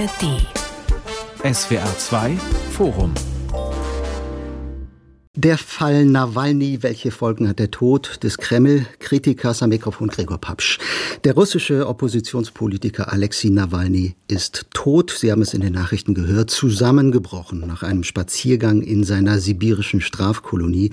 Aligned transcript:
ARD. 0.00 0.24
SWR 1.44 1.92
2 1.98 2.36
Forum 2.72 3.29
der 5.36 5.58
Fall 5.58 6.06
Nawalny, 6.06 6.82
welche 6.82 7.12
Folgen 7.12 7.48
hat 7.48 7.60
der 7.60 7.70
Tod 7.70 8.18
des 8.24 8.36
Kreml-Kritikers 8.38 9.62
am 9.62 9.68
Mikrofon 9.68 10.08
Gregor 10.08 10.38
Papsch. 10.38 10.80
Der 11.22 11.34
russische 11.34 11.86
Oppositionspolitiker 11.86 13.12
Alexei 13.12 13.50
Nawalny 13.50 14.16
ist 14.26 14.66
tot. 14.74 15.14
Sie 15.16 15.30
haben 15.30 15.42
es 15.42 15.54
in 15.54 15.60
den 15.60 15.72
Nachrichten 15.72 16.14
gehört, 16.14 16.50
zusammengebrochen 16.50 17.60
nach 17.60 17.84
einem 17.84 18.02
Spaziergang 18.02 18.82
in 18.82 19.04
seiner 19.04 19.38
sibirischen 19.38 20.00
Strafkolonie. 20.00 20.90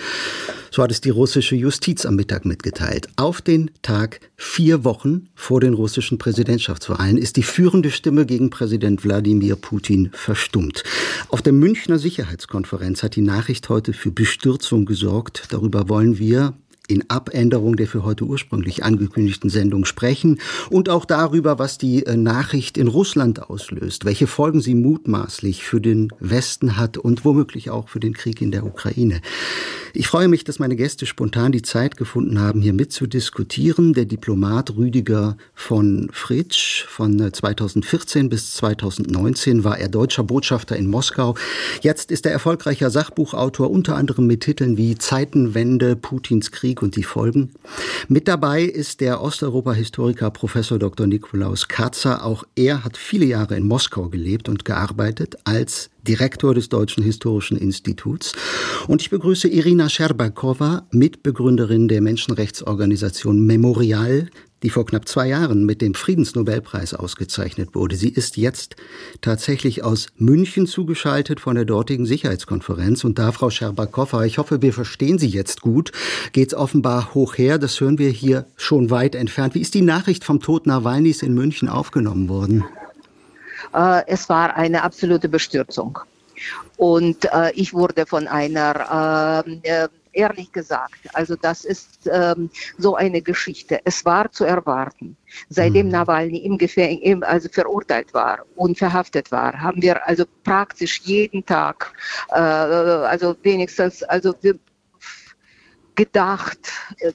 So 0.69 0.83
hat 0.83 0.91
es 0.91 1.01
die 1.01 1.09
russische 1.09 1.55
Justiz 1.55 2.05
am 2.05 2.15
Mittag 2.15 2.45
mitgeteilt. 2.45 3.07
Auf 3.15 3.41
den 3.41 3.71
Tag 3.81 4.19
vier 4.35 4.83
Wochen 4.83 5.29
vor 5.33 5.61
den 5.61 5.73
russischen 5.73 6.19
Präsidentschaftswahlen 6.19 7.17
ist 7.17 7.38
die 7.38 7.43
führende 7.43 7.90
Stimme 7.90 8.27
gegen 8.27 8.51
Präsident 8.51 9.04
Wladimir 9.04 9.55
Putin 9.55 10.12
verstummt. 10.13 10.84
Auf 11.29 11.41
der 11.41 11.54
Münchner 11.54 11.98
Sicherheitskonferenz 11.98 13.01
hat 13.01 13.15
die 13.15 13.21
Nachricht 13.21 13.70
heute 13.70 13.93
für 13.93 14.12
Bestürzung 14.38 14.86
gesorgt. 14.86 15.48
Darüber 15.50 15.90
wollen 15.90 16.20
wir 16.20 16.54
in 16.88 17.09
Abänderung 17.09 17.76
der 17.76 17.88
für 17.88 18.04
heute 18.04 18.23
ursprünglich 18.23 18.84
angekündigten 18.84 19.50
Sendung 19.50 19.86
sprechen 19.86 20.40
und 20.70 20.90
auch 20.90 21.05
darüber, 21.05 21.60
was 21.60 21.77
die 21.77 22.05
äh, 22.05 22.16
Nachricht 22.16 22.77
in 22.77 22.88
Russland 22.88 23.50
auslöst, 23.50 24.05
welche 24.05 24.27
Folgen 24.27 24.62
sie 24.62 24.73
mutmaßlich 24.73 25.63
für 25.63 25.82
den 25.82 26.10
Westen 26.20 26.77
hat 26.77 26.98
und 26.98 27.26
womöglich 27.26 27.70
auch 27.70 27.90
für 27.90 28.00
den 28.00 28.13
Krieg 28.13 28.41
in 28.41 28.52
der 28.52 28.66
Ukraine. 28.66 29.22
Ich 29.94 30.08
freue 30.08 30.27
mich, 30.27 30.44
dass 30.44 30.60
meine 30.60 30.76
Gäste 30.76 31.05
spontan 31.05 31.52
die 31.52 31.62
Zeit 31.62 31.98
gefunden 31.98 32.40
haben, 32.40 32.62
hier 32.62 32.73
mitzudiskutieren. 32.73 33.94
Der 33.94 34.05
Diplomat 34.05 34.76
Rüdiger 34.76 35.38
von 35.54 36.10
Fritsch 36.13 36.85
von 36.85 37.34
2014 37.34 38.26
äh, 38.26 38.30
bis 38.30 38.54
2019 38.55 39.63
war 39.63 39.77
er 39.77 39.90
deutscher 39.90 40.24
Botschafter 40.24 40.76
in 40.76 40.88
Moskau. 40.88 41.35
Jetzt 41.82 42.12
ist 42.12 42.26
er 42.26 42.32
erfolgreicher 42.32 42.90
Sachbuchautor, 42.90 43.70
unter 43.72 43.96
anderem 43.96 44.27
mit 44.27 44.41
Titeln 44.41 44.77
wie 44.77 44.98
Zeitenwende, 44.98 45.96
Putins 45.96 46.51
Krieg 46.51 46.76
und 46.81 46.95
die 46.95 47.03
Folgen. 47.03 47.51
Mit 48.07 48.27
dabei 48.27 48.63
ist 48.63 49.01
der 49.01 49.21
Osteuropa-Historiker 49.21 50.31
Professor 50.31 50.79
Dr. 50.79 51.07
Nikolaus 51.07 51.67
Katzer. 51.67 52.23
Auch 52.23 52.43
er 52.55 52.83
hat 52.83 52.97
viele 52.97 53.25
Jahre 53.25 53.55
in 53.55 53.67
Moskau 53.67 54.09
gelebt 54.09 54.49
und 54.49 54.65
gearbeitet 54.65 55.35
als 55.43 55.89
Direktor 56.07 56.53
des 56.53 56.70
Deutschen 56.70 57.03
Historischen 57.03 57.57
Instituts. 57.57 58.33
Und 58.87 59.01
ich 59.01 59.09
begrüße 59.09 59.48
Irina 59.48 59.89
Scherbakowa, 59.89 60.87
Mitbegründerin 60.91 61.87
der 61.87 62.01
Menschenrechtsorganisation 62.01 63.45
Memorial, 63.45 64.29
die 64.63 64.69
vor 64.69 64.86
knapp 64.86 65.08
zwei 65.08 65.28
Jahren 65.28 65.66
mit 65.66 65.81
dem 65.81 65.94
Friedensnobelpreis 65.94 66.94
ausgezeichnet 66.94 67.75
wurde. 67.75 67.96
Sie 67.96 68.09
ist 68.09 68.38
jetzt 68.38 68.75
tatsächlich 69.22 69.84
aus 69.84 70.08
München 70.18 70.68
zugeschaltet 70.68 71.40
von 71.40 71.56
der 71.56 71.66
dortigen 71.66 72.06
Sicherheitskonferenz. 72.06 73.03
Und 73.03 73.19
da, 73.19 73.31
Frau 73.31 73.50
Scherbakowa, 73.50 74.25
ich 74.25 74.38
hoffe, 74.38 74.62
wir 74.62 74.74
verstehen 74.74 75.19
Sie 75.19 75.28
jetzt 75.28 75.62
gut, 75.62 75.91
geht 76.31 76.50
es 76.50 76.53
offenbar 76.53 77.13
hoch 77.13 77.38
her. 77.38 77.58
Das 77.58 77.80
hören 77.80 77.97
wir 77.97 78.09
hier 78.09 78.46
schon 78.56 78.90
weit 78.90 79.16
entfernt. 79.16 79.56
Wie 79.56 79.62
ist 79.62 79.74
die 79.74 79.81
Nachricht 79.81 80.24
vom 80.24 80.41
Tod 80.41 80.66
Nawalnys 80.66 81.22
in 81.22 81.34
München 81.34 81.69
aufgenommen 81.69 82.30
worden? 82.30 82.66
Äh, 83.74 84.03
es 84.08 84.30
war 84.30 84.56
eine 84.56 84.84
absolute 84.84 85.30
Bestürzung. 85.30 86.00
Und 86.78 87.25
äh, 87.25 87.52
ich 87.53 87.74
wurde 87.74 88.06
von 88.06 88.28
einer, 88.28 89.44
ähm, 89.46 89.59
äh, 89.63 89.88
ehrlich 90.18 90.51
gesagt, 90.51 90.96
also 91.13 91.35
das 91.35 91.63
ist 91.63 92.09
ähm, 92.12 92.50
so 92.78 92.96
eine 92.96 93.22
Geschichte. 93.22 93.79
Es 93.85 94.03
war 94.03 94.31
zu 94.31 94.44
erwarten. 94.44 95.16
Seitdem 95.50 95.88
mhm. 95.88 95.91
Nawalny 95.91 96.40
im 96.40 96.57
Gefäng 96.57 97.00
im, 97.00 97.23
also 97.23 97.50
verurteilt 97.50 98.13
war 98.13 98.40
und 98.56 98.78
verhaftet 98.78 99.31
war, 99.31 99.62
haben 99.62 99.81
wir 99.81 100.06
also 100.07 100.25
praktisch 100.44 101.01
jeden 101.03 101.45
Tag, 101.45 101.94
äh, 102.29 102.35
also 102.35 103.35
wenigstens, 103.44 104.03
also 104.03 104.33
wir 104.41 104.57
gedacht, 105.97 106.59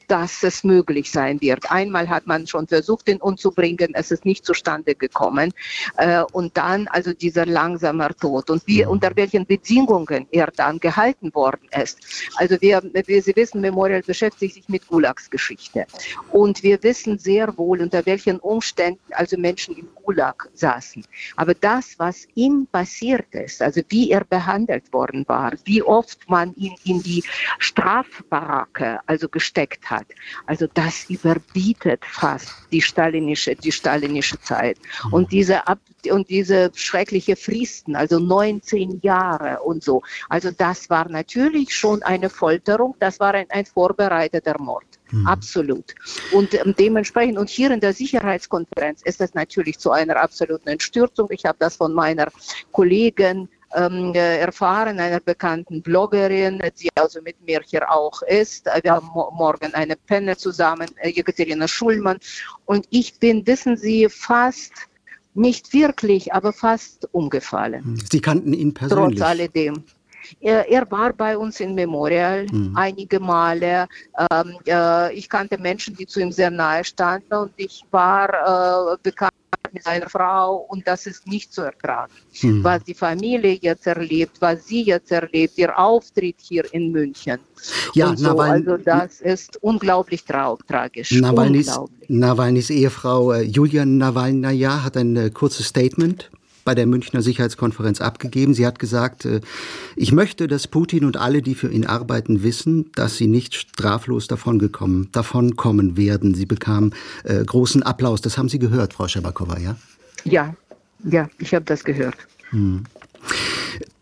dass 0.08 0.42
es 0.42 0.64
möglich 0.64 1.10
sein 1.10 1.40
wird. 1.40 1.70
Einmal 1.70 2.08
hat 2.08 2.26
man 2.26 2.46
schon 2.46 2.66
versucht, 2.66 3.08
ihn 3.08 3.20
umzubringen, 3.22 3.94
es 3.94 4.10
ist 4.10 4.26
nicht 4.26 4.44
zustande 4.44 4.94
gekommen. 4.94 5.54
Äh, 5.96 6.24
und 6.32 6.56
dann 6.56 6.88
also 6.88 7.14
dieser 7.14 7.46
langsame 7.46 8.08
Tod 8.20 8.50
und 8.50 8.66
wie, 8.66 8.84
unter 8.84 9.14
welchen 9.14 9.46
Bedingungen 9.46 10.26
er 10.32 10.48
dann 10.48 10.80
gehalten 10.80 11.32
worden 11.34 11.68
ist. 11.80 11.98
Also 12.36 12.60
wir, 12.60 12.82
wir 12.92 13.22
Sie 13.22 13.36
wissen, 13.36 13.60
Memorial 13.60 14.02
beschäftigt 14.02 14.54
sich 14.54 14.68
mit 14.68 14.86
Gulags-Geschichte. 14.88 15.86
Und 16.32 16.62
wir 16.64 16.82
wissen 16.82 17.18
sehr 17.18 17.56
wohl, 17.56 17.80
unter 17.80 18.04
welchen 18.04 18.40
Umständen 18.40 19.00
also 19.12 19.38
Menschen 19.38 19.76
im 19.76 19.88
Gulag 20.02 20.48
saßen. 20.54 21.04
Aber 21.36 21.54
das, 21.54 21.98
was 21.98 22.26
ihm 22.34 22.66
passiert 22.66 23.32
ist, 23.32 23.62
also 23.62 23.80
wie 23.90 24.10
er 24.10 24.24
behandelt 24.24 24.92
worden 24.92 25.24
war, 25.28 25.52
wie 25.64 25.82
oft 25.82 26.28
man 26.28 26.52
ihn 26.56 26.74
in 26.84 27.00
die 27.00 27.22
Strafbaracke 27.60 28.71
Werke 28.72 29.00
also 29.06 29.28
gesteckt 29.28 29.90
hat. 29.90 30.06
Also 30.46 30.66
das 30.72 31.08
überbietet 31.08 32.04
fast 32.04 32.52
die 32.70 32.82
stalinische, 32.82 33.54
die 33.54 33.72
stalinische 33.72 34.40
Zeit. 34.40 34.78
Mhm. 35.04 35.12
Und 35.12 35.32
diese, 35.32 35.66
Ab 35.66 35.78
und 36.10 36.28
diese 36.28 36.70
schreckliche 36.74 37.36
Fristen, 37.36 37.94
also 37.94 38.18
19 38.18 39.00
Jahre 39.02 39.60
und 39.62 39.84
so. 39.84 40.02
Also 40.28 40.50
das 40.50 40.90
war 40.90 41.08
natürlich 41.08 41.74
schon 41.74 42.02
eine 42.02 42.28
Folterung, 42.28 42.96
das 42.98 43.20
war 43.20 43.34
ein, 43.34 43.46
ein 43.50 43.66
vorbereiteter 43.66 44.60
Mord. 44.60 44.84
Mhm. 45.12 45.26
Absolut. 45.26 45.94
Und 46.32 46.54
ähm, 46.54 46.74
dementsprechend, 46.76 47.38
und 47.38 47.48
hier 47.48 47.70
in 47.70 47.80
der 47.80 47.92
Sicherheitskonferenz 47.92 49.02
ist 49.02 49.20
es 49.20 49.34
natürlich 49.34 49.78
zu 49.78 49.90
einer 49.92 50.16
absoluten 50.16 50.68
Entstürzung. 50.68 51.28
Ich 51.30 51.44
habe 51.44 51.58
das 51.60 51.76
von 51.76 51.92
meiner 51.92 52.28
Kollegin 52.72 53.48
ähm, 53.74 54.14
erfahren, 54.14 54.98
einer 55.00 55.20
bekannten 55.20 55.82
Bloggerin, 55.82 56.62
die 56.80 56.88
also 56.94 57.20
mit 57.22 57.40
mir 57.44 57.60
hier 57.64 57.90
auch 57.90 58.22
ist. 58.22 58.66
Wir 58.82 58.92
haben 58.92 59.08
morgen 59.08 59.74
eine 59.74 59.96
Penne 59.96 60.36
zusammen, 60.36 60.88
äh, 60.96 61.10
Jekaterina 61.10 61.68
Schulmann. 61.68 62.18
Und 62.66 62.86
ich 62.90 63.18
bin, 63.18 63.46
wissen 63.46 63.76
Sie, 63.76 64.08
fast 64.08 64.72
nicht 65.34 65.72
wirklich, 65.72 66.32
aber 66.32 66.52
fast 66.52 67.08
umgefallen. 67.12 68.02
Sie 68.10 68.20
kannten 68.20 68.52
ihn 68.52 68.74
persönlich? 68.74 69.18
Trotz 69.18 69.28
alledem. 69.28 69.84
Er, 70.40 70.68
er, 70.68 70.90
war 70.90 71.12
bei 71.12 71.36
uns 71.36 71.60
in 71.60 71.74
Memorial 71.74 72.46
mhm. 72.50 72.76
einige 72.76 73.20
Male. 73.20 73.88
Ähm, 74.30 74.56
äh, 74.66 75.14
ich 75.14 75.28
kannte 75.28 75.58
Menschen, 75.58 75.96
die 75.96 76.06
zu 76.06 76.20
ihm 76.20 76.32
sehr 76.32 76.50
nahe 76.50 76.84
standen 76.84 77.34
und 77.34 77.52
ich 77.56 77.84
war 77.90 78.92
äh, 78.92 78.96
bekannt 79.02 79.32
mit 79.72 79.84
seiner 79.84 80.08
Frau 80.08 80.66
und 80.68 80.86
das 80.86 81.06
ist 81.06 81.26
nicht 81.26 81.52
zu 81.52 81.62
ertragen. 81.62 82.12
Mhm. 82.42 82.62
Was 82.64 82.84
die 82.84 82.94
Familie 82.94 83.58
jetzt 83.60 83.86
erlebt, 83.86 84.36
was 84.40 84.66
sie 84.66 84.82
jetzt 84.82 85.10
erlebt, 85.10 85.56
ihr 85.56 85.78
Auftritt 85.78 86.36
hier 86.40 86.64
in 86.72 86.92
München. 86.92 87.38
Ja, 87.94 88.14
so. 88.16 88.38
Also 88.38 88.76
das 88.76 89.20
ist 89.20 89.56
unglaublich 89.62 90.24
trau 90.24 90.58
tragisch. 90.68 91.12
Nawalnys, 91.12 91.68
unglaublich. 91.68 92.08
Nawalnys 92.08 92.70
Ehefrau 92.70 93.32
äh, 93.32 93.42
Julia 93.42 93.84
Nawalnaja 93.84 94.82
hat 94.84 94.96
ein 94.96 95.16
äh, 95.16 95.30
kurzes 95.30 95.66
Statement 95.66 96.30
bei 96.64 96.74
der 96.74 96.86
Münchner 96.86 97.22
Sicherheitskonferenz 97.22 98.00
abgegeben. 98.00 98.54
Sie 98.54 98.66
hat 98.66 98.78
gesagt, 98.78 99.24
äh, 99.24 99.40
ich 99.96 100.12
möchte, 100.12 100.48
dass 100.48 100.66
Putin 100.66 101.04
und 101.04 101.16
alle, 101.16 101.42
die 101.42 101.54
für 101.54 101.70
ihn 101.70 101.86
arbeiten, 101.86 102.42
wissen, 102.42 102.90
dass 102.94 103.16
sie 103.16 103.26
nicht 103.26 103.54
straflos 103.54 104.26
davongekommen, 104.26 105.08
davonkommen 105.12 105.96
werden. 105.96 106.34
Sie 106.34 106.46
bekam 106.46 106.92
äh, 107.24 107.44
großen 107.44 107.82
Applaus. 107.82 108.20
Das 108.20 108.38
haben 108.38 108.48
Sie 108.48 108.58
gehört, 108.58 108.94
Frau 108.94 109.08
Scherbakova, 109.08 109.58
ja? 109.58 109.76
Ja, 110.24 110.54
ja, 111.04 111.28
ich 111.38 111.54
habe 111.54 111.64
das 111.64 111.82
gehört. 111.82 112.16
Hm. 112.50 112.84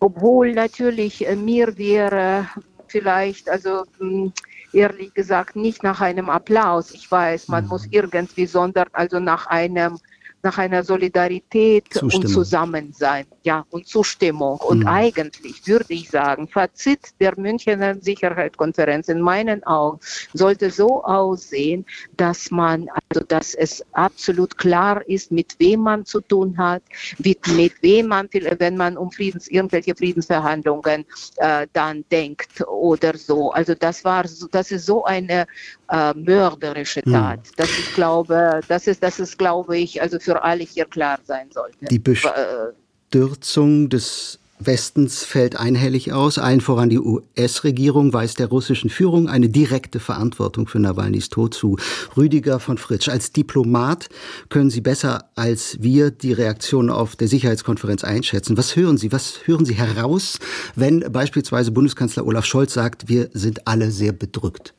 Obwohl 0.00 0.52
natürlich 0.52 1.26
äh, 1.26 1.36
mir 1.36 1.76
wäre 1.78 2.46
vielleicht, 2.88 3.48
also 3.48 3.84
hm, 3.98 4.32
ehrlich 4.72 5.14
gesagt, 5.14 5.56
nicht 5.56 5.82
nach 5.82 6.00
einem 6.00 6.28
Applaus. 6.28 6.92
Ich 6.92 7.10
weiß, 7.10 7.48
man 7.48 7.64
hm. 7.64 7.68
muss 7.68 7.86
irgendwie, 7.90 8.46
sondern 8.46 8.88
also 8.92 9.18
nach 9.18 9.46
einem 9.46 9.98
nach 10.42 10.58
einer 10.58 10.82
Solidarität 10.82 11.92
Zustimmung. 11.92 12.24
und 12.24 12.28
Zusammensein, 12.28 13.26
ja, 13.42 13.64
und 13.70 13.86
Zustimmung. 13.86 14.58
Und 14.58 14.80
mhm. 14.80 14.86
eigentlich 14.86 15.66
würde 15.66 15.92
ich 15.92 16.10
sagen, 16.10 16.48
Fazit 16.48 17.00
der 17.20 17.38
Münchner 17.38 17.96
Sicherheitskonferenz 18.00 19.08
in 19.08 19.20
meinen 19.20 19.62
Augen 19.64 20.00
sollte 20.32 20.70
so 20.70 21.04
aussehen, 21.04 21.84
dass 22.16 22.50
man, 22.50 22.88
also 23.08 23.24
dass 23.26 23.54
es 23.54 23.84
absolut 23.92 24.56
klar 24.56 25.06
ist, 25.08 25.30
mit 25.30 25.56
wem 25.58 25.80
man 25.80 26.04
zu 26.04 26.20
tun 26.20 26.56
hat, 26.56 26.82
mit, 27.18 27.46
mit 27.48 27.74
wem 27.82 28.08
man, 28.08 28.28
wenn 28.32 28.76
man 28.76 28.96
um 28.96 29.10
Friedens, 29.10 29.48
irgendwelche 29.48 29.94
Friedensverhandlungen 29.94 31.04
äh, 31.36 31.66
dann 31.72 32.04
denkt 32.10 32.66
oder 32.66 33.16
so. 33.16 33.50
Also 33.52 33.74
das 33.74 34.04
war, 34.04 34.24
das 34.50 34.70
ist 34.70 34.86
so 34.86 35.04
eine 35.04 35.46
äh, 35.90 36.14
mörderische 36.14 37.02
hm. 37.02 37.12
Tat. 37.12 37.40
Mhm. 37.40 37.52
Das 37.56 37.68
ich 37.70 37.94
glaube, 37.94 38.60
das 38.68 38.86
ist, 38.86 39.02
das 39.02 39.18
ist, 39.20 39.38
glaube 39.38 39.76
ich, 39.78 40.00
also 40.00 40.18
für 40.18 40.42
alle 40.42 40.64
hier 40.64 40.84
klar 40.84 41.18
sein 41.24 41.50
sollte. 41.52 41.86
Die 41.86 41.98
Bestürzung 41.98 43.88
des 43.88 44.38
Westens 44.60 45.24
fällt 45.24 45.56
einhellig 45.58 46.12
aus. 46.12 46.38
Allen 46.38 46.60
voran 46.60 46.90
die 46.90 46.98
US-Regierung 46.98 48.12
weist 48.12 48.38
der 48.38 48.48
russischen 48.48 48.90
Führung 48.90 49.26
eine 49.28 49.48
direkte 49.48 50.00
Verantwortung 50.00 50.68
für 50.68 50.78
Nawalnys 50.78 51.30
Tod 51.30 51.54
zu. 51.54 51.78
Rüdiger 52.16 52.60
von 52.60 52.76
Fritsch, 52.76 53.08
als 53.08 53.32
Diplomat 53.32 54.10
können 54.50 54.68
Sie 54.68 54.82
besser 54.82 55.30
als 55.34 55.78
wir 55.80 56.10
die 56.10 56.34
Reaktion 56.34 56.90
auf 56.90 57.16
der 57.16 57.28
Sicherheitskonferenz 57.28 58.04
einschätzen. 58.04 58.58
Was 58.58 58.76
hören 58.76 58.98
Sie? 58.98 59.10
Was 59.12 59.46
hören 59.46 59.64
Sie 59.64 59.74
heraus, 59.74 60.38
wenn 60.76 61.10
beispielsweise 61.10 61.70
Bundeskanzler 61.70 62.26
Olaf 62.26 62.44
Scholz 62.44 62.74
sagt, 62.74 63.08
wir 63.08 63.30
sind 63.32 63.66
alle 63.66 63.90
sehr 63.90 64.12
bedrückt? 64.12 64.74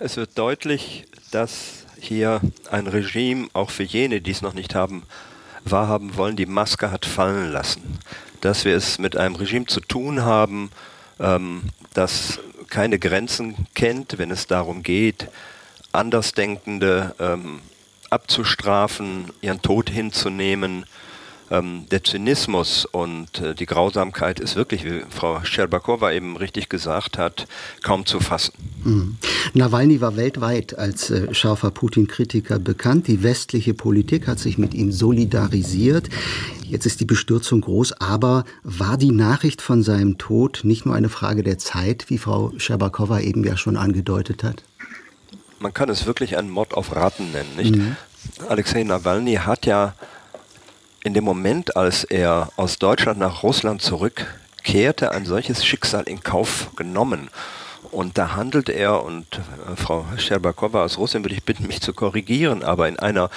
Es 0.00 0.16
wird 0.16 0.38
deutlich, 0.38 1.06
dass 1.32 1.84
hier 1.98 2.40
ein 2.70 2.86
Regime 2.86 3.48
auch 3.52 3.70
für 3.70 3.82
jene, 3.82 4.20
die 4.20 4.30
es 4.30 4.42
noch 4.42 4.54
nicht 4.54 4.76
haben, 4.76 5.02
wahrhaben 5.64 6.16
wollen, 6.16 6.36
die 6.36 6.46
Maske 6.46 6.92
hat 6.92 7.04
fallen 7.04 7.50
lassen. 7.50 7.98
Dass 8.40 8.64
wir 8.64 8.76
es 8.76 9.00
mit 9.00 9.16
einem 9.16 9.34
Regime 9.34 9.66
zu 9.66 9.80
tun 9.80 10.22
haben, 10.22 10.70
ähm, 11.18 11.62
das 11.94 12.38
keine 12.68 13.00
Grenzen 13.00 13.66
kennt, 13.74 14.18
wenn 14.18 14.30
es 14.30 14.46
darum 14.46 14.84
geht, 14.84 15.26
Andersdenkende 15.90 17.16
ähm, 17.18 17.58
abzustrafen, 18.08 19.32
ihren 19.40 19.62
Tod 19.62 19.90
hinzunehmen, 19.90 20.86
ähm, 21.50 21.86
der 21.90 22.04
Zynismus 22.04 22.84
und 22.84 23.40
äh, 23.40 23.56
die 23.56 23.66
Grausamkeit 23.66 24.38
ist 24.38 24.54
wirklich, 24.54 24.84
wie 24.84 25.02
Frau 25.10 25.42
Scherbakowa 25.42 26.12
eben 26.12 26.36
richtig 26.36 26.68
gesagt 26.68 27.18
hat, 27.18 27.48
kaum 27.82 28.06
zu 28.06 28.20
fassen. 28.20 28.52
Mhm. 28.84 29.16
Nawalny 29.54 30.00
war 30.00 30.16
weltweit 30.16 30.78
als 30.78 31.10
äh, 31.10 31.32
scharfer 31.34 31.70
Putin-Kritiker 31.70 32.58
bekannt. 32.58 33.08
Die 33.08 33.22
westliche 33.22 33.74
Politik 33.74 34.26
hat 34.26 34.38
sich 34.38 34.58
mit 34.58 34.74
ihm 34.74 34.92
solidarisiert. 34.92 36.08
Jetzt 36.64 36.86
ist 36.86 37.00
die 37.00 37.04
Bestürzung 37.04 37.62
groß, 37.62 37.92
aber 38.00 38.44
war 38.62 38.96
die 38.96 39.12
Nachricht 39.12 39.62
von 39.62 39.82
seinem 39.82 40.18
Tod 40.18 40.60
nicht 40.64 40.86
nur 40.86 40.94
eine 40.94 41.08
Frage 41.08 41.42
der 41.42 41.58
Zeit, 41.58 42.06
wie 42.08 42.18
Frau 42.18 42.52
Scherbakowa 42.56 43.20
eben 43.20 43.44
ja 43.44 43.56
schon 43.56 43.76
angedeutet 43.76 44.44
hat? 44.44 44.62
Man 45.60 45.74
kann 45.74 45.88
es 45.88 46.06
wirklich 46.06 46.36
einen 46.36 46.50
Mord 46.50 46.74
auf 46.74 46.94
Raten 46.94 47.32
nennen, 47.32 47.56
nicht? 47.56 47.76
Mhm. 47.76 47.96
Alexei 48.48 48.84
Nawalny 48.84 49.34
hat 49.34 49.66
ja 49.66 49.94
in 51.02 51.14
dem 51.14 51.24
Moment, 51.24 51.76
als 51.76 52.04
er 52.04 52.50
aus 52.56 52.78
Deutschland 52.78 53.18
nach 53.18 53.42
Russland 53.42 53.80
zurückkehrte, 53.80 55.10
ein 55.12 55.24
solches 55.24 55.64
Schicksal 55.64 56.04
in 56.04 56.20
Kauf 56.20 56.70
genommen. 56.76 57.30
Und 57.90 58.18
da 58.18 58.34
handelt 58.36 58.68
er, 58.68 59.04
und 59.04 59.26
äh, 59.38 59.76
Frau 59.76 60.04
Scherbakowa 60.16 60.84
aus 60.84 60.98
Russland 60.98 61.24
würde 61.24 61.34
ich 61.34 61.44
bitten, 61.44 61.66
mich 61.66 61.80
zu 61.80 61.92
korrigieren, 61.92 62.62
aber 62.62 62.88
in 62.88 62.98
einer 62.98 63.30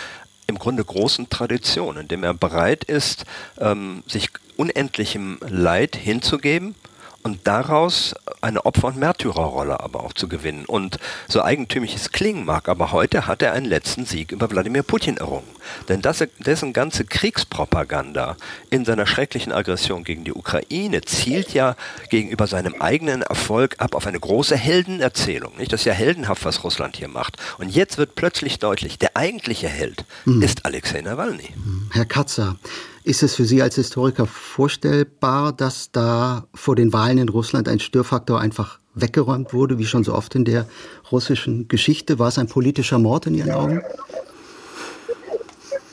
im 0.48 0.60
Grunde 0.60 0.84
großen 0.84 1.30
Tradition, 1.30 1.98
in 1.98 2.08
dem 2.08 2.24
er 2.24 2.34
bereit 2.34 2.84
ist, 2.84 3.26
ähm, 3.58 4.04
sich 4.08 4.30
unendlichem 4.58 5.40
Leid 5.48 5.96
hinzugeben, 5.96 6.76
und 7.24 7.40
daraus 7.46 8.16
eine 8.42 8.66
Opfer- 8.66 8.88
und 8.88 8.98
Märtyrerrolle 8.98 9.80
aber 9.80 10.04
auch 10.04 10.14
zu 10.14 10.28
gewinnen. 10.28 10.66
Und 10.66 10.98
so 11.28 11.42
eigentümlich 11.42 11.96
es 11.96 12.12
klingen 12.12 12.46
mag, 12.46 12.70
aber 12.70 12.92
heute 12.92 13.28
hat 13.28 13.42
er 13.42 13.54
einen 13.54 13.66
letzten 13.66 14.06
Sieg 14.06 14.32
über 14.32 14.50
Wladimir 14.50 14.84
Putin 14.84 15.18
errungen. 15.18 15.48
Denn 15.90 16.02
das, 16.02 16.24
dessen 16.40 16.74
ganze 16.74 17.06
Kriegspropaganda 17.06 18.36
in 18.70 18.86
seiner 18.86 19.06
schrecklichen 19.06 19.52
Aggression 19.52 20.04
gegen 20.04 20.24
die 20.24 20.34
Ukraine 20.34 21.02
zielt 21.02 21.54
ja 21.54 21.76
gegenüber 22.10 22.48
seinem 22.48 22.76
eigenen 22.82 23.22
Erfolg 23.22 23.76
ab 23.80 23.96
auf 23.96 24.08
eine 24.08 24.20
große 24.20 24.56
Heldenerzählung. 24.56 25.58
Nicht? 25.58 25.72
Das 25.72 25.82
ist 25.82 25.86
ja 25.86 25.94
heldenhaft, 25.94 26.46
was 26.46 26.64
Russland 26.64 26.98
hier 26.98 27.08
macht. 27.08 27.38
Und 27.58 27.70
jetzt 27.70 27.98
wird 27.98 28.16
plötzlich 28.16 28.60
deutlich, 28.60 28.98
der 28.98 29.16
eigentliche 29.16 29.68
Held 29.68 30.06
mhm. 30.26 30.42
ist 30.42 30.66
Alexei 30.66 31.02
Nawalny. 31.02 31.50
Herr 31.92 32.06
Katzer, 32.06 32.58
ist 33.04 33.24
es 33.24 33.36
für 33.36 33.46
Sie 33.46 33.62
als 33.62 33.76
Historiker 33.76 34.26
vorstellbar, 34.26 35.54
dass 35.54 35.92
da 35.92 36.46
vor 36.54 36.76
den 36.76 36.94
Wahlen 36.94 37.18
in 37.18 37.30
Russland 37.30 37.68
ein 37.68 37.80
Störfaktor 37.80 38.40
einfach 38.40 38.80
weggeräumt 38.94 39.54
wurde, 39.54 39.80
wie 39.80 39.86
schon 39.86 40.04
so 40.04 40.14
oft 40.14 40.36
in 40.36 40.46
der 40.46 40.66
russischen 41.12 41.68
Geschichte? 41.68 42.20
War 42.20 42.28
es 42.28 42.38
ein 42.38 42.48
politischer 42.48 43.00
Mord 43.00 43.28
in 43.28 43.36
Ihren 43.36 43.52
Augen? 43.52 43.82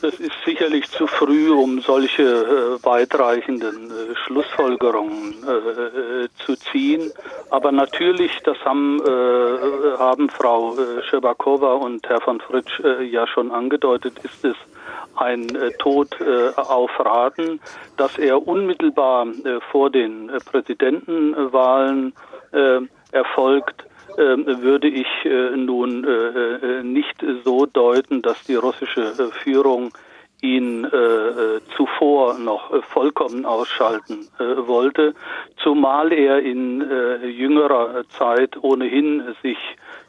Das 0.01 0.15
ist 0.15 0.33
sicherlich 0.45 0.89
zu 0.91 1.09
früh, 1.09 1.51
um 1.51 1.81
solche 1.81 2.23
äh, 2.23 2.85
weitreichenden 2.85 3.91
äh, 3.91 4.15
Schlussfolgerungen 4.25 5.35
äh, 5.45 6.25
äh 6.25 6.29
zu 6.47 6.55
ziehen. 6.55 7.11
Aber 7.51 7.73
natürlich, 7.73 8.31
das 8.45 8.57
haben, 8.65 9.01
äh, 9.05 9.99
haben 9.99 10.31
Frau 10.31 10.77
äh, 10.77 11.03
Schebakowa 11.03 11.75
und 11.75 12.09
Herr 12.09 12.21
von 12.21 12.41
Fritsch 12.41 12.81
ja 13.11 13.27
schon 13.27 13.51
angedeutet, 13.51 14.15
ist 14.23 14.45
es 14.45 14.57
ein 15.21 15.55
äh, 15.55 15.71
Tod 15.79 16.17
äh, 16.21 16.51
auf 16.57 16.91
Raten, 16.99 17.61
dass 17.97 18.19
er 18.19 18.47
unmittelbar 18.47 19.27
äh, 19.27 19.61
vor 19.71 19.91
den 19.91 20.29
äh, 20.29 20.39
Präsidentenwahlen 20.39 22.15
erfolgt, 23.13 23.85
würde 24.17 24.89
ich 24.89 25.07
nun 25.55 26.07
nicht 26.83 27.23
so 27.45 27.67
deuten, 27.67 28.23
dass 28.23 28.43
die 28.45 28.55
russische 28.55 29.13
Führung 29.43 29.93
ihn 30.41 30.85
äh, 30.85 31.61
zuvor 31.77 32.39
noch 32.39 32.73
äh, 32.73 32.81
vollkommen 32.83 33.45
ausschalten 33.45 34.29
äh, 34.39 34.67
wollte, 34.67 35.15
zumal 35.63 36.13
er 36.13 36.41
in 36.41 36.81
äh, 36.81 37.27
jüngerer 37.27 38.05
Zeit 38.11 38.57
ohnehin 38.63 39.35
sich 39.43 39.59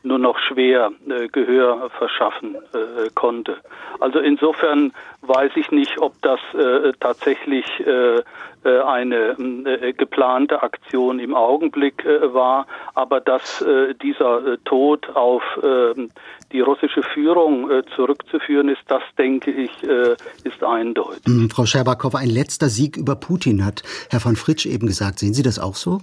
nur 0.04 0.20
noch 0.20 0.38
schwer 0.40 0.92
äh, 1.10 1.28
Gehör 1.28 1.90
verschaffen 1.90 2.56
äh, 2.56 3.10
konnte. 3.16 3.58
Also 4.00 4.20
insofern 4.20 4.94
weiß 5.22 5.52
ich 5.56 5.72
nicht, 5.72 6.00
ob 6.00 6.14
das 6.22 6.40
äh, 6.54 6.94
tatsächlich 7.00 7.66
äh, 7.86 8.22
äh 8.64 8.82
eine 8.82 9.36
äh, 9.38 9.94
geplante 9.94 10.62
Aktion 10.64 11.20
im 11.20 11.36
Augenblick 11.36 12.06
äh, 12.06 12.34
war, 12.34 12.68
aber 12.94 13.20
dass 13.20 13.62
äh, 13.62 13.94
dieser 13.96 14.46
äh, 14.54 14.58
Tod 14.66 15.10
auf 15.16 15.44
äh, 15.62 16.08
die 16.52 16.62
russische 16.62 17.04
Führung 17.14 17.70
äh, 17.70 17.84
zurückzuführen 17.96 18.70
ist, 18.70 18.82
das 18.88 19.04
denke 19.18 19.52
ich, 19.52 19.72
äh, 19.84 20.16
ist 20.44 20.64
eindeutig. 20.64 21.28
Mhm, 21.28 21.50
Frau 21.50 21.66
Scherbakow, 21.66 22.16
ein 22.16 22.30
letzter 22.30 22.70
Sieg 22.70 22.98
über 22.98 23.16
Putin 23.16 23.66
hat 23.66 23.84
Herr 24.10 24.20
von 24.20 24.36
Fritsch 24.36 24.66
eben 24.66 24.88
gesagt. 24.88 25.20
Sehen 25.20 25.34
Sie 25.34 25.44
das 25.44 25.60
auch 25.60 25.76
so? 25.76 26.02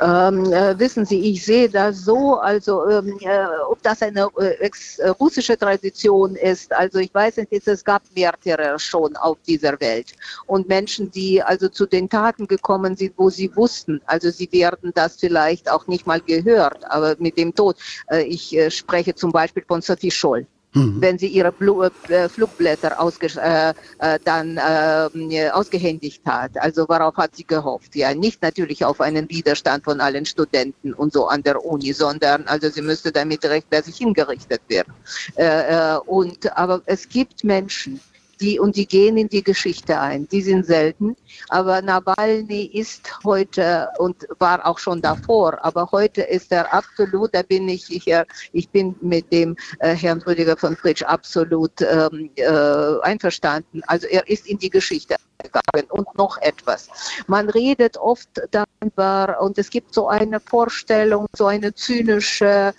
Ähm, 0.00 0.52
äh, 0.52 0.78
wissen 0.78 1.04
Sie, 1.04 1.30
ich 1.30 1.44
sehe 1.44 1.68
das 1.68 2.04
so, 2.04 2.36
also 2.36 2.88
ähm, 2.88 3.18
äh, 3.20 3.46
ob 3.68 3.82
das 3.82 4.02
eine 4.02 4.28
äh, 4.38 4.70
äh, 4.98 5.08
russische 5.08 5.56
Tradition 5.56 6.36
ist, 6.36 6.72
also 6.72 6.98
ich 6.98 7.12
weiß 7.14 7.38
nicht, 7.38 7.66
es 7.66 7.84
gab 7.84 8.02
Märtyrer 8.14 8.78
schon 8.78 9.16
auf 9.16 9.38
dieser 9.46 9.78
Welt. 9.80 10.12
Und 10.46 10.68
Menschen, 10.68 11.10
die 11.10 11.42
also 11.42 11.68
zu 11.68 11.86
den 11.86 12.08
Taten 12.08 12.46
gekommen 12.46 12.96
sind, 12.96 13.14
wo 13.16 13.30
sie 13.30 13.54
wussten, 13.56 14.00
also 14.06 14.30
sie 14.30 14.50
werden 14.52 14.92
das 14.94 15.16
vielleicht 15.16 15.70
auch 15.70 15.86
nicht 15.86 16.06
mal 16.06 16.20
gehört, 16.20 16.84
aber 16.90 17.16
mit 17.18 17.38
dem 17.38 17.54
Tod. 17.54 17.76
Äh, 18.10 18.22
ich 18.24 18.56
äh, 18.56 18.70
spreche 18.70 19.14
zum 19.14 19.32
Beispiel 19.32 19.64
von 19.66 19.82
Sophie 19.82 20.10
Scholl 20.10 20.46
mhm. 20.76 21.00
wenn 21.00 21.18
sie 21.18 21.28
ihre 21.28 21.52
Blu 21.52 21.82
äh, 21.82 22.28
Flugblätter 22.28 23.00
ausge 23.00 23.28
äh, 23.36 23.70
äh, 23.98 24.18
dann 24.24 24.58
äh, 24.58 25.50
ausgehändigt 25.50 26.22
hat. 26.24 26.52
Also 26.58 26.88
worauf 26.88 27.16
hat 27.16 27.34
sie 27.36 27.46
gehofft? 27.46 27.96
Ja, 27.96 28.14
nicht 28.14 28.42
natürlich 28.42 28.84
auf 28.84 29.00
einen 29.00 29.28
Widerstand 29.28 29.84
von 29.84 30.00
allen 30.00 30.26
Studenten 30.26 30.92
und 30.92 31.12
so 31.12 31.26
an 31.26 31.42
der 31.42 31.64
Uni, 31.64 31.92
sondern 31.92 32.46
also 32.46 32.68
sie 32.68 32.82
müsste 32.82 33.10
damit 33.10 33.44
rechtmäßig 33.44 33.96
hingerichtet 33.96 34.60
werden. 34.68 34.92
Äh, 35.36 35.44
äh, 35.44 35.98
und 36.06 36.56
aber 36.56 36.82
es 36.86 37.08
gibt 37.08 37.42
Menschen, 37.44 38.00
die, 38.40 38.58
und 38.58 38.76
die 38.76 38.86
gehen 38.86 39.16
in 39.16 39.28
die 39.28 39.42
Geschichte 39.42 39.98
ein. 39.98 40.28
Die 40.28 40.42
sind 40.42 40.66
selten. 40.66 41.16
Aber 41.48 41.82
Nawalny 41.82 42.64
ist 42.72 43.18
heute 43.24 43.88
und 43.98 44.26
war 44.38 44.66
auch 44.66 44.78
schon 44.78 45.00
davor, 45.00 45.58
aber 45.64 45.88
heute 45.92 46.22
ist 46.22 46.52
er 46.52 46.72
absolut, 46.72 47.34
da 47.34 47.42
bin 47.42 47.68
ich, 47.68 47.90
ich, 47.90 48.12
ich 48.52 48.68
bin 48.70 48.94
mit 49.00 49.32
dem 49.32 49.56
äh, 49.80 49.94
Herrn 49.94 50.22
Rüdiger 50.22 50.56
von 50.56 50.76
Fritsch 50.76 51.02
absolut 51.02 51.80
ähm, 51.80 52.30
äh, 52.36 53.00
einverstanden. 53.02 53.82
Also 53.86 54.06
er 54.06 54.28
ist 54.28 54.46
in 54.46 54.58
die 54.58 54.70
Geschichte 54.70 55.16
gegangen. 55.38 55.90
Und 55.90 56.06
noch 56.16 56.38
etwas. 56.38 56.88
Man 57.26 57.48
redet 57.48 57.96
oft 57.96 58.28
darüber 58.50 59.38
und 59.40 59.58
es 59.58 59.70
gibt 59.70 59.94
so 59.94 60.08
eine 60.08 60.40
Vorstellung, 60.40 61.26
so 61.34 61.46
eine 61.46 61.74
zynische, 61.74 62.74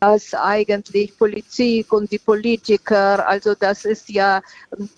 dass 0.00 0.34
eigentlich 0.34 1.16
Politik 1.16 1.92
und 1.92 2.10
die 2.10 2.18
Politiker, 2.18 3.26
also 3.26 3.54
das 3.54 3.84
ist 3.84 4.08
ja, 4.10 4.42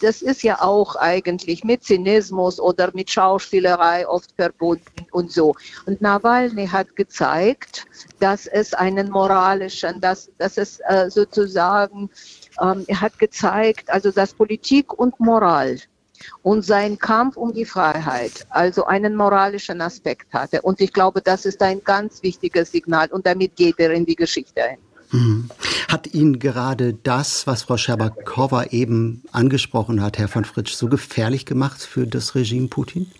das 0.00 0.22
ist 0.22 0.42
ja 0.42 0.60
auch 0.60 0.96
eigentlich 0.96 1.64
mit 1.64 1.84
Zynismus 1.84 2.60
oder 2.60 2.90
mit 2.94 3.10
Schauspielerei 3.10 4.06
oft 4.06 4.30
verbunden 4.36 5.06
und 5.10 5.32
so. 5.32 5.54
Und 5.86 6.00
Nawalny 6.00 6.66
hat 6.66 6.94
gezeigt, 6.96 7.86
dass 8.20 8.46
es 8.46 8.74
einen 8.74 9.10
moralischen, 9.10 10.00
dass, 10.00 10.30
dass 10.38 10.58
es 10.58 10.80
äh, 10.88 11.10
sozusagen, 11.10 12.10
ähm, 12.60 12.84
er 12.86 13.00
hat 13.00 13.18
gezeigt, 13.18 13.90
also 13.90 14.10
dass 14.10 14.34
Politik 14.34 14.92
und 14.92 15.18
Moral 15.20 15.78
und 16.42 16.64
sein 16.64 16.98
Kampf 16.98 17.36
um 17.36 17.52
die 17.52 17.64
Freiheit, 17.64 18.46
also 18.50 18.84
einen 18.84 19.16
moralischen 19.16 19.80
Aspekt 19.80 20.32
hatte. 20.32 20.62
Und 20.62 20.80
ich 20.80 20.92
glaube, 20.92 21.20
das 21.22 21.44
ist 21.46 21.62
ein 21.62 21.82
ganz 21.84 22.22
wichtiges 22.22 22.72
Signal 22.72 23.08
und 23.10 23.26
damit 23.26 23.56
geht 23.56 23.78
er 23.78 23.92
in 23.92 24.06
die 24.06 24.16
Geschichte 24.16 24.62
ein. 24.62 24.78
Hm. 25.10 25.50
Hat 25.88 26.14
Ihnen 26.14 26.38
gerade 26.38 26.94
das, 26.94 27.46
was 27.46 27.64
Frau 27.64 27.76
Scherbakowa 27.76 28.64
eben 28.70 29.22
angesprochen 29.30 30.02
hat, 30.02 30.18
Herr 30.18 30.28
von 30.28 30.46
Fritsch, 30.46 30.72
so 30.72 30.88
gefährlich 30.88 31.44
gemacht 31.44 31.82
für 31.82 32.06
das 32.06 32.34
Regime 32.34 32.68
Putin? 32.68 33.10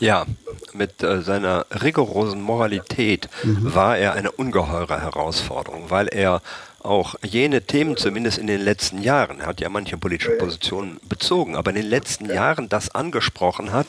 Ja, 0.00 0.26
mit 0.72 1.02
äh, 1.02 1.22
seiner 1.22 1.66
rigorosen 1.70 2.40
Moralität 2.40 3.28
mhm. 3.42 3.74
war 3.74 3.98
er 3.98 4.14
eine 4.14 4.32
ungeheure 4.32 5.00
Herausforderung, 5.00 5.90
weil 5.90 6.08
er 6.08 6.40
auch 6.84 7.14
jene 7.22 7.62
Themen, 7.62 7.96
zumindest 7.96 8.38
in 8.38 8.46
den 8.46 8.60
letzten 8.60 9.02
Jahren, 9.02 9.40
er 9.40 9.46
hat 9.46 9.60
ja 9.60 9.68
manche 9.68 9.96
politische 9.96 10.32
Positionen 10.32 11.00
bezogen, 11.08 11.56
aber 11.56 11.70
in 11.70 11.76
den 11.76 11.86
letzten 11.86 12.26
Jahren 12.26 12.68
das 12.68 12.94
angesprochen 12.94 13.72
hat, 13.72 13.88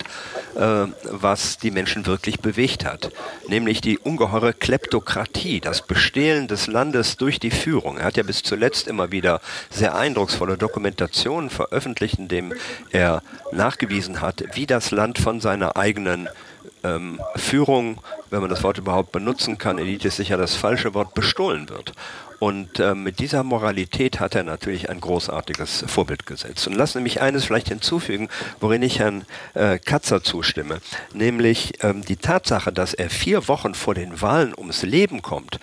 äh, 0.56 0.88
was 1.04 1.58
die 1.58 1.72
Menschen 1.72 2.06
wirklich 2.06 2.40
bewegt 2.40 2.86
hat, 2.86 3.12
nämlich 3.48 3.82
die 3.82 3.98
ungeheure 3.98 4.54
Kleptokratie, 4.54 5.60
das 5.60 5.82
Bestehlen 5.82 6.48
des 6.48 6.68
Landes 6.68 7.18
durch 7.18 7.40
die 7.40 7.52
Führung. 7.52 7.98
Er 7.98 8.06
hat 8.06 8.18
ja 8.18 8.24
bis 8.24 8.44
zuletzt 8.44 8.88
immer 8.88 9.12
wieder 9.12 9.42
sehr 9.70 9.96
eindrucksvolle 9.96 10.58
Dokumentationen 10.58 11.50
veröffentlicht, 11.50 12.20
in 12.20 12.28
dem 12.28 12.54
er 12.92 13.24
nachgewiesen 13.52 14.22
hat, 14.22 14.44
wie 14.54 14.66
das 14.66 14.92
Land 14.92 15.18
von 15.18 15.40
seiner 15.40 15.78
eigenen 15.78 16.30
ähm, 16.84 17.20
Führung, 17.36 18.00
wenn 18.30 18.42
man 18.42 18.50
das 18.50 18.64
Wort 18.64 18.78
überhaupt 18.78 19.12
benutzen 19.12 19.58
kann, 19.58 19.78
Elite 19.78 20.10
ist 20.10 20.18
sicher 20.18 20.38
das 20.38 20.56
falsche 20.56 20.94
Wort, 20.94 21.14
bestohlen 21.14 21.70
wird. 21.70 21.94
Und 22.44 22.78
äh, 22.82 22.94
mit 22.94 23.20
dieser 23.20 23.42
Moralität 23.44 24.20
hat 24.20 24.36
er 24.36 24.44
natürlich 24.44 24.90
ein 24.90 25.00
großartiges 25.00 25.86
Vorbild 25.88 26.26
gesetzt. 26.26 26.68
Und 26.68 26.74
lassen 26.74 26.98
Sie 26.98 27.04
mich 27.04 27.22
eines 27.22 27.46
vielleicht 27.46 27.70
hinzufügen, 27.70 28.28
worin 28.60 28.82
ich 28.82 29.00
Herrn 29.00 29.24
äh, 29.54 29.80
Katzer 29.80 30.24
zustimme, 30.24 30.82
nämlich 31.14 31.82
ähm, 31.86 32.04
die 32.04 32.18
Tatsache, 32.18 32.74
dass 32.74 32.94
er 32.94 33.10
vier 33.10 33.48
Wochen 33.48 33.74
vor 33.74 33.96
den 33.96 34.22
Wahlen 34.22 34.54
ums 34.58 34.84
Leben 34.84 35.22
kommt. 35.22 35.62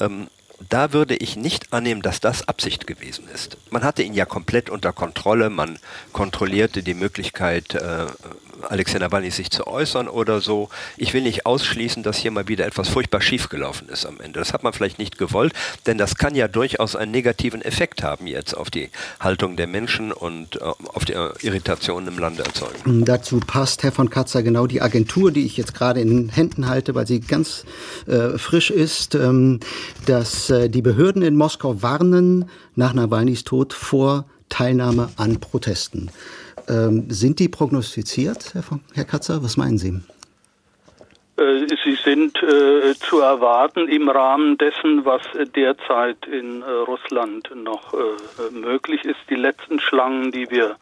Ähm, 0.00 0.26
da 0.68 0.92
würde 0.92 1.14
ich 1.14 1.36
nicht 1.36 1.72
annehmen, 1.72 2.02
dass 2.02 2.18
das 2.18 2.48
Absicht 2.48 2.88
gewesen 2.88 3.28
ist. 3.32 3.56
Man 3.70 3.84
hatte 3.84 4.02
ihn 4.02 4.14
ja 4.14 4.24
komplett 4.24 4.68
unter 4.68 4.92
Kontrolle, 4.92 5.48
man 5.48 5.78
kontrollierte 6.12 6.82
die 6.82 6.94
Möglichkeit, 6.94 7.76
äh, 7.76 8.06
Alexei 8.62 8.98
Nawalny 8.98 9.30
sich 9.30 9.50
zu 9.50 9.66
äußern 9.66 10.08
oder 10.08 10.40
so. 10.40 10.68
Ich 10.96 11.14
will 11.14 11.22
nicht 11.22 11.46
ausschließen, 11.46 12.02
dass 12.02 12.18
hier 12.18 12.30
mal 12.30 12.48
wieder 12.48 12.66
etwas 12.66 12.88
furchtbar 12.88 13.20
schiefgelaufen 13.20 13.88
ist 13.88 14.06
am 14.06 14.20
Ende. 14.20 14.38
Das 14.38 14.52
hat 14.52 14.62
man 14.62 14.72
vielleicht 14.72 14.98
nicht 14.98 15.18
gewollt, 15.18 15.52
denn 15.86 15.98
das 15.98 16.16
kann 16.16 16.34
ja 16.34 16.48
durchaus 16.48 16.96
einen 16.96 17.12
negativen 17.12 17.62
Effekt 17.62 18.02
haben 18.02 18.26
jetzt 18.26 18.54
auf 18.54 18.70
die 18.70 18.90
Haltung 19.20 19.56
der 19.56 19.66
Menschen 19.66 20.12
und 20.12 20.56
äh, 20.56 20.64
auf 20.64 21.04
die 21.04 21.12
äh, 21.12 21.30
Irritationen 21.42 22.08
im 22.08 22.18
Lande 22.18 22.44
erzeugen. 22.44 23.04
Dazu 23.04 23.40
passt, 23.40 23.82
Herr 23.82 23.92
von 23.92 24.10
Katzer, 24.10 24.42
genau 24.42 24.66
die 24.66 24.82
Agentur, 24.82 25.30
die 25.32 25.44
ich 25.44 25.56
jetzt 25.56 25.74
gerade 25.74 26.00
in 26.00 26.08
den 26.08 26.28
Händen 26.28 26.68
halte, 26.68 26.94
weil 26.94 27.06
sie 27.06 27.20
ganz 27.20 27.64
äh, 28.06 28.38
frisch 28.38 28.70
ist, 28.70 29.14
ähm, 29.14 29.60
dass 30.06 30.50
äh, 30.50 30.68
die 30.68 30.82
Behörden 30.82 31.22
in 31.22 31.36
Moskau 31.36 31.82
warnen 31.82 32.48
nach 32.74 32.92
Nawalnys 32.92 33.44
Tod 33.44 33.72
vor 33.72 34.26
Teilnahme 34.48 35.10
an 35.16 35.40
Protesten. 35.40 36.10
Ähm, 36.68 37.06
sind 37.08 37.38
die 37.38 37.48
prognostiziert, 37.48 38.54
Herr, 38.54 38.64
Herr 38.92 39.04
Katzer? 39.04 39.42
Was 39.42 39.56
meinen 39.56 39.78
Sie? 39.78 40.00
Äh, 41.36 41.66
sie 41.84 41.96
sind 41.96 42.42
äh, 42.42 42.94
zu 42.94 43.20
erwarten 43.20 43.88
im 43.88 44.08
Rahmen 44.08 44.56
dessen, 44.56 45.04
was 45.04 45.20
derzeit 45.54 46.26
in 46.26 46.62
äh, 46.62 46.70
Russland 46.70 47.50
noch 47.54 47.92
äh, 47.92 48.16
möglich 48.52 49.04
ist. 49.04 49.20
Die 49.28 49.34
letzten 49.34 49.78
Schlangen, 49.78 50.32
die 50.32 50.50
wir 50.50 50.76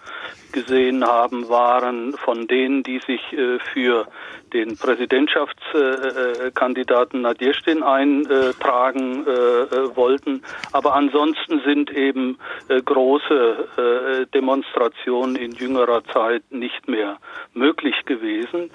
gesehen 0.53 1.05
haben, 1.05 1.49
waren 1.49 2.13
von 2.13 2.47
denen, 2.47 2.85
die 2.85 3.01
sich 3.01 3.33
äh, 3.33 3.59
für 3.73 4.07
den 4.53 4.77
Präsidentschaftskandidaten 4.77 7.23
Nadjestin 7.23 7.83
eintragen 7.83 9.27
äh, 9.27 9.97
wollten. 9.97 10.45
Aber 10.71 10.95
ansonsten 10.95 11.61
sind 11.65 11.91
eben 11.91 12.39
große 12.69 14.29
Demonstrationen 14.33 15.35
in 15.35 15.51
jüngerer 15.53 16.05
Zeit 16.05 16.45
nicht 16.51 16.87
mehr 16.89 17.19
möglich 17.53 18.05
gewesen. 18.07 18.71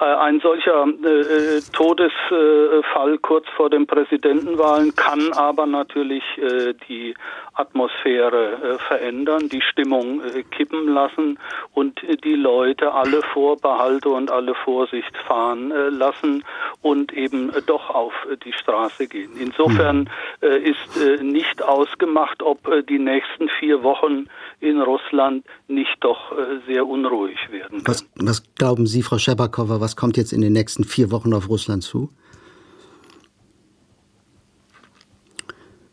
Äh, 0.00 0.04
ein 0.04 0.40
solcher 0.40 0.86
äh, 0.86 1.60
Todesfall 1.72 3.18
kurz 3.18 3.46
vor 3.56 3.68
den 3.70 3.86
Präsidentenwahlen 3.86 4.96
kann 4.96 5.32
aber 5.34 5.66
natürlich 5.66 6.24
äh, 6.38 6.74
die 6.88 7.14
Atmosphäre 7.54 8.52
äh, 8.52 8.78
verändern, 8.78 9.50
die 9.50 9.60
Stimmung 9.60 10.22
äh, 10.22 10.42
kippen 10.44 10.88
lassen 10.88 11.38
und 11.74 12.00
die 12.24 12.34
Leute 12.34 12.92
alle 12.92 13.20
Vorbehalte 13.34 14.08
und 14.08 14.30
alle 14.30 14.54
Vorsicht 14.54 15.14
fahren 15.26 15.70
äh, 15.70 15.90
lassen 15.90 16.42
und 16.80 17.12
eben 17.12 17.52
doch 17.66 17.90
auf 17.90 18.14
die 18.44 18.52
Straße 18.52 19.06
gehen. 19.06 19.32
Insofern 19.38 20.10
ist 20.40 21.22
nicht 21.22 21.62
ausgemacht, 21.62 22.42
ob 22.42 22.58
die 22.88 22.98
nächsten 22.98 23.48
vier 23.48 23.82
Wochen 23.82 24.26
in 24.62 24.80
Russland 24.80 25.44
nicht 25.68 25.96
doch 26.00 26.32
sehr 26.66 26.86
unruhig 26.86 27.38
werden. 27.50 27.82
Was, 27.84 28.06
was 28.14 28.42
glauben 28.54 28.86
Sie, 28.86 29.02
Frau 29.02 29.18
Schebakowa, 29.18 29.80
was 29.80 29.96
kommt 29.96 30.16
jetzt 30.16 30.32
in 30.32 30.40
den 30.40 30.52
nächsten 30.52 30.84
vier 30.84 31.10
Wochen 31.10 31.34
auf 31.34 31.48
Russland 31.48 31.82
zu? 31.82 32.10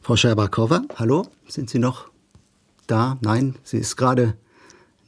Frau 0.02 0.16
Scherbakowa, 0.16 0.82
hallo, 0.98 1.28
sind 1.48 1.70
Sie 1.70 1.78
noch 1.78 2.10
da? 2.88 3.18
Nein, 3.22 3.56
sie 3.62 3.78
ist 3.78 3.96
gerade 3.96 4.38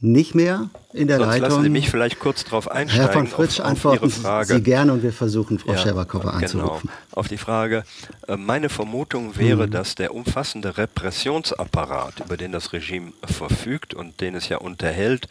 nicht 0.02 0.34
mehr 0.34 0.68
in 0.92 1.06
der 1.06 1.18
Sonst 1.18 1.28
Leitung. 1.28 1.48
Lassen 1.48 1.62
Sie 1.62 1.68
mich 1.68 1.88
vielleicht 1.88 2.18
kurz 2.18 2.42
darauf 2.44 2.68
einsteigen. 2.68 3.06
Herr 3.06 3.12
von 3.12 3.26
Fritsch, 3.28 3.60
auf, 3.60 3.66
antworten 3.66 4.04
auf 4.04 4.44
Sie 4.44 4.60
gerne 4.60 4.92
und 4.92 5.02
wir 5.04 5.12
versuchen, 5.12 5.60
Frau 5.60 5.72
ja, 5.72 5.78
Scherbakowa 5.78 6.22
genau. 6.24 6.36
anzurufen. 6.38 6.90
Genau. 6.90 7.18
Auf 7.20 7.28
die 7.28 7.38
Frage. 7.38 7.84
Äh, 8.26 8.36
meine 8.36 8.68
Vermutung 8.68 9.38
wäre, 9.38 9.68
mhm. 9.68 9.70
dass 9.70 9.94
der 9.94 10.12
umfassende 10.12 10.76
Repressionsapparat, 10.76 12.20
über 12.26 12.36
den 12.36 12.50
das 12.50 12.72
Regime 12.72 13.12
verfügt 13.24 13.94
und 13.94 14.20
den 14.20 14.34
es 14.34 14.48
ja 14.48 14.58
unterhält, 14.58 15.28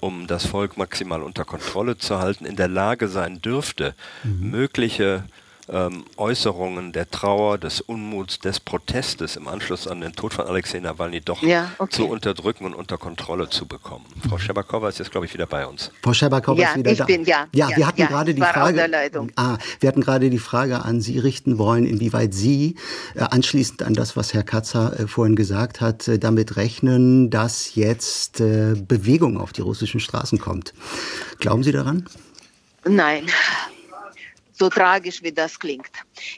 um 0.00 0.26
das 0.26 0.44
Volk 0.44 0.76
maximal 0.76 1.22
unter 1.22 1.46
Kontrolle 1.46 1.96
zu 1.96 2.18
halten, 2.18 2.44
in 2.44 2.56
der 2.56 2.68
Lage 2.68 3.08
sein 3.08 3.40
dürfte, 3.40 3.94
mhm. 4.22 4.50
mögliche 4.50 5.24
ähm, 5.70 6.04
Äußerungen 6.16 6.92
der 6.92 7.10
Trauer, 7.10 7.58
des 7.58 7.80
Unmuts, 7.80 8.38
des 8.38 8.60
Protestes 8.60 9.36
im 9.36 9.48
Anschluss 9.48 9.86
an 9.86 10.00
den 10.00 10.12
Tod 10.12 10.34
von 10.34 10.46
Alexei 10.46 10.80
Nawalny 10.80 11.20
doch 11.20 11.42
ja, 11.42 11.70
okay. 11.78 11.96
zu 11.96 12.08
unterdrücken 12.08 12.64
und 12.64 12.74
unter 12.74 12.98
Kontrolle 12.98 13.48
zu 13.48 13.66
bekommen. 13.66 14.04
Frau 14.28 14.36
mhm. 14.36 14.40
Schebakowa 14.40 14.88
ist 14.88 14.98
jetzt, 14.98 15.10
glaube 15.10 15.26
ich, 15.26 15.34
wieder 15.34 15.46
bei 15.46 15.66
uns. 15.66 15.90
Frau 16.02 16.12
Schebakowa 16.12 16.60
ja, 16.60 16.68
ist 16.70 16.76
wieder 16.76 16.92
ich 16.92 16.98
da. 16.98 17.04
Bin, 17.04 17.24
ja, 17.24 17.46
ja, 17.52 17.68
wir 17.74 17.86
hatten 17.86 18.00
ja, 18.00 18.06
gerade 18.06 18.34
die 18.34 18.40
Frage. 18.40 18.90
Ah, 19.36 19.58
wir 19.78 19.88
hatten 19.88 20.00
gerade 20.00 20.30
die 20.30 20.38
Frage 20.38 20.84
an 20.84 21.00
Sie 21.00 21.18
richten 21.18 21.58
wollen, 21.58 21.86
inwieweit 21.86 22.34
Sie 22.34 22.76
äh, 23.14 23.20
anschließend 23.20 23.82
an 23.82 23.94
das, 23.94 24.16
was 24.16 24.34
Herr 24.34 24.42
Katzer 24.42 24.98
äh, 24.98 25.06
vorhin 25.06 25.36
gesagt 25.36 25.80
hat, 25.80 26.08
äh, 26.08 26.18
damit 26.18 26.56
rechnen, 26.56 27.30
dass 27.30 27.74
jetzt 27.74 28.40
äh, 28.40 28.74
Bewegung 28.76 29.38
auf 29.38 29.52
die 29.52 29.62
russischen 29.62 30.00
Straßen 30.00 30.38
kommt. 30.38 30.74
Glauben 31.38 31.62
Sie 31.62 31.72
daran? 31.72 32.06
Nein, 32.84 33.26
so 34.60 34.68
tragisch 34.68 35.22
wie 35.22 35.32
das 35.32 35.58
klingt. 35.58 35.90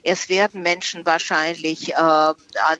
Es 0.04 0.28
werden 0.28 0.62
Menschen 0.62 1.04
wahrscheinlich, 1.04 1.90
äh, 1.90 1.96
an, 1.96 2.36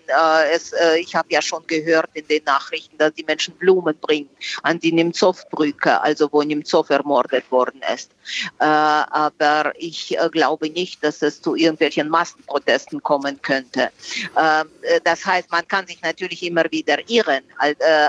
äh, 0.07 0.55
es, 0.55 0.73
äh, 0.73 1.01
ich 1.01 1.17
habe 1.17 1.27
ja 1.31 1.43
schon 1.43 1.67
gehört 1.67 2.11
in 2.15 2.29
den 2.29 2.45
Nachrichten, 2.45 2.97
dass 2.97 3.13
die 3.15 3.25
Menschen 3.25 3.55
Blumen 3.55 3.97
bringen 3.99 4.31
an 4.63 4.79
die 4.79 4.93
Nemtsov-Brücke, 4.93 6.01
also 6.01 6.29
wo 6.31 6.43
Nemtsov 6.43 6.91
ermordet 6.91 7.51
worden 7.51 7.81
ist. 7.93 8.13
Äh, 8.61 8.65
aber 8.65 9.73
ich 9.77 10.17
äh, 10.17 10.29
glaube 10.31 10.71
nicht, 10.71 11.03
dass 11.03 11.23
es 11.23 11.43
zu 11.43 11.57
irgendwelchen 11.57 12.09
Massenprotesten 12.09 13.03
kommen 13.03 13.43
könnte. 13.43 13.91
Ähm, 14.39 14.69
äh, 14.83 15.01
das 15.03 15.27
heißt, 15.27 15.51
man 15.51 15.67
kann 15.67 15.89
sich 15.89 16.01
natürlich 16.03 16.45
immer 16.45 16.71
wieder 16.71 16.99
irren, 17.09 17.43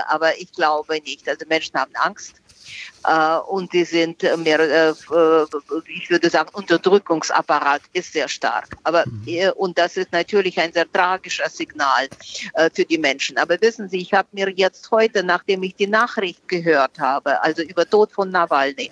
aber 0.08 0.38
ich 0.38 0.52
glaube 0.52 1.00
nicht. 1.04 1.28
Also 1.28 1.44
Menschen 1.48 1.74
haben 1.74 1.94
Angst 1.96 2.34
und 3.48 3.72
die 3.72 3.84
sind 3.84 4.22
mehr, 4.38 4.60
äh, 4.60 4.90
äh, 4.90 5.46
ich 5.88 6.10
würde 6.10 6.30
sagen, 6.30 6.50
Unterdrückungsapparat 6.52 7.82
ist 7.92 8.12
sehr 8.12 8.28
stark. 8.28 8.76
Aber 8.84 9.04
mhm. 9.06 9.52
und 9.56 9.78
das 9.78 9.96
ist 9.96 10.12
natürlich 10.12 10.58
ein 10.58 10.72
sehr 10.72 10.90
tragisches 10.90 11.56
Signal 11.56 12.08
für 12.72 12.84
die 12.84 12.98
Menschen. 12.98 13.36
Aber 13.38 13.60
wissen 13.60 13.88
Sie, 13.88 13.98
ich 13.98 14.12
habe 14.12 14.28
mir 14.32 14.50
jetzt 14.50 14.90
heute, 14.90 15.22
nachdem 15.22 15.62
ich 15.62 15.74
die 15.74 15.86
Nachricht 15.86 16.46
gehört 16.48 16.98
habe, 16.98 17.42
also 17.42 17.62
über 17.62 17.88
Tod 17.88 18.12
von 18.12 18.30
Nawalny, 18.30 18.90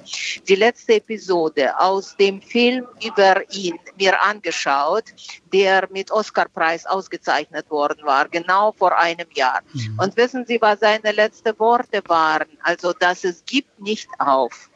die 0.49 0.55
letzte 0.55 0.95
Episode 0.95 1.79
aus 1.79 2.17
dem 2.17 2.41
Film 2.43 2.87
über 3.05 3.43
ihn 3.53 3.79
mir 3.99 4.21
angeschaut, 4.23 5.05
der 5.53 5.89
mit 5.91 6.11
Oscarpreis 6.11 6.87
ausgezeichnet 6.87 7.71
worden 7.71 8.05
war, 8.05 8.29
genau 8.29 8.73
vor 8.73 8.97
einem 8.97 9.27
Jahr. 9.35 9.61
Mhm. 9.73 9.99
Und 9.99 10.17
wissen 10.17 10.47
Sie, 10.47 10.61
was 10.61 10.81
seine 10.81 11.13
letzten 11.13 11.59
Worte 11.59 12.03
waren? 12.07 12.49
Also, 12.63 12.93
dass 12.93 13.25
es 13.25 13.45
gibt 13.45 13.81
nicht 13.81 14.02
auf. 14.19 14.71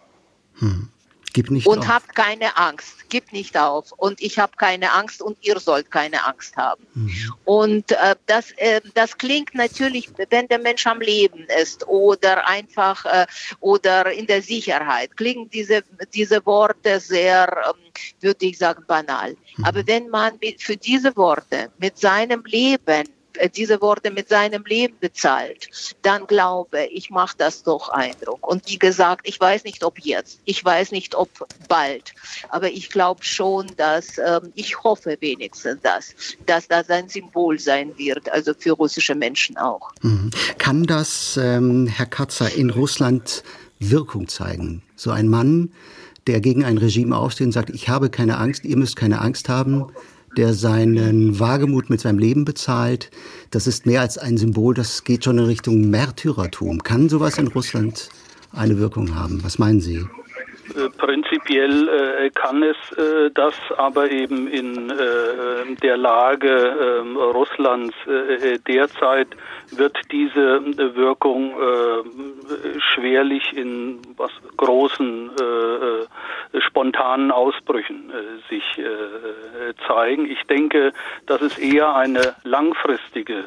Hm. 0.58 0.88
Gib 1.36 1.50
nicht 1.50 1.66
und 1.66 1.80
auf. 1.80 1.88
habt 1.88 2.14
keine 2.14 2.56
Angst. 2.56 3.10
Gib 3.10 3.30
nicht 3.30 3.58
auf. 3.58 3.92
Und 3.92 4.22
ich 4.22 4.38
habe 4.38 4.56
keine 4.56 4.94
Angst 4.94 5.20
und 5.20 5.36
ihr 5.42 5.60
sollt 5.60 5.90
keine 5.90 6.24
Angst 6.24 6.56
haben. 6.56 6.86
Mhm. 6.94 7.34
Und 7.44 7.92
äh, 7.92 8.16
das, 8.24 8.52
äh, 8.52 8.80
das 8.94 9.18
klingt 9.18 9.54
natürlich, 9.54 10.08
wenn 10.30 10.48
der 10.48 10.58
Mensch 10.58 10.86
am 10.86 11.02
Leben 11.02 11.46
ist 11.60 11.86
oder 11.88 12.48
einfach 12.48 13.04
äh, 13.04 13.26
oder 13.60 14.10
in 14.10 14.26
der 14.26 14.40
Sicherheit, 14.40 15.14
klingen 15.18 15.50
diese, 15.50 15.82
diese 16.14 16.44
Worte 16.46 17.00
sehr, 17.00 17.54
ähm, 17.68 17.92
würde 18.22 18.46
ich 18.46 18.56
sagen, 18.56 18.84
banal. 18.86 19.36
Mhm. 19.58 19.64
Aber 19.66 19.86
wenn 19.86 20.08
man 20.08 20.38
für 20.58 20.78
diese 20.78 21.14
Worte 21.18 21.70
mit 21.76 21.98
seinem 21.98 22.44
Leben 22.46 23.08
diese 23.54 23.80
Worte 23.80 24.10
mit 24.10 24.28
seinem 24.28 24.64
Leben 24.64 24.96
bezahlt, 25.00 25.68
dann 26.02 26.26
glaube 26.26 26.86
ich, 26.86 27.10
macht 27.10 27.40
das 27.40 27.62
doch 27.62 27.88
Eindruck. 27.90 28.46
Und 28.46 28.68
wie 28.68 28.78
gesagt, 28.78 29.28
ich 29.28 29.40
weiß 29.40 29.64
nicht, 29.64 29.84
ob 29.84 29.98
jetzt, 30.00 30.40
ich 30.44 30.64
weiß 30.64 30.92
nicht, 30.92 31.14
ob 31.14 31.28
bald, 31.68 32.14
aber 32.48 32.70
ich 32.70 32.90
glaube 32.90 33.22
schon, 33.24 33.66
dass 33.76 34.18
ähm, 34.18 34.52
ich 34.54 34.82
hoffe 34.82 35.16
wenigstens, 35.20 35.80
dass, 35.82 36.14
dass 36.46 36.68
das 36.68 36.90
ein 36.90 37.08
Symbol 37.08 37.58
sein 37.58 37.96
wird, 37.96 38.28
also 38.30 38.52
für 38.54 38.72
russische 38.72 39.14
Menschen 39.14 39.56
auch. 39.56 39.90
Mhm. 40.02 40.30
Kann 40.58 40.84
das, 40.84 41.38
ähm, 41.40 41.86
Herr 41.86 42.06
Katzer, 42.06 42.52
in 42.54 42.70
Russland 42.70 43.42
Wirkung 43.78 44.28
zeigen? 44.28 44.82
So 44.96 45.10
ein 45.10 45.28
Mann, 45.28 45.72
der 46.26 46.40
gegen 46.40 46.64
ein 46.64 46.78
Regime 46.78 47.16
aufsteht 47.16 47.46
und 47.46 47.52
sagt, 47.52 47.70
ich 47.70 47.88
habe 47.88 48.10
keine 48.10 48.38
Angst, 48.38 48.64
ihr 48.64 48.76
müsst 48.76 48.96
keine 48.96 49.20
Angst 49.20 49.48
haben, 49.48 49.86
der 50.36 50.52
seinen 50.52 51.38
Wagemut 51.40 51.90
mit 51.90 52.00
seinem 52.00 52.18
Leben 52.18 52.44
bezahlt. 52.44 53.10
Das 53.50 53.66
ist 53.66 53.86
mehr 53.86 54.00
als 54.00 54.18
ein 54.18 54.36
Symbol, 54.36 54.74
das 54.74 55.04
geht 55.04 55.24
schon 55.24 55.38
in 55.38 55.44
Richtung 55.44 55.90
Märtyrertum. 55.90 56.82
Kann 56.82 57.08
sowas 57.08 57.38
in 57.38 57.48
Russland 57.48 58.08
eine 58.52 58.78
Wirkung 58.78 59.14
haben? 59.14 59.42
Was 59.42 59.58
meinen 59.58 59.80
Sie? 59.80 60.06
Äh, 60.74 60.88
prinzipiell 60.98 61.88
äh, 61.88 62.30
kann 62.30 62.62
es 62.62 62.76
äh, 62.98 63.30
das, 63.34 63.54
aber 63.76 64.10
eben 64.10 64.48
in 64.48 64.90
äh, 64.90 65.74
der 65.82 65.96
Lage 65.96 66.48
ähm, 66.48 67.16
Russlands 67.16 67.94
äh, 68.06 68.58
derzeit 68.66 69.28
wird 69.70 69.96
diese 70.10 70.60
Wirkung 70.96 71.52
äh, 71.52 72.80
schwerlich 72.94 73.52
in 73.56 74.00
was 74.16 74.30
großen 74.56 75.30
spontanen 76.58 77.30
Ausbrüchen 77.30 78.12
sich 78.48 78.62
zeigen. 79.86 80.30
Ich 80.30 80.42
denke, 80.44 80.92
dass 81.26 81.40
es 81.40 81.58
eher 81.58 81.94
eine 81.94 82.34
langfristige 82.44 83.44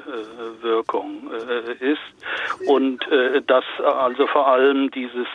Wirkung 0.62 1.30
ist 1.80 2.68
und 2.68 3.06
dass 3.48 3.66
also 3.80 4.28
vor 4.28 4.48
allem 4.48 4.92
dieses 4.92 5.28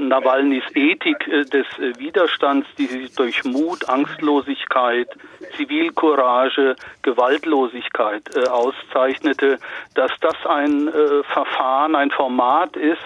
Nawalnys 0.00 0.64
Ethik 0.74 1.26
äh, 1.28 1.44
des 1.44 1.66
äh, 1.78 1.98
Widerstands, 1.98 2.68
die 2.76 2.86
sich 2.86 3.14
durch 3.14 3.44
Mut, 3.44 3.88
Angstlosigkeit, 3.88 5.08
Zivilcourage, 5.56 6.76
Gewaltlosigkeit 7.02 8.22
äh, 8.36 8.48
auszeichnete, 8.48 9.58
dass 9.94 10.10
das 10.20 10.36
ein 10.46 10.88
äh, 10.88 11.22
Verfahren, 11.24 11.94
ein 11.94 12.10
Format 12.10 12.76
ist, 12.76 12.98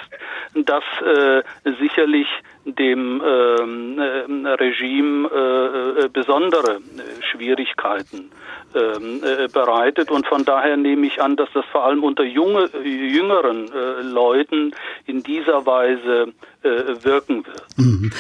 das 0.54 0.85
äh, 1.02 1.42
sicherlich 1.81 2.28
dem 2.64 3.23
ähm, 3.25 3.99
äh, 3.99 4.49
Regime 4.50 5.28
äh, 5.28 6.09
besondere 6.09 6.81
Schwierigkeiten 7.21 8.31
ähm, 8.75 9.21
äh, 9.25 9.49
bereitet. 9.49 10.11
Und 10.11 10.26
von 10.26 10.45
daher 10.45 10.76
nehme 10.76 11.07
ich 11.07 11.21
an, 11.21 11.37
dass 11.37 11.49
das 11.54 11.64
vor 11.66 11.85
allem 11.85 12.04
unter 12.04 12.23
junge, 12.23 12.71
jüngeren 12.85 13.71
äh, 13.73 14.02
Leuten 14.02 14.73
in 15.07 15.23
dieser 15.23 15.66
Weise 15.66 16.28
äh, 16.28 16.33
wirken 16.62 17.45
wird. 17.45 17.78
Mhm. 17.78 18.11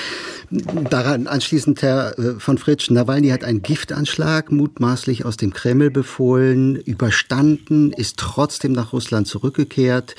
Daran 0.90 1.26
anschließend, 1.26 1.80
Herr 1.82 2.18
äh, 2.18 2.38
von 2.38 2.58
Fritsch, 2.58 2.90
Nawalny 2.90 3.28
hat 3.28 3.44
einen 3.44 3.62
Giftanschlag 3.62 4.52
mutmaßlich 4.52 5.24
aus 5.24 5.36
dem 5.36 5.52
Kreml 5.52 5.90
befohlen, 5.90 6.76
überstanden, 6.76 7.92
ist 7.92 8.18
trotzdem 8.18 8.72
nach 8.72 8.92
Russland 8.92 9.26
zurückgekehrt. 9.26 10.14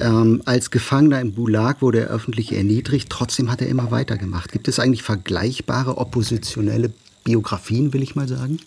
Ähm, 0.00 0.42
als 0.44 0.70
Gefangener 0.70 1.20
im 1.20 1.34
Gulag 1.34 1.82
wurde 1.82 2.00
er 2.00 2.08
öffentlich 2.08 2.52
erniedrigt, 2.52 3.10
trotzdem 3.10 3.50
hat 3.50 3.60
er 3.60 3.68
immer 3.68 3.90
weitergemacht. 3.90 4.52
Gibt 4.52 4.68
es 4.68 4.78
eigentlich 4.78 5.02
vergleichbare 5.02 5.98
oppositionelle 5.98 6.92
Biografien, 7.24 7.92
will 7.92 8.02
ich 8.02 8.14
mal 8.14 8.28
sagen? 8.28 8.58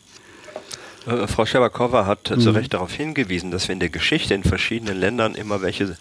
Äh, 1.05 1.27
Frau 1.27 1.45
Scherbakova 1.45 2.05
hat 2.05 2.29
mhm. 2.29 2.39
zu 2.39 2.51
Recht 2.51 2.73
darauf 2.73 2.93
hingewiesen, 2.93 3.51
dass 3.51 3.67
wir 3.67 3.73
in 3.73 3.79
der 3.79 3.89
Geschichte 3.89 4.33
in 4.33 4.43
verschiedenen 4.43 4.97
Ländern 4.97 5.35
immer 5.35 5.61
welche, 5.61 5.95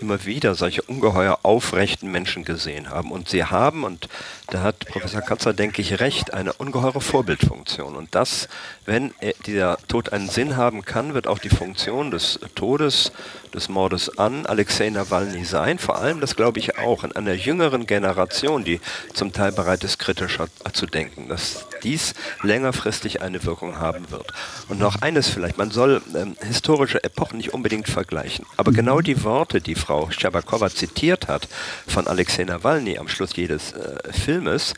immer 0.00 0.24
wieder 0.24 0.54
solche 0.54 0.82
ungeheuer 0.82 1.38
aufrechten 1.42 2.10
Menschen 2.10 2.44
gesehen 2.44 2.90
haben. 2.90 3.10
Und 3.10 3.28
sie 3.28 3.44
haben, 3.44 3.84
und 3.84 4.08
da 4.48 4.62
hat 4.62 4.80
Professor 4.86 5.22
Katzer, 5.22 5.52
denke 5.52 5.82
ich, 5.82 6.00
recht, 6.00 6.34
eine 6.34 6.52
ungeheure 6.54 7.00
Vorbildfunktion. 7.00 7.96
Und 7.96 8.14
das, 8.14 8.48
wenn 8.84 9.12
dieser 9.46 9.78
Tod 9.88 10.12
einen 10.12 10.28
Sinn 10.28 10.56
haben 10.56 10.84
kann, 10.84 11.14
wird 11.14 11.26
auch 11.26 11.38
die 11.38 11.50
Funktion 11.50 12.10
des 12.10 12.40
Todes, 12.54 13.12
des 13.54 13.68
Mordes 13.68 14.18
an 14.18 14.46
Alexei 14.46 14.90
Nawalny 14.90 15.44
sein. 15.44 15.78
Vor 15.78 15.98
allem, 15.98 16.20
das 16.20 16.36
glaube 16.36 16.58
ich 16.58 16.78
auch, 16.78 17.04
in 17.04 17.12
einer 17.12 17.32
jüngeren 17.32 17.86
Generation, 17.86 18.64
die 18.64 18.80
zum 19.14 19.32
Teil 19.32 19.52
bereit 19.52 19.84
ist, 19.84 19.98
kritischer 19.98 20.48
zu 20.72 20.86
denken, 20.86 21.28
dass 21.28 21.66
dies 21.82 22.14
längerfristig 22.42 23.22
eine 23.22 23.42
Wirkung 23.44 23.78
haben 23.78 24.10
wird. 24.10 24.32
Und 24.68 24.78
noch 24.78 25.02
eines 25.02 25.28
vielleicht, 25.28 25.58
man 25.58 25.70
soll 25.70 26.02
ähm, 26.14 26.36
historische 26.40 27.02
Epochen 27.02 27.38
nicht 27.38 27.52
unbedingt 27.54 27.88
vergleichen. 27.88 28.46
Aber 28.56 28.72
genau 28.72 29.00
die 29.00 29.22
Worte, 29.24 29.60
die 29.60 29.74
Frau 29.74 30.10
Schabakowa 30.10 30.70
zitiert 30.70 31.28
hat 31.28 31.48
von 31.86 32.06
Alexei 32.06 32.44
Nawalny 32.44 32.98
am 32.98 33.08
Schluss 33.08 33.34
jedes 33.36 33.72
äh, 33.72 34.12
Filmes, 34.12 34.74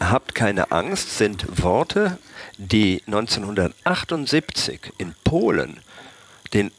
habt 0.00 0.34
keine 0.34 0.72
Angst, 0.72 1.18
sind 1.18 1.62
Worte, 1.62 2.18
die 2.56 3.02
1978 3.06 4.92
in 4.98 5.14
Polen 5.24 5.80
den 6.52 6.70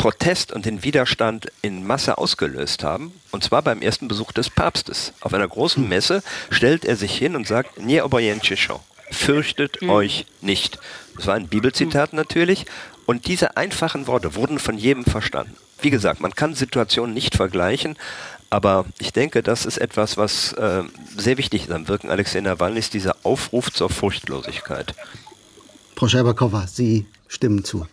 Protest 0.00 0.50
und 0.52 0.64
den 0.64 0.82
Widerstand 0.82 1.52
in 1.60 1.86
Masse 1.86 2.16
ausgelöst 2.16 2.84
haben. 2.84 3.12
Und 3.32 3.44
zwar 3.44 3.60
beim 3.60 3.82
ersten 3.82 4.08
Besuch 4.08 4.32
des 4.32 4.48
Papstes. 4.48 5.12
Auf 5.20 5.34
einer 5.34 5.46
großen 5.46 5.86
Messe 5.86 6.22
stellt 6.48 6.86
er 6.86 6.96
sich 6.96 7.16
hin 7.16 7.36
und 7.36 7.46
sagt, 7.46 7.78
Nie 7.78 8.00
obojęcie 8.00 8.56
Fürchtet 9.10 9.82
mhm. 9.82 9.90
euch 9.90 10.24
nicht. 10.40 10.78
Das 11.20 11.26
war 11.26 11.34
ein 11.34 11.48
Bibelzitat 11.48 12.14
natürlich. 12.14 12.64
Und 13.04 13.26
diese 13.26 13.58
einfachen 13.58 14.06
Worte 14.06 14.36
wurden 14.36 14.58
von 14.58 14.78
jedem 14.78 15.04
verstanden. 15.04 15.54
Wie 15.82 15.90
gesagt, 15.90 16.22
man 16.22 16.34
kann 16.34 16.54
Situationen 16.54 17.12
nicht 17.12 17.34
vergleichen, 17.34 17.98
aber 18.48 18.86
ich 18.98 19.12
denke, 19.12 19.42
das 19.42 19.66
ist 19.66 19.76
etwas, 19.76 20.16
was 20.16 20.54
äh, 20.54 20.82
sehr 21.14 21.36
wichtig 21.36 21.64
ist 21.64 21.72
am 21.72 21.88
Wirken 21.88 22.08
Alexei 22.08 22.40
Nawalny, 22.40 22.78
ist 22.78 22.94
dieser 22.94 23.16
Aufruf 23.22 23.70
zur 23.70 23.90
Furchtlosigkeit. 23.90 24.94
Frau 25.94 26.08
Scherbakova, 26.08 26.66
Sie 26.66 27.04
stimmen 27.28 27.64
zu. 27.64 27.86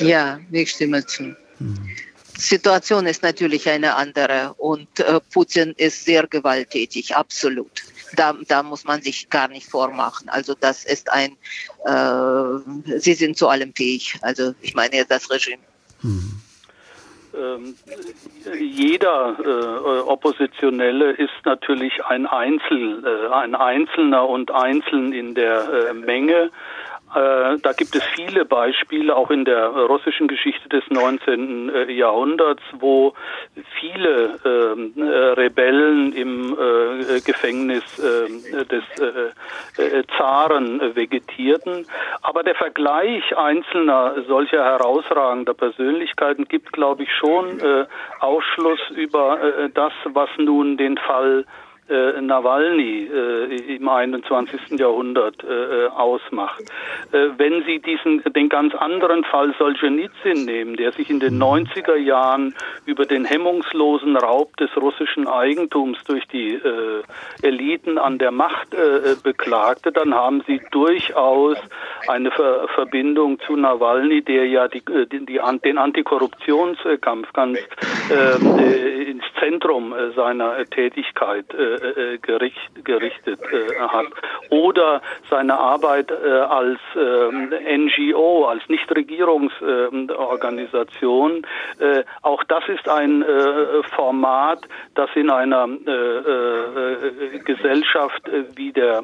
Ja, 0.00 0.40
ich 0.50 0.72
stimme 0.72 1.06
zu. 1.06 1.36
Hm. 1.58 1.88
Situation 2.36 3.06
ist 3.06 3.22
natürlich 3.22 3.68
eine 3.68 3.94
andere 3.94 4.54
und 4.54 4.98
äh, 4.98 5.20
Putin 5.32 5.72
ist 5.76 6.04
sehr 6.04 6.26
gewalttätig, 6.26 7.14
absolut. 7.14 7.84
Da, 8.16 8.34
da 8.48 8.62
muss 8.62 8.84
man 8.84 9.02
sich 9.02 9.28
gar 9.30 9.48
nicht 9.48 9.68
vormachen. 9.68 10.28
Also 10.28 10.54
das 10.58 10.84
ist 10.84 11.10
ein, 11.10 11.36
äh, 11.84 12.98
sie 12.98 13.14
sind 13.14 13.36
zu 13.36 13.48
allem 13.48 13.72
fähig. 13.74 14.18
Also 14.22 14.54
ich 14.60 14.74
meine 14.74 15.04
das 15.08 15.30
Regime. 15.30 15.62
Hm. 16.00 16.40
Ähm, 17.36 17.74
jeder 18.60 19.36
äh, 19.40 20.00
Oppositionelle 20.08 21.12
ist 21.12 21.32
natürlich 21.44 22.04
ein 22.04 22.26
Einzel, 22.26 23.04
äh, 23.04 23.32
ein 23.32 23.54
Einzelner 23.54 24.28
und 24.28 24.50
einzeln 24.52 25.12
in 25.12 25.34
der 25.34 25.88
äh, 25.90 25.94
Menge. 25.94 26.50
Äh, 27.14 27.58
da 27.62 27.72
gibt 27.72 27.94
es 27.94 28.02
viele 28.16 28.44
Beispiele, 28.44 29.14
auch 29.14 29.30
in 29.30 29.44
der 29.44 29.68
russischen 29.68 30.26
Geschichte 30.26 30.68
des 30.68 30.82
19. 30.90 31.68
Äh, 31.68 31.92
Jahrhunderts, 31.92 32.62
wo 32.72 33.14
viele 33.78 34.38
ähm, 34.44 34.94
äh, 34.96 35.02
Rebellen 35.02 36.12
im 36.12 36.56
Gefängnis 37.24 37.84
äh, 37.98 38.64
des 38.64 38.84
Zaren 40.16 40.94
vegetierten. 40.94 41.86
Aber 42.22 42.42
der 42.42 42.54
Vergleich 42.54 43.36
einzelner 43.36 44.22
solcher 44.26 44.64
herausragender 44.64 45.54
Persönlichkeiten 45.54 46.46
gibt, 46.46 46.72
glaube 46.72 47.04
ich, 47.04 47.12
schon 47.12 47.60
Ausschluss 48.20 48.80
über 48.90 49.70
das, 49.74 49.92
was 50.04 50.28
nun 50.38 50.76
den 50.76 50.96
Fall 50.98 51.44
äh, 51.44 51.63
Nawalny 51.88 53.08
äh, 53.12 53.76
im 53.76 53.88
21. 53.88 54.78
Jahrhundert 54.78 55.44
äh, 55.44 55.86
ausmacht. 55.88 56.62
Äh, 57.12 57.28
wenn 57.36 57.62
Sie 57.64 57.78
diesen 57.78 58.22
den 58.32 58.48
ganz 58.48 58.74
anderen 58.74 59.24
Fall 59.24 59.54
Solzhenitsyn 59.58 60.44
nehmen, 60.44 60.76
der 60.76 60.92
sich 60.92 61.10
in 61.10 61.20
den 61.20 61.40
90er 61.40 61.96
Jahren 61.96 62.54
über 62.86 63.04
den 63.04 63.24
hemmungslosen 63.24 64.16
Raub 64.16 64.56
des 64.56 64.70
russischen 64.76 65.28
Eigentums 65.28 65.98
durch 66.04 66.26
die 66.28 66.54
äh, 66.54 67.02
Eliten 67.42 67.98
an 67.98 68.18
der 68.18 68.30
Macht 68.30 68.72
äh, 68.72 69.16
beklagte, 69.22 69.92
dann 69.92 70.14
haben 70.14 70.42
Sie 70.46 70.60
durchaus 70.70 71.58
eine 72.08 72.30
Ver 72.30 72.66
Verbindung 72.74 73.40
zu 73.40 73.56
Nawalny, 73.56 74.22
der 74.22 74.46
ja 74.46 74.68
die, 74.68 74.82
die, 75.12 75.26
die 75.26 75.40
den 75.64 75.78
Antikorruptionskampf 75.78 77.32
ganz 77.32 77.58
ähm, 78.10 78.58
ins 79.06 79.24
Zentrum 79.38 79.94
seiner 80.14 80.64
Tätigkeit 80.64 81.46
gericht, 82.22 82.84
gerichtet 82.84 83.40
hat. 83.78 84.06
Oder 84.50 85.00
seine 85.30 85.58
Arbeit 85.58 86.12
als 86.12 86.78
ähm, 86.96 87.50
NGO, 87.50 88.46
als 88.46 88.68
Nichtregierungsorganisation. 88.68 91.46
Auch 92.22 92.44
das 92.44 92.64
ist 92.68 92.88
ein 92.88 93.24
Format, 93.94 94.60
das 94.94 95.10
in 95.14 95.28
einer 95.30 95.68
Gesellschaft 97.44 98.22
wie 98.54 98.72
der 98.72 99.02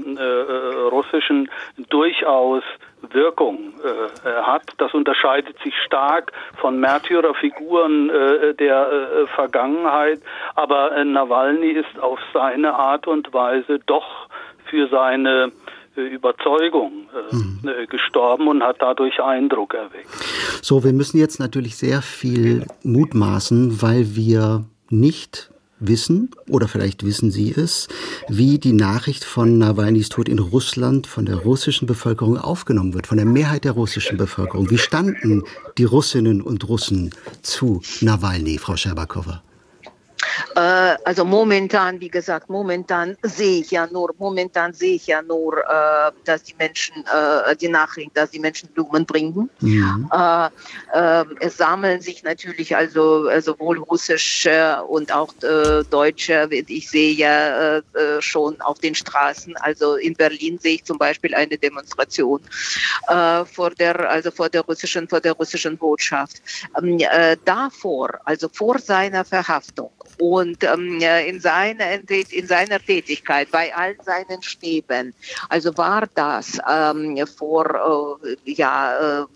russischen 0.90 1.50
durchaus 1.88 2.62
Wirkung 3.10 3.72
äh, 3.82 4.42
hat. 4.42 4.62
Das 4.78 4.92
unterscheidet 4.94 5.56
sich 5.62 5.74
stark 5.84 6.32
von 6.60 6.78
Märtyrerfiguren 6.78 8.10
äh, 8.10 8.54
der 8.54 8.90
äh, 8.90 9.26
Vergangenheit, 9.28 10.20
aber 10.54 10.96
äh, 10.96 11.04
Nawalny 11.04 11.70
ist 11.70 11.98
auf 12.00 12.18
seine 12.32 12.74
Art 12.74 13.06
und 13.06 13.32
Weise 13.32 13.78
doch 13.86 14.28
für 14.66 14.88
seine 14.88 15.50
äh, 15.96 16.02
Überzeugung 16.02 17.08
äh, 17.32 17.34
mhm. 17.34 17.86
gestorben 17.88 18.48
und 18.48 18.62
hat 18.62 18.76
dadurch 18.80 19.20
Eindruck 19.20 19.74
erweckt. 19.74 20.08
So, 20.62 20.84
wir 20.84 20.92
müssen 20.92 21.18
jetzt 21.18 21.40
natürlich 21.40 21.76
sehr 21.76 22.02
viel 22.02 22.66
mutmaßen, 22.82 23.82
weil 23.82 24.14
wir 24.14 24.64
nicht 24.90 25.50
wissen, 25.80 26.30
oder 26.48 26.68
vielleicht 26.68 27.04
wissen 27.04 27.30
Sie 27.30 27.50
es, 27.50 27.88
wie 28.28 28.58
die 28.58 28.72
Nachricht 28.72 29.24
von 29.24 29.58
Nawalnys 29.58 30.08
Tod 30.08 30.28
in 30.28 30.38
Russland 30.38 31.06
von 31.06 31.26
der 31.26 31.36
russischen 31.36 31.86
Bevölkerung 31.86 32.36
aufgenommen 32.36 32.94
wird, 32.94 33.06
von 33.06 33.16
der 33.16 33.26
Mehrheit 33.26 33.64
der 33.64 33.72
russischen 33.72 34.16
Bevölkerung. 34.16 34.70
Wie 34.70 34.78
standen 34.78 35.42
die 35.78 35.84
Russinnen 35.84 36.42
und 36.42 36.68
Russen 36.68 37.10
zu 37.42 37.82
Nawalny, 38.00 38.58
Frau 38.58 38.76
Scherbakowa? 38.76 39.42
Äh, 40.54 40.60
also 41.04 41.24
momentan, 41.24 42.00
wie 42.00 42.08
gesagt, 42.08 42.48
momentan 42.48 43.16
sehe 43.22 43.60
ich 43.60 43.70
ja 43.70 43.86
nur, 43.86 44.14
momentan 44.18 44.72
sehe 44.72 44.94
ich 44.94 45.06
ja 45.06 45.22
nur, 45.22 45.58
äh, 45.58 46.12
dass 46.24 46.42
die 46.44 46.54
Menschen, 46.58 47.04
äh, 47.06 47.56
die 47.56 47.68
Nachricht, 47.68 48.10
dass 48.14 48.30
die 48.30 48.38
Menschen 48.38 48.68
Blumen 48.70 49.06
bringen. 49.06 49.50
Mhm. 49.60 50.10
Äh, 50.12 50.48
äh, 50.92 51.24
es 51.40 51.56
sammeln 51.56 52.00
sich 52.00 52.22
natürlich 52.22 52.76
also 52.76 53.28
sowohl 53.40 53.78
russische 53.78 54.82
und 54.88 55.12
auch 55.12 55.32
äh, 55.42 55.84
deutsche, 55.90 56.48
ich 56.50 56.90
sehe 56.90 57.12
ja 57.12 57.80
schon 58.20 58.60
auf 58.60 58.78
den 58.78 58.94
Straßen, 58.94 59.56
also 59.58 59.96
in 59.96 60.14
Berlin 60.14 60.58
sehe 60.58 60.74
ich 60.74 60.84
zum 60.84 60.98
Beispiel 60.98 61.34
eine 61.34 61.56
Demonstration 61.56 62.40
vor 63.06 63.70
der, 63.78 64.10
also 64.10 64.30
vor 64.30 64.48
der 64.48 64.62
russischen, 64.62 65.08
vor 65.08 65.20
der 65.20 65.32
russischen 65.32 65.76
Botschaft. 65.76 66.42
Ähm, 66.80 66.98
davor, 67.44 68.20
also 68.24 68.48
vor 68.48 68.78
seiner 68.78 69.24
Verhaftung, 69.24 69.90
und 70.20 70.62
ähm, 70.64 71.00
in, 71.00 71.40
seiner, 71.40 71.92
in 72.10 72.46
seiner 72.46 72.78
Tätigkeit, 72.78 73.50
bei 73.50 73.74
all 73.74 73.96
seinen 74.02 74.42
Stäben, 74.42 75.14
also 75.48 75.76
war 75.78 76.06
das 76.14 76.58
ähm, 76.70 77.18
vor, 77.26 78.18
äh, 78.22 78.52
ja, 78.52 79.22
äh, 79.22 79.26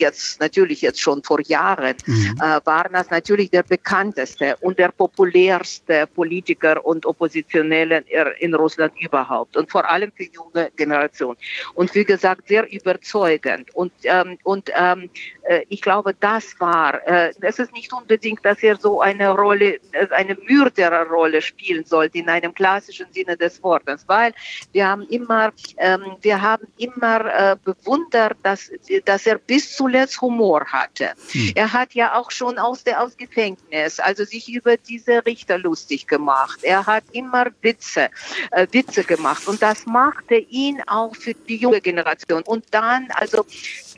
jetzt 0.00 0.40
natürlich 0.40 0.80
jetzt 0.80 1.00
schon 1.00 1.22
vor 1.22 1.40
Jahren, 1.42 1.94
mhm. 2.06 2.36
äh, 2.40 2.60
war 2.64 2.88
das 2.88 3.10
natürlich 3.10 3.50
der 3.50 3.62
bekannteste 3.62 4.56
und 4.60 4.78
der 4.78 4.88
populärste 4.88 6.06
Politiker 6.06 6.84
und 6.84 7.06
Oppositionelle 7.06 8.02
in 8.38 8.54
Russland 8.54 8.94
überhaupt 8.98 9.56
und 9.56 9.70
vor 9.70 9.88
allem 9.88 10.10
für 10.12 10.24
junge 10.24 10.70
Generation. 10.76 11.36
Und 11.74 11.94
wie 11.94 12.04
gesagt, 12.04 12.48
sehr 12.48 12.70
überzeugend. 12.72 13.74
Und, 13.74 13.92
ähm, 14.04 14.38
und 14.42 14.70
ähm, 14.74 15.10
äh, 15.39 15.39
ich 15.68 15.82
glaube, 15.82 16.14
das 16.14 16.58
war, 16.60 17.06
äh, 17.06 17.32
es 17.40 17.58
ist 17.58 17.72
nicht 17.72 17.92
unbedingt, 17.92 18.44
dass 18.44 18.62
er 18.62 18.76
so 18.76 19.00
eine 19.00 19.30
Rolle, 19.30 19.80
äh, 19.92 20.08
eine 20.10 20.36
Mörderrolle 20.48 21.42
spielen 21.42 21.84
sollte 21.84 22.18
in 22.18 22.28
einem 22.28 22.54
klassischen 22.54 23.12
Sinne 23.12 23.36
des 23.36 23.62
Wortes, 23.62 24.04
weil 24.06 24.32
wir 24.72 24.86
haben 24.86 25.02
immer, 25.08 25.52
ähm, 25.76 26.16
wir 26.22 26.40
haben 26.40 26.66
immer 26.78 27.24
äh, 27.52 27.56
bewundert, 27.62 28.36
dass, 28.42 28.70
dass 29.04 29.26
er 29.26 29.38
bis 29.38 29.76
zu 29.76 29.80
zuletzt 29.90 30.20
Humor 30.20 30.66
hatte. 30.66 31.12
Hm. 31.32 31.52
Er 31.54 31.72
hat 31.72 31.94
ja 31.94 32.14
auch 32.14 32.30
schon 32.30 32.58
aus 32.58 32.84
der 32.84 33.02
aus 33.02 33.16
Gefängnis, 33.16 33.98
also 33.98 34.24
sich 34.24 34.52
über 34.52 34.76
diese 34.76 35.24
Richter 35.26 35.58
lustig 35.58 36.06
gemacht. 36.06 36.60
Er 36.62 36.86
hat 36.86 37.04
immer 37.12 37.46
Witze, 37.62 38.10
äh, 38.50 38.66
Witze 38.70 39.02
gemacht 39.04 39.48
und 39.48 39.62
das 39.62 39.86
machte 39.86 40.36
ihn 40.36 40.82
auch 40.86 41.16
für 41.16 41.34
die 41.34 41.56
junge 41.56 41.80
Generation. 41.80 42.42
Und 42.42 42.66
dann, 42.70 43.08
also 43.14 43.46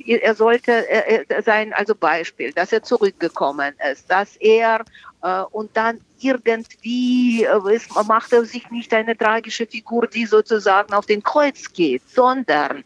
er 0.06 0.34
sollte 0.34 0.88
äh, 0.88 1.41
sein, 1.42 1.72
also 1.72 1.94
Beispiel, 1.94 2.52
dass 2.52 2.72
er 2.72 2.82
zurückgekommen 2.82 3.74
ist, 3.90 4.10
dass 4.10 4.36
er 4.36 4.84
äh, 5.22 5.42
und 5.50 5.76
dann 5.76 6.00
irgendwie 6.20 7.44
äh, 7.44 7.80
macht 8.06 8.32
er 8.32 8.44
sich 8.44 8.70
nicht 8.70 8.92
eine 8.92 9.16
tragische 9.16 9.66
Figur, 9.66 10.06
die 10.06 10.26
sozusagen 10.26 10.92
auf 10.92 11.06
den 11.06 11.22
Kreuz 11.22 11.72
geht, 11.72 12.02
sondern, 12.08 12.84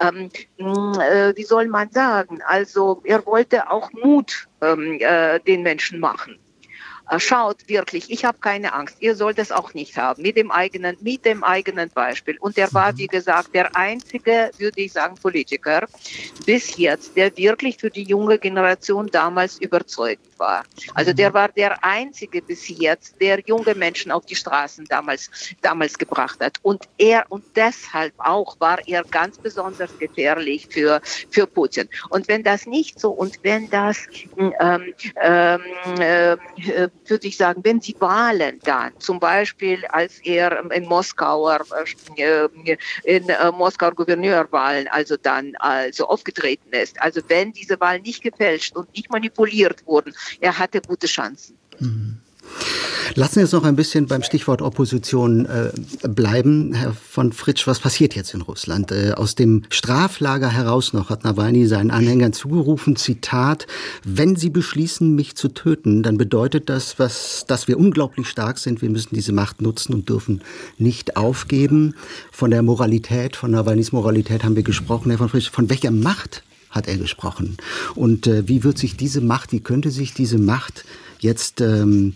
ähm, 0.00 0.30
äh, 0.58 1.34
wie 1.36 1.44
soll 1.44 1.66
man 1.66 1.90
sagen, 1.90 2.40
also 2.46 3.02
er 3.04 3.24
wollte 3.26 3.70
auch 3.70 3.90
Mut 3.92 4.48
ähm, 4.60 4.98
äh, 5.00 5.40
den 5.40 5.62
Menschen 5.62 6.00
machen. 6.00 6.38
Äh, 7.08 7.20
schaut 7.20 7.68
wirklich, 7.68 8.10
ich 8.10 8.24
habe 8.24 8.38
keine 8.38 8.72
Angst, 8.72 8.96
ihr 9.00 9.14
sollt 9.14 9.38
es 9.38 9.52
auch 9.52 9.74
nicht 9.74 9.96
haben, 9.96 10.22
mit 10.22 10.36
dem 10.36 10.50
eigenen, 10.50 10.96
mit 11.00 11.24
dem 11.24 11.44
eigenen 11.44 11.88
Beispiel. 11.90 12.36
Und 12.38 12.58
er 12.58 12.72
war, 12.72 12.96
wie 12.96 13.06
gesagt, 13.06 13.54
der 13.54 13.76
einzige, 13.76 14.50
würde 14.58 14.80
ich 14.80 14.92
sagen, 14.92 15.14
Politiker 15.16 15.86
bis 16.44 16.76
jetzt, 16.76 17.16
der 17.16 17.36
wirklich 17.36 17.78
für 17.78 17.90
die 17.90 18.02
junge 18.02 18.38
Generation 18.38 19.06
damals 19.06 19.58
überzeugt 19.58 20.25
war. 20.38 20.64
Also 20.94 21.12
der 21.12 21.32
war 21.34 21.48
der 21.48 21.82
einzige 21.84 22.42
bis 22.42 22.68
jetzt, 22.68 23.20
der 23.20 23.40
junge 23.46 23.74
Menschen 23.74 24.10
auf 24.10 24.26
die 24.26 24.34
Straßen 24.34 24.84
damals, 24.86 25.30
damals 25.62 25.98
gebracht 25.98 26.40
hat. 26.40 26.58
Und 26.62 26.88
er, 26.98 27.24
und 27.28 27.44
deshalb 27.54 28.14
auch 28.18 28.58
war 28.60 28.78
er 28.86 29.02
ganz 29.04 29.38
besonders 29.38 29.96
gefährlich 29.98 30.68
für, 30.70 31.00
für 31.30 31.46
Putin. 31.46 31.88
Und 32.10 32.28
wenn 32.28 32.42
das 32.42 32.66
nicht 32.66 33.00
so, 33.00 33.10
und 33.10 33.38
wenn 33.42 33.68
das, 33.70 34.06
ähm, 34.36 34.94
ähm, 35.20 35.60
äh, 35.98 36.36
würde 37.06 37.26
ich 37.26 37.36
sagen, 37.36 37.60
wenn 37.64 37.80
die 37.80 37.96
Wahlen 38.00 38.60
dann, 38.64 38.92
zum 38.98 39.20
Beispiel 39.20 39.84
als 39.86 40.18
er 40.20 40.70
in 40.70 40.84
Moskauer, 40.86 41.64
äh, 42.16 42.48
in 43.04 43.28
äh, 43.28 43.52
Moskauer 43.52 43.92
Gouverneurwahlen, 43.92 44.88
also 44.88 45.16
dann 45.16 45.54
also 45.56 46.08
aufgetreten 46.08 46.72
ist, 46.72 47.00
also 47.00 47.20
wenn 47.28 47.52
diese 47.52 47.78
Wahlen 47.80 48.02
nicht 48.02 48.22
gefälscht 48.22 48.76
und 48.76 48.92
nicht 48.94 49.10
manipuliert 49.10 49.86
wurden, 49.86 50.14
er 50.40 50.58
hatte 50.58 50.80
gute 50.80 51.06
Chancen. 51.06 51.56
Mhm. 51.78 52.18
Lassen 53.14 53.34
Sie 53.34 53.40
uns 53.42 53.52
noch 53.52 53.64
ein 53.64 53.76
bisschen 53.76 54.06
beim 54.06 54.22
Stichwort 54.22 54.60
Opposition 54.60 55.46
äh, 55.46 55.70
bleiben. 56.08 56.74
Herr 56.74 56.92
von 56.92 57.32
Fritsch, 57.32 57.66
was 57.66 57.78
passiert 57.78 58.14
jetzt 58.14 58.34
in 58.34 58.42
Russland? 58.42 58.90
Äh, 58.90 59.12
aus 59.12 59.36
dem 59.36 59.62
Straflager 59.70 60.50
heraus 60.50 60.92
noch 60.92 61.08
hat 61.08 61.24
Nawalny 61.24 61.66
seinen 61.66 61.90
Anhängern 61.90 62.32
zugerufen, 62.32 62.96
Zitat, 62.96 63.66
wenn 64.04 64.36
Sie 64.36 64.50
beschließen, 64.50 65.14
mich 65.14 65.36
zu 65.36 65.48
töten, 65.48 66.02
dann 66.02 66.18
bedeutet 66.18 66.68
das, 66.68 66.98
was, 66.98 67.44
dass 67.46 67.68
wir 67.68 67.78
unglaublich 67.78 68.28
stark 68.28 68.58
sind. 68.58 68.82
Wir 68.82 68.90
müssen 68.90 69.14
diese 69.14 69.32
Macht 69.32 69.62
nutzen 69.62 69.94
und 69.94 70.08
dürfen 70.08 70.42
nicht 70.76 71.16
aufgeben. 71.16 71.94
Von 72.32 72.50
der 72.50 72.62
Moralität, 72.62 73.36
von 73.36 73.52
Nawalnys 73.52 73.92
Moralität 73.92 74.44
haben 74.44 74.56
wir 74.56 74.62
gesprochen. 74.64 75.10
Herr 75.10 75.18
von 75.18 75.28
Fritsch, 75.28 75.50
von 75.50 75.70
welcher 75.70 75.90
Macht 75.90 76.42
hat 76.76 76.86
er 76.86 76.98
gesprochen? 76.98 77.56
Und 77.94 78.26
äh, 78.26 78.46
wie 78.48 78.62
wird 78.62 78.78
sich 78.78 78.96
diese 78.96 79.20
Macht, 79.20 79.52
wie 79.52 79.60
könnte 79.60 79.90
sich 79.90 80.14
diese 80.14 80.38
Macht 80.38 80.84
jetzt 81.18 81.60
ähm, 81.60 82.14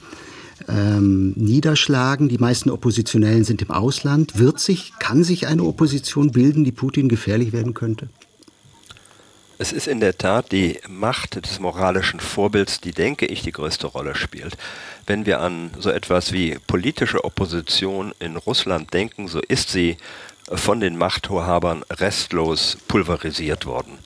ähm, 0.68 1.32
niederschlagen. 1.36 2.28
Die 2.28 2.38
meisten 2.38 2.70
Oppositionellen 2.70 3.44
sind 3.44 3.62
im 3.62 3.70
Ausland. 3.70 4.38
Wird 4.38 4.60
sich, 4.60 4.92
kann 4.98 5.24
sich 5.24 5.46
eine 5.46 5.64
Opposition 5.64 6.32
bilden, 6.32 6.64
die 6.64 6.72
Putin 6.72 7.08
gefährlich 7.08 7.52
werden 7.52 7.74
könnte? 7.74 8.08
Es 9.58 9.72
ist 9.72 9.88
in 9.88 10.00
der 10.00 10.16
Tat 10.16 10.52
die 10.52 10.78
Macht 10.88 11.44
des 11.44 11.60
moralischen 11.60 12.18
Vorbilds, 12.18 12.80
die, 12.80 12.92
denke 12.92 13.26
ich, 13.26 13.42
die 13.42 13.52
größte 13.52 13.88
Rolle 13.88 14.14
spielt. 14.14 14.56
Wenn 15.06 15.26
wir 15.26 15.40
an 15.40 15.70
so 15.78 15.90
etwas 15.90 16.32
wie 16.32 16.56
politische 16.66 17.24
Opposition 17.24 18.12
in 18.20 18.36
Russland 18.36 18.94
denken, 18.94 19.28
so 19.28 19.40
ist 19.40 19.68
sie 19.70 19.98
von 20.50 20.80
den 20.80 20.96
Machthabern 20.96 21.84
restlos 21.90 22.78
pulverisiert 22.88 23.66
worden. 23.66 23.98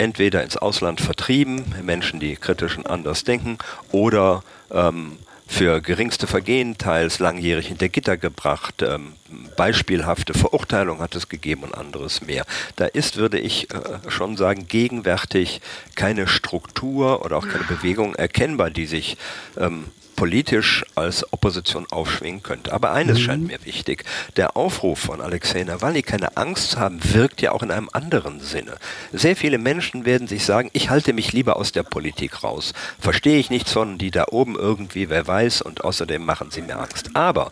Entweder 0.00 0.42
ins 0.42 0.56
Ausland 0.56 0.98
vertrieben, 0.98 1.74
Menschen, 1.82 2.20
die 2.20 2.34
kritisch 2.34 2.78
und 2.78 2.86
anders 2.86 3.22
denken, 3.22 3.58
oder 3.92 4.42
ähm, 4.70 5.18
für 5.46 5.82
geringste 5.82 6.26
Vergehen 6.26 6.78
teils 6.78 7.18
langjährig 7.18 7.66
hinter 7.66 7.90
Gitter 7.90 8.16
gebracht. 8.16 8.80
Ähm, 8.80 9.12
beispielhafte 9.58 10.32
Verurteilung 10.32 11.00
hat 11.00 11.14
es 11.16 11.28
gegeben 11.28 11.64
und 11.64 11.74
anderes 11.74 12.22
mehr. 12.22 12.46
Da 12.76 12.86
ist, 12.86 13.18
würde 13.18 13.38
ich 13.38 13.68
äh, 13.74 13.78
schon 14.08 14.38
sagen, 14.38 14.68
gegenwärtig 14.68 15.60
keine 15.96 16.28
Struktur 16.28 17.22
oder 17.22 17.36
auch 17.36 17.46
keine 17.46 17.64
Bewegung 17.64 18.14
erkennbar, 18.14 18.70
die 18.70 18.86
sich 18.86 19.18
ähm, 19.58 19.84
politisch 20.20 20.84
als 20.96 21.32
Opposition 21.32 21.86
aufschwingen 21.90 22.42
könnte. 22.42 22.74
Aber 22.74 22.92
eines 22.92 23.20
mhm. 23.20 23.22
scheint 23.22 23.46
mir 23.46 23.64
wichtig. 23.64 24.04
Der 24.36 24.54
Aufruf 24.54 24.98
von 24.98 25.22
Alexei 25.22 25.64
Nawalny, 25.64 26.02
keine 26.02 26.36
Angst 26.36 26.72
zu 26.72 26.78
haben, 26.78 27.00
wirkt 27.14 27.40
ja 27.40 27.52
auch 27.52 27.62
in 27.62 27.70
einem 27.70 27.88
anderen 27.94 28.38
Sinne. 28.38 28.76
Sehr 29.14 29.34
viele 29.34 29.56
Menschen 29.56 30.04
werden 30.04 30.28
sich 30.28 30.44
sagen, 30.44 30.68
ich 30.74 30.90
halte 30.90 31.14
mich 31.14 31.32
lieber 31.32 31.56
aus 31.56 31.72
der 31.72 31.84
Politik 31.84 32.44
raus. 32.44 32.74
Verstehe 32.98 33.38
ich 33.38 33.48
nichts 33.48 33.72
von, 33.72 33.96
die 33.96 34.10
da 34.10 34.26
oben 34.30 34.56
irgendwie, 34.56 35.08
wer 35.08 35.26
weiß, 35.26 35.62
und 35.62 35.84
außerdem 35.84 36.22
machen 36.22 36.50
sie 36.50 36.60
mir 36.60 36.78
Angst. 36.78 37.08
Aber 37.14 37.50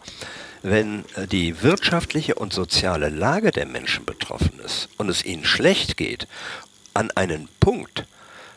wenn 0.61 1.07
äh, 1.17 1.27
die 1.27 1.63
wirtschaftliche 1.63 2.35
und 2.35 2.53
soziale 2.53 3.09
Lage 3.09 3.51
der 3.51 3.65
Menschen 3.65 4.05
betroffen 4.05 4.61
ist 4.63 4.91
und 4.99 5.09
es 5.09 5.25
ihnen 5.25 5.47
schlecht 5.47 5.97
geht, 5.97 6.29
an 6.93 7.11
einen 7.13 7.49
Punkt, 7.61 8.05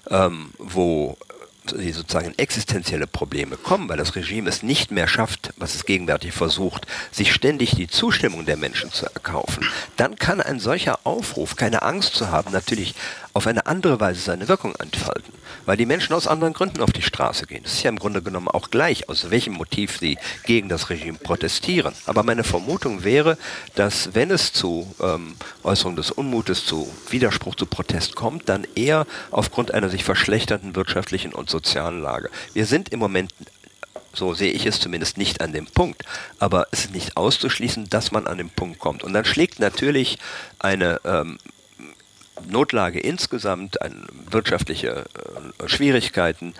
ähm, 0.10 0.50
wo 0.58 1.18
die 1.78 1.92
sozusagen 1.92 2.34
existenzielle 2.38 3.08
Probleme 3.08 3.58
kommen, 3.58 3.90
weil 3.90 3.98
das 3.98 4.16
Regime 4.16 4.50
es 4.50 4.64
nicht 4.64 4.92
mehr 4.92 5.08
schafft, 5.08 5.54
was 5.58 5.76
es 5.76 5.86
gegenwärtig 5.86 6.34
versucht, 6.34 6.88
sich 7.12 7.34
ständig 7.34 7.76
die 7.76 7.88
Zustimmung 7.88 8.46
der 8.46 8.58
Menschen 8.58 8.92
zu 8.92 9.06
erkaufen, 9.06 9.66
dann 9.98 10.16
kann 10.18 10.42
ein 10.42 10.60
solcher 10.60 11.00
Aufruf, 11.04 11.56
keine 11.56 11.82
Angst 11.82 12.16
zu 12.16 12.30
haben, 12.30 12.52
natürlich 12.52 12.96
auf 13.34 13.48
eine 13.48 13.66
andere 13.66 14.00
Weise 14.00 14.20
seine 14.22 14.48
Wirkung 14.48 14.76
entfalten, 14.76 15.34
weil 15.66 15.78
die 15.78 15.86
Menschen 15.86 16.14
aus 16.14 16.28
anderen 16.28 16.54
Gründen 16.54 16.82
auf 16.82 16.92
die 16.92 17.02
Straße 17.02 17.48
gehen. 17.48 17.64
Es 17.66 17.74
ist 17.74 17.84
ja 17.84 17.90
im 17.90 18.00
Grunde 18.00 18.22
genommen 18.22 18.48
auch 18.48 18.70
gleich, 18.70 19.10
aus 19.10 19.30
welchem 19.30 19.54
Motiv 19.54 19.98
sie 20.00 20.18
gegen 20.46 20.70
das 20.70 20.90
Regime 20.90 21.18
protestieren. 21.18 21.94
Aber 22.06 22.24
meine 22.24 22.44
Vermutung 22.44 23.04
wäre, 23.04 23.38
dass 23.76 24.14
wenn 24.14 24.32
es 24.32 24.54
zu 24.54 24.94
ähm, 25.02 25.36
Äußerung 25.64 25.96
des 25.96 26.12
Unmutes, 26.12 26.66
zu 26.66 26.92
Widerspruch, 27.10 27.56
zu 27.56 27.66
Protest 27.66 28.16
kommt, 28.16 28.50
dann 28.50 28.68
eher 28.76 29.06
aufgrund 29.32 29.74
einer 29.74 29.90
sich 29.90 30.04
verschlechternden 30.04 30.76
wirtschaftlichen 30.76 31.34
und 31.34 31.50
sozialen 31.50 32.02
Lage. 32.02 32.30
Wir 32.54 32.66
sind 32.66 32.90
im 32.90 33.00
Moment 33.00 33.34
so 34.14 34.34
sehe 34.34 34.52
ich 34.52 34.66
es 34.66 34.80
zumindest 34.80 35.18
nicht 35.18 35.42
an 35.42 35.54
dem 35.54 35.68
Punkt. 35.68 36.04
Aber 36.40 36.68
es 36.72 36.86
ist 36.86 36.94
nicht 36.94 37.18
auszuschließen, 37.18 37.90
dass 37.90 38.12
man 38.12 38.28
an 38.28 38.38
den 38.38 38.50
Punkt 38.50 38.80
kommt. 38.80 39.04
Und 39.04 39.14
dann 39.14 39.26
schlägt 39.26 39.60
natürlich 39.60 40.18
eine 40.60 41.00
ähm, 41.06 41.38
Notlage 42.50 43.00
insgesamt, 43.00 43.82
ein, 43.82 44.06
wirtschaftliche 44.30 45.06
äh, 45.60 45.68
Schwierigkeiten, 45.68 46.54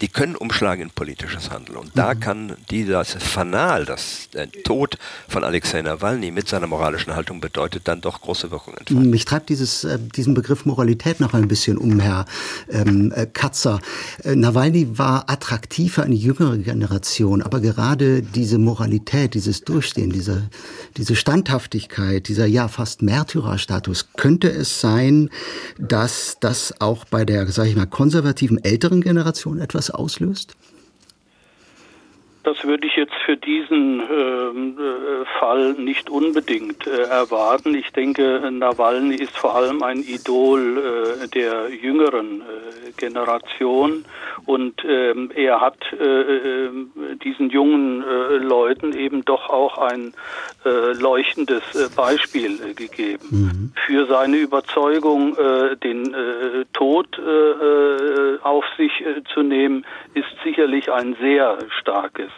die 0.00 0.08
können 0.08 0.36
umschlagen 0.36 0.82
in 0.82 0.90
politisches 0.90 1.50
Handeln. 1.50 1.76
Und 1.76 1.90
da 1.94 2.14
mhm. 2.14 2.20
kann 2.20 2.56
dieses 2.70 3.14
Fanal, 3.14 3.84
das 3.84 4.28
der 4.32 4.50
Tod 4.50 4.98
von 5.28 5.44
Alexei 5.44 5.82
Nawalny 5.82 6.30
mit 6.30 6.48
seiner 6.48 6.66
moralischen 6.66 7.14
Haltung 7.14 7.40
bedeutet, 7.40 7.88
dann 7.88 8.00
doch 8.00 8.20
große 8.20 8.50
Wirkung 8.50 8.74
entfalten. 8.74 9.10
Mich 9.10 9.24
treibt 9.24 9.48
dieses, 9.48 9.84
äh, 9.84 9.98
diesen 9.98 10.34
Begriff 10.34 10.66
Moralität 10.66 11.20
noch 11.20 11.34
ein 11.34 11.48
bisschen 11.48 11.78
um, 11.78 11.98
Herr 12.00 12.26
ähm, 12.70 13.12
äh, 13.14 13.26
Katzer. 13.26 13.80
Äh, 14.22 14.36
Nawalny 14.36 14.98
war 14.98 15.28
attraktiv 15.28 15.94
für 15.94 16.02
eine 16.02 16.14
jüngere 16.14 16.58
Generation, 16.58 17.42
aber 17.42 17.60
gerade 17.60 18.22
diese 18.22 18.58
Moralität, 18.58 19.34
dieses 19.34 19.62
Durchstehen, 19.62 20.10
diese, 20.10 20.48
diese 20.96 21.16
Standhaftigkeit, 21.16 22.28
dieser 22.28 22.46
ja 22.46 22.68
fast 22.68 23.02
Märtyrerstatus, 23.02 24.08
könnte 24.16 24.48
es 24.48 24.80
sein, 24.80 25.30
dass 25.78 26.36
das 26.40 26.80
auch 26.80 27.04
bei 27.04 27.24
der, 27.24 27.46
sage 27.48 27.70
ich 27.70 27.76
mal, 27.76 27.86
konservativen 27.86 28.62
älteren 28.62 29.00
Generation 29.00 29.60
etwas 29.60 29.87
auslöst? 29.90 30.56
Das 32.48 32.64
würde 32.64 32.86
ich 32.86 32.96
jetzt 32.96 33.12
für 33.26 33.36
diesen 33.36 34.00
ähm, 34.00 34.78
äh, 34.78 35.26
Fall 35.38 35.74
nicht 35.74 36.08
unbedingt 36.08 36.86
äh, 36.86 37.02
erwarten. 37.02 37.74
Ich 37.74 37.92
denke, 37.92 38.50
Nawalny 38.50 39.16
ist 39.16 39.36
vor 39.36 39.54
allem 39.54 39.82
ein 39.82 39.98
Idol 39.98 40.78
äh, 40.78 41.28
der 41.28 41.68
jüngeren 41.68 42.40
äh, 42.40 42.92
Generation 42.96 44.06
und 44.46 44.82
ähm, 44.88 45.30
er 45.34 45.60
hat 45.60 45.76
äh, 45.92 46.04
äh, 46.04 46.70
diesen 47.22 47.50
jungen 47.50 48.02
Leuten 48.40 48.94
eben 48.94 49.24
doch 49.24 49.50
auch 49.50 49.78
ein 49.78 50.14
leuchtendes 50.64 51.62
Beispiel 51.96 52.74
gegeben. 52.74 53.28
Mhm. 53.30 53.72
Für 53.86 54.06
seine 54.06 54.36
Überzeugung, 54.36 55.36
den 55.82 56.14
Tod 56.72 57.20
auf 58.42 58.64
sich 58.76 58.92
zu 59.32 59.42
nehmen, 59.42 59.86
ist 60.14 60.28
sicherlich 60.44 60.90
ein 60.92 61.16
sehr 61.20 61.58
starkes 61.80 62.30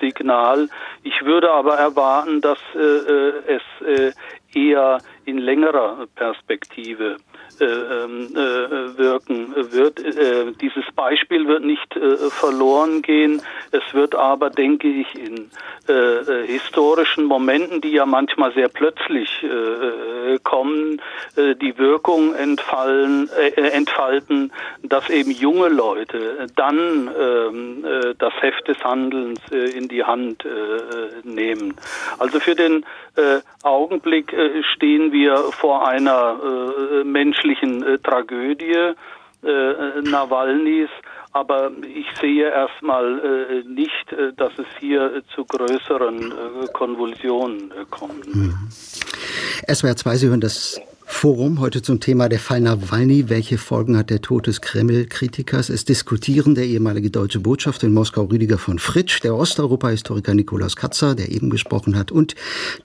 Signal. 0.00 0.68
Ich 1.02 1.24
würde 1.24 1.50
aber 1.50 1.76
erwarten, 1.76 2.40
dass 2.40 2.58
äh, 2.74 2.78
äh 2.78 3.32
es 3.46 3.86
äh, 3.86 4.12
eher 4.54 4.98
in 5.24 5.38
längerer 5.38 6.06
Perspektive 6.14 7.16
äh, 7.60 7.64
ähm, 7.64 8.28
äh, 8.34 8.98
wirken 8.98 9.54
wird. 9.72 10.00
Äh, 10.00 10.52
dieses 10.60 10.84
Beispiel 10.94 11.46
wird 11.46 11.64
nicht 11.64 11.96
äh, 11.96 12.16
verloren 12.30 13.02
gehen. 13.02 13.42
Es 13.70 13.82
wird 13.92 14.14
aber, 14.14 14.50
denke 14.50 14.88
ich, 14.88 15.14
in 15.14 15.50
äh, 15.88 15.92
äh, 15.92 16.46
historischen 16.46 17.24
Momenten, 17.24 17.80
die 17.80 17.92
ja 17.92 18.06
manchmal 18.06 18.52
sehr 18.54 18.68
plötzlich 18.68 19.44
kommen, 20.42 21.00
die 21.36 21.78
Wirkung 21.78 22.34
entfallen, 22.34 23.28
entfalten, 23.56 24.52
dass 24.82 25.08
eben 25.10 25.30
junge 25.30 25.68
Leute 25.68 26.46
dann 26.56 27.10
ähm, 27.18 27.84
das 28.18 28.32
Heft 28.40 28.68
des 28.68 28.82
Handelns 28.82 29.40
in 29.50 29.88
die 29.88 30.02
Hand 30.02 30.46
nehmen. 31.24 31.74
Also 32.18 32.40
für 32.40 32.54
den 32.54 32.84
Augenblick 33.62 34.34
stehen 34.74 35.12
wir 35.12 35.36
vor 35.52 35.86
einer 35.86 36.36
menschlichen 37.04 37.43
Tragödie 38.02 38.94
Nawalnys 40.02 40.90
aber 41.34 41.72
ich 41.82 42.06
sehe 42.20 42.48
erstmal 42.48 43.18
äh, 43.18 43.68
nicht, 43.68 44.12
äh, 44.12 44.32
dass 44.36 44.52
es 44.56 44.66
hier 44.78 45.16
äh, 45.16 45.22
zu 45.34 45.44
größeren 45.44 46.30
äh, 46.30 46.66
Konvulsionen 46.72 47.72
äh, 47.72 47.84
kommt. 47.90 48.32
Mhm. 48.32 48.54
SWR 49.68 49.96
2, 49.96 50.16
Sie 50.16 50.28
hören 50.28 50.40
das 50.40 50.80
Forum 51.06 51.60
heute 51.60 51.82
zum 51.82 52.00
Thema 52.00 52.28
der 52.28 52.38
Fall 52.38 52.62
Nawalny. 52.62 53.28
Welche 53.28 53.58
Folgen 53.58 53.96
hat 53.96 54.08
der 54.08 54.22
Tod 54.22 54.46
des 54.46 54.62
Kreml-Kritikers? 54.62 55.68
Es 55.68 55.84
diskutieren 55.84 56.54
der 56.54 56.64
ehemalige 56.64 57.10
deutsche 57.10 57.40
Botschafter 57.40 57.86
in 57.86 57.92
Moskau 57.92 58.22
Rüdiger 58.24 58.56
von 58.56 58.78
Fritsch, 58.78 59.22
der 59.22 59.34
Osteuropa-Historiker 59.36 60.34
Nikolaus 60.34 60.76
Katzer, 60.76 61.14
der 61.14 61.30
eben 61.30 61.50
gesprochen 61.50 61.96
hat, 61.96 62.10
und 62.10 62.34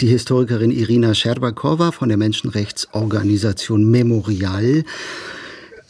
die 0.02 0.08
Historikerin 0.08 0.72
Irina 0.72 1.14
Scherbakowa 1.14 1.92
von 1.92 2.10
der 2.10 2.18
Menschenrechtsorganisation 2.18 3.90
Memorial. 3.90 4.84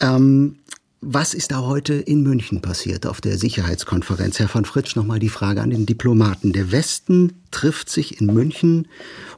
Ähm, 0.00 0.56
was 1.02 1.32
ist 1.32 1.50
da 1.50 1.62
heute 1.62 1.94
in 1.94 2.22
München 2.22 2.60
passiert 2.60 3.06
auf 3.06 3.22
der 3.22 3.38
Sicherheitskonferenz? 3.38 4.38
Herr 4.38 4.48
von 4.48 4.66
Fritsch, 4.66 4.96
nochmal 4.96 5.18
die 5.18 5.30
Frage 5.30 5.62
an 5.62 5.70
den 5.70 5.86
Diplomaten. 5.86 6.52
Der 6.52 6.72
Westen 6.72 7.32
trifft 7.50 7.88
sich 7.88 8.20
in 8.20 8.26
München, 8.26 8.86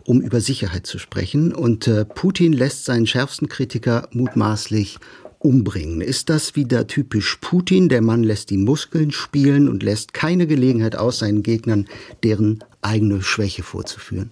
um 0.04 0.20
über 0.20 0.40
Sicherheit 0.40 0.86
zu 0.86 0.98
sprechen. 0.98 1.54
Und 1.54 1.86
äh, 1.86 2.04
Putin 2.04 2.52
lässt 2.52 2.84
seinen 2.84 3.06
schärfsten 3.06 3.48
Kritiker 3.48 4.08
mutmaßlich 4.10 4.98
umbringen. 5.38 6.00
Ist 6.00 6.30
das 6.30 6.56
wieder 6.56 6.88
typisch 6.88 7.38
Putin? 7.40 7.88
Der 7.88 8.02
Mann 8.02 8.24
lässt 8.24 8.50
die 8.50 8.58
Muskeln 8.58 9.12
spielen 9.12 9.68
und 9.68 9.84
lässt 9.84 10.14
keine 10.14 10.48
Gelegenheit 10.48 10.96
aus, 10.96 11.20
seinen 11.20 11.44
Gegnern 11.44 11.86
deren 12.24 12.64
eigene 12.80 13.22
Schwäche 13.22 13.62
vorzuführen. 13.62 14.30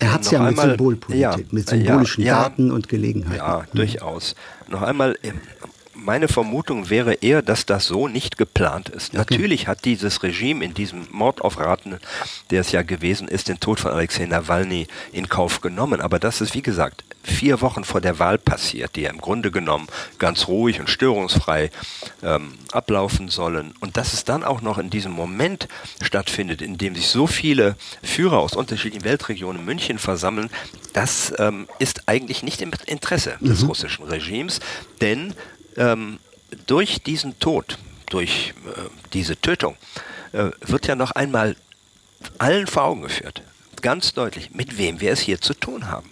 Er 0.00 0.12
hat 0.14 0.22
es 0.22 0.30
ja 0.30 0.40
mit 0.40 0.48
einmal, 0.48 0.68
Symbolpolitik, 0.70 1.20
ja, 1.20 1.36
mit 1.50 1.68
symbolischen 1.68 2.24
ja, 2.24 2.42
Daten 2.42 2.70
und 2.70 2.88
Gelegenheiten. 2.88 3.36
Ja, 3.36 3.66
mhm. 3.72 3.76
durchaus. 3.76 4.34
Noch 4.68 4.82
einmal, 4.82 5.16
ähm, 5.22 5.40
meine 5.94 6.28
Vermutung 6.28 6.88
wäre 6.88 7.14
eher, 7.14 7.42
dass 7.42 7.66
das 7.66 7.86
so 7.86 8.08
nicht 8.08 8.38
geplant 8.38 8.88
ist. 8.88 9.10
Okay. 9.10 9.18
Natürlich 9.18 9.68
hat 9.68 9.84
dieses 9.84 10.22
Regime 10.22 10.64
in 10.64 10.74
diesem 10.74 11.06
Mord 11.10 11.42
auf 11.42 11.58
Raten, 11.58 11.98
der 12.50 12.62
es 12.62 12.72
ja 12.72 12.82
gewesen 12.82 13.28
ist, 13.28 13.48
den 13.48 13.60
Tod 13.60 13.80
von 13.80 13.92
Alexei 13.92 14.26
Nawalny 14.26 14.86
in 15.12 15.28
Kauf 15.28 15.60
genommen. 15.60 16.00
Aber 16.00 16.18
das 16.18 16.40
ist, 16.40 16.54
wie 16.54 16.62
gesagt, 16.62 17.04
vier 17.22 17.60
Wochen 17.60 17.84
vor 17.84 18.00
der 18.00 18.18
Wahl 18.18 18.38
passiert, 18.38 18.96
die 18.96 19.02
ja 19.02 19.10
im 19.10 19.20
Grunde 19.20 19.50
genommen 19.50 19.88
ganz 20.18 20.48
ruhig 20.48 20.80
und 20.80 20.88
störungsfrei 20.88 21.70
ähm, 22.22 22.54
ablaufen 22.72 23.28
sollen. 23.28 23.74
Und 23.80 23.96
dass 23.96 24.12
es 24.12 24.24
dann 24.24 24.42
auch 24.42 24.62
noch 24.62 24.78
in 24.78 24.90
diesem 24.90 25.12
Moment 25.12 25.68
stattfindet, 26.02 26.62
in 26.62 26.78
dem 26.78 26.94
sich 26.94 27.08
so 27.08 27.26
viele 27.26 27.76
Führer 28.02 28.38
aus 28.38 28.54
unterschiedlichen 28.54 29.04
Weltregionen 29.04 29.60
in 29.60 29.66
München 29.66 29.98
versammeln, 29.98 30.50
das 30.92 31.32
ähm, 31.38 31.68
ist 31.78 32.08
eigentlich 32.08 32.42
nicht 32.42 32.62
im 32.62 32.72
Interesse 32.86 33.36
mhm. 33.40 33.48
des 33.48 33.68
russischen 33.68 34.04
Regimes, 34.04 34.60
denn 35.00 35.34
ähm, 35.76 36.18
durch 36.66 37.02
diesen 37.02 37.38
Tod, 37.38 37.78
durch 38.08 38.54
äh, 38.66 38.80
diese 39.12 39.40
Tötung, 39.40 39.76
äh, 40.32 40.50
wird 40.60 40.86
ja 40.86 40.96
noch 40.96 41.12
einmal 41.12 41.56
allen 42.38 42.66
vor 42.66 42.84
Augen 42.84 43.02
geführt, 43.02 43.42
ganz 43.82 44.12
deutlich, 44.12 44.50
mit 44.52 44.78
wem 44.78 45.00
wir 45.00 45.12
es 45.12 45.20
hier 45.20 45.40
zu 45.40 45.54
tun 45.54 45.88
haben 45.88 46.10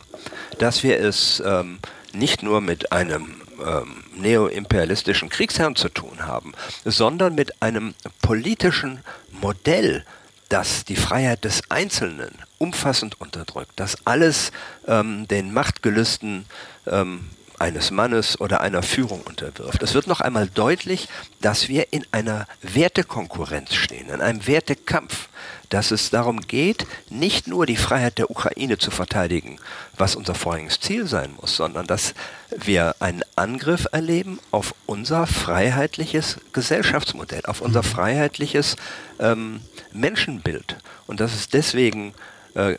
dass 0.59 0.83
wir 0.83 1.01
es 1.01 1.43
ähm, 1.45 1.79
nicht 2.13 2.43
nur 2.43 2.61
mit 2.61 2.93
einem 2.93 3.41
ähm, 3.65 4.05
neoimperialistischen 4.17 5.29
Kriegsherrn 5.29 5.77
zu 5.77 5.89
tun 5.89 6.27
haben, 6.27 6.53
sondern 6.85 7.35
mit 7.35 7.63
einem 7.63 7.95
politischen 8.23 9.01
Modell, 9.31 10.05
das 10.49 10.85
die 10.85 10.97
Freiheit 10.97 11.45
des 11.45 11.63
Einzelnen 11.71 12.31
umfassend 12.59 13.21
unterdrückt, 13.21 13.73
das 13.77 14.07
alles 14.07 14.51
ähm, 14.87 15.29
den 15.29 15.53
Machtgelüsten 15.53 16.47
ähm, 16.87 17.29
eines 17.59 17.91
Mannes 17.91 18.41
oder 18.41 18.61
einer 18.61 18.83
Führung 18.83 19.23
unterwirft. 19.23 19.83
Es 19.83 19.95
wird 19.95 20.07
noch 20.07 20.21
einmal 20.21 20.49
deutlich, 20.49 21.09
dass 21.41 21.69
wir 21.69 21.93
in 21.93 22.07
einer 22.13 22.47
Wertekonkurrenz 22.63 23.75
stehen, 23.75 24.09
in 24.09 24.21
einem 24.21 24.47
Wertekampf, 24.47 25.29
dass 25.69 25.91
es 25.91 26.11
darum 26.11 26.41
geht, 26.41 26.87
nicht 27.11 27.47
nur 27.47 27.67
die 27.67 27.77
Freiheit 27.77 28.19
der 28.19 28.31
Ukraine 28.31 28.79
zu 28.79 28.91
verteidigen, 28.91 29.59
was 29.97 30.17
unser 30.17 30.35
vorrangiges 30.35 30.81
Ziel 30.81 31.07
sein 31.07 31.35
muss, 31.39 31.57
sondern 31.57 31.87
dass 31.87 32.15
wir 32.57 32.97
einen 33.01 33.23
Angriff 33.37 33.87
erleben 33.93 34.39
auf 34.51 34.75
unser 34.87 35.27
freiheitliches 35.27 36.39
Gesellschaftsmodell, 36.53 37.43
auf 37.47 37.61
unser 37.61 37.83
freiheitliches 37.83 38.77
ähm, 39.19 39.61
Menschenbild. 39.93 40.77
Und 41.07 41.21
dass 41.21 41.35
es 41.35 41.49
deswegen 41.49 42.15
äh, 42.55 42.77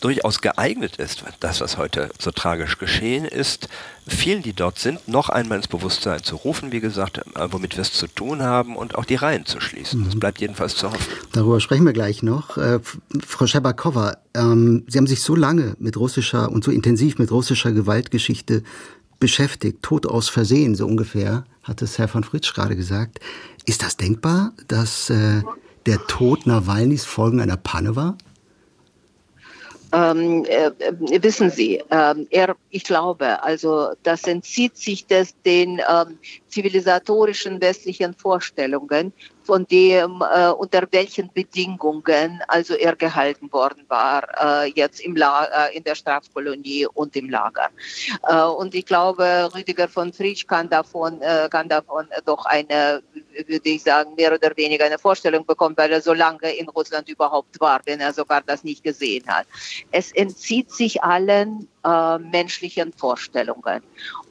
durchaus 0.00 0.40
geeignet 0.40 0.96
ist, 0.96 1.24
das, 1.40 1.60
was 1.60 1.76
heute 1.76 2.10
so 2.18 2.30
tragisch 2.30 2.78
geschehen 2.78 3.24
ist, 3.24 3.68
vielen, 4.06 4.42
die 4.42 4.52
dort 4.52 4.78
sind, 4.78 5.06
noch 5.08 5.28
einmal 5.28 5.58
ins 5.58 5.68
Bewusstsein 5.68 6.22
zu 6.22 6.36
rufen, 6.36 6.72
wie 6.72 6.80
gesagt, 6.80 7.18
äh, 7.18 7.48
womit 7.50 7.76
wir 7.76 7.82
es 7.82 7.92
zu 7.92 8.06
tun 8.06 8.42
haben 8.42 8.76
und 8.76 8.96
auch 8.96 9.04
die 9.04 9.14
Reihen 9.14 9.46
zu 9.46 9.60
schließen. 9.60 10.04
Das 10.04 10.14
mhm. 10.14 10.20
bleibt 10.20 10.40
jedenfalls 10.40 10.74
zu 10.76 10.90
hoffen. 10.90 11.06
Darüber 11.32 11.60
sprechen 11.60 11.84
wir 11.84 11.92
gleich 11.92 12.22
noch. 12.22 12.56
Äh, 12.56 12.80
Frau 13.26 13.46
Scherbakova, 13.46 14.16
ähm, 14.34 14.84
Sie 14.88 14.98
haben 14.98 15.06
sich 15.06 15.22
so 15.22 15.36
lange 15.36 15.76
mit 15.78 15.96
russischer 15.96 16.50
und 16.50 16.64
so 16.64 16.70
intensiv 16.70 17.18
mit 17.18 17.30
russischer 17.30 17.72
Gewaltgeschichte 17.72 18.62
beschäftigt, 19.18 19.82
Tod 19.82 20.06
aus 20.06 20.28
Versehen, 20.28 20.74
so 20.74 20.86
ungefähr, 20.86 21.44
hat 21.62 21.82
es 21.82 21.98
Herr 21.98 22.08
von 22.08 22.24
Fritsch 22.24 22.54
gerade 22.54 22.74
gesagt. 22.74 23.20
Ist 23.66 23.82
das 23.82 23.96
denkbar, 23.96 24.52
dass 24.66 25.10
äh, 25.10 25.42
der 25.86 26.06
Tod 26.06 26.46
Nawalnys 26.46 27.04
Folgen 27.04 27.40
einer 27.40 27.58
Panne 27.58 27.94
war? 27.96 28.16
Ähm, 29.92 30.44
äh, 30.44 30.66
äh, 30.66 31.22
wissen 31.22 31.50
Sie, 31.50 31.78
äh, 31.78 32.14
er, 32.30 32.56
ich 32.70 32.84
glaube, 32.84 33.42
also 33.42 33.92
das 34.04 34.22
entzieht 34.24 34.76
sich 34.76 35.06
des, 35.06 35.34
den 35.42 35.80
ähm, 35.88 36.18
zivilisatorischen 36.48 37.60
westlichen 37.60 38.14
Vorstellungen, 38.14 39.12
von 39.42 39.66
dem 39.66 40.22
äh, 40.22 40.48
unter 40.50 40.86
welchen 40.90 41.32
Bedingungen 41.32 42.42
also 42.48 42.74
er 42.74 42.96
gehalten 42.96 43.52
worden 43.52 43.84
war 43.88 44.24
äh, 44.64 44.72
jetzt 44.74 45.00
im 45.00 45.16
Lager, 45.16 45.70
äh, 45.70 45.76
in 45.76 45.84
der 45.84 45.94
Strafkolonie 45.94 46.86
und 46.86 47.16
im 47.16 47.30
Lager. 47.30 47.68
Äh, 48.28 48.42
und 48.42 48.74
ich 48.74 48.86
glaube, 48.86 49.50
Rüdiger 49.54 49.88
von 49.88 50.12
Fritsch 50.12 50.46
kann 50.46 50.68
davon 50.68 51.20
äh, 51.22 51.48
kann 51.50 51.68
davon 51.68 52.06
doch 52.24 52.44
eine, 52.46 53.02
würde 53.46 53.68
ich 53.68 53.82
sagen, 53.82 54.14
mehr 54.16 54.32
oder 54.32 54.56
weniger 54.56 54.84
eine 54.84 54.98
Vorstellung 54.98 55.44
bekommen, 55.46 55.76
weil 55.76 55.92
er 55.92 56.00
so 56.00 56.12
lange 56.12 56.50
in 56.56 56.68
Russland 56.68 57.08
überhaupt 57.08 57.60
war, 57.60 57.80
wenn 57.84 58.00
er 58.00 58.12
sogar 58.12 58.42
das 58.42 58.64
nicht 58.64 58.84
gesehen 58.84 59.26
hat. 59.26 59.46
Es 59.90 60.12
entzieht 60.12 60.70
sich 60.70 61.02
allen 61.02 61.68
äh, 61.84 62.18
menschlichen 62.18 62.92
Vorstellungen. 62.92 63.82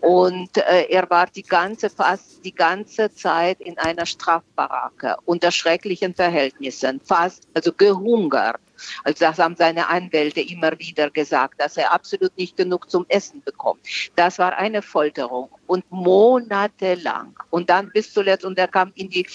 Und 0.02 0.58
äh, 0.58 0.86
er 0.90 1.10
war 1.10 1.28
die 1.28 1.44
ganze, 1.44 1.90
fast 1.90 2.44
die 2.46 2.54
ganze 2.54 3.14
Zeit 3.14 3.60
in 3.62 3.78
einer 3.78 4.06
Strafbaracke 4.06 5.18
unter 5.26 5.52
schrecklichen 5.52 6.14
Verhältnissen, 6.14 7.02
fast, 7.04 7.48
also 7.54 7.72
gehungert. 7.74 8.60
Also 9.04 9.26
das 9.26 9.40
haben 9.40 9.56
seine 9.58 9.88
Anwälte 9.88 10.42
immer 10.42 10.78
wieder 10.80 11.10
gesagt, 11.10 11.60
dass 11.60 11.76
er 11.76 11.92
absolut 11.92 12.36
nicht 12.38 12.56
genug 12.56 12.90
zum 12.90 13.06
Essen 13.10 13.42
bekommt. 13.44 13.82
Das 14.16 14.40
war 14.40 14.58
eine 14.58 14.82
Folterung 14.82 15.50
und 15.68 15.84
monatelang. 15.92 17.38
Und 17.50 17.70
dann 17.70 17.92
bis 17.92 18.14
zuletzt, 18.14 18.46
und 18.46 18.58
er 18.58 18.68
kam 18.68 18.92
in 18.96 19.10
die 19.10 19.26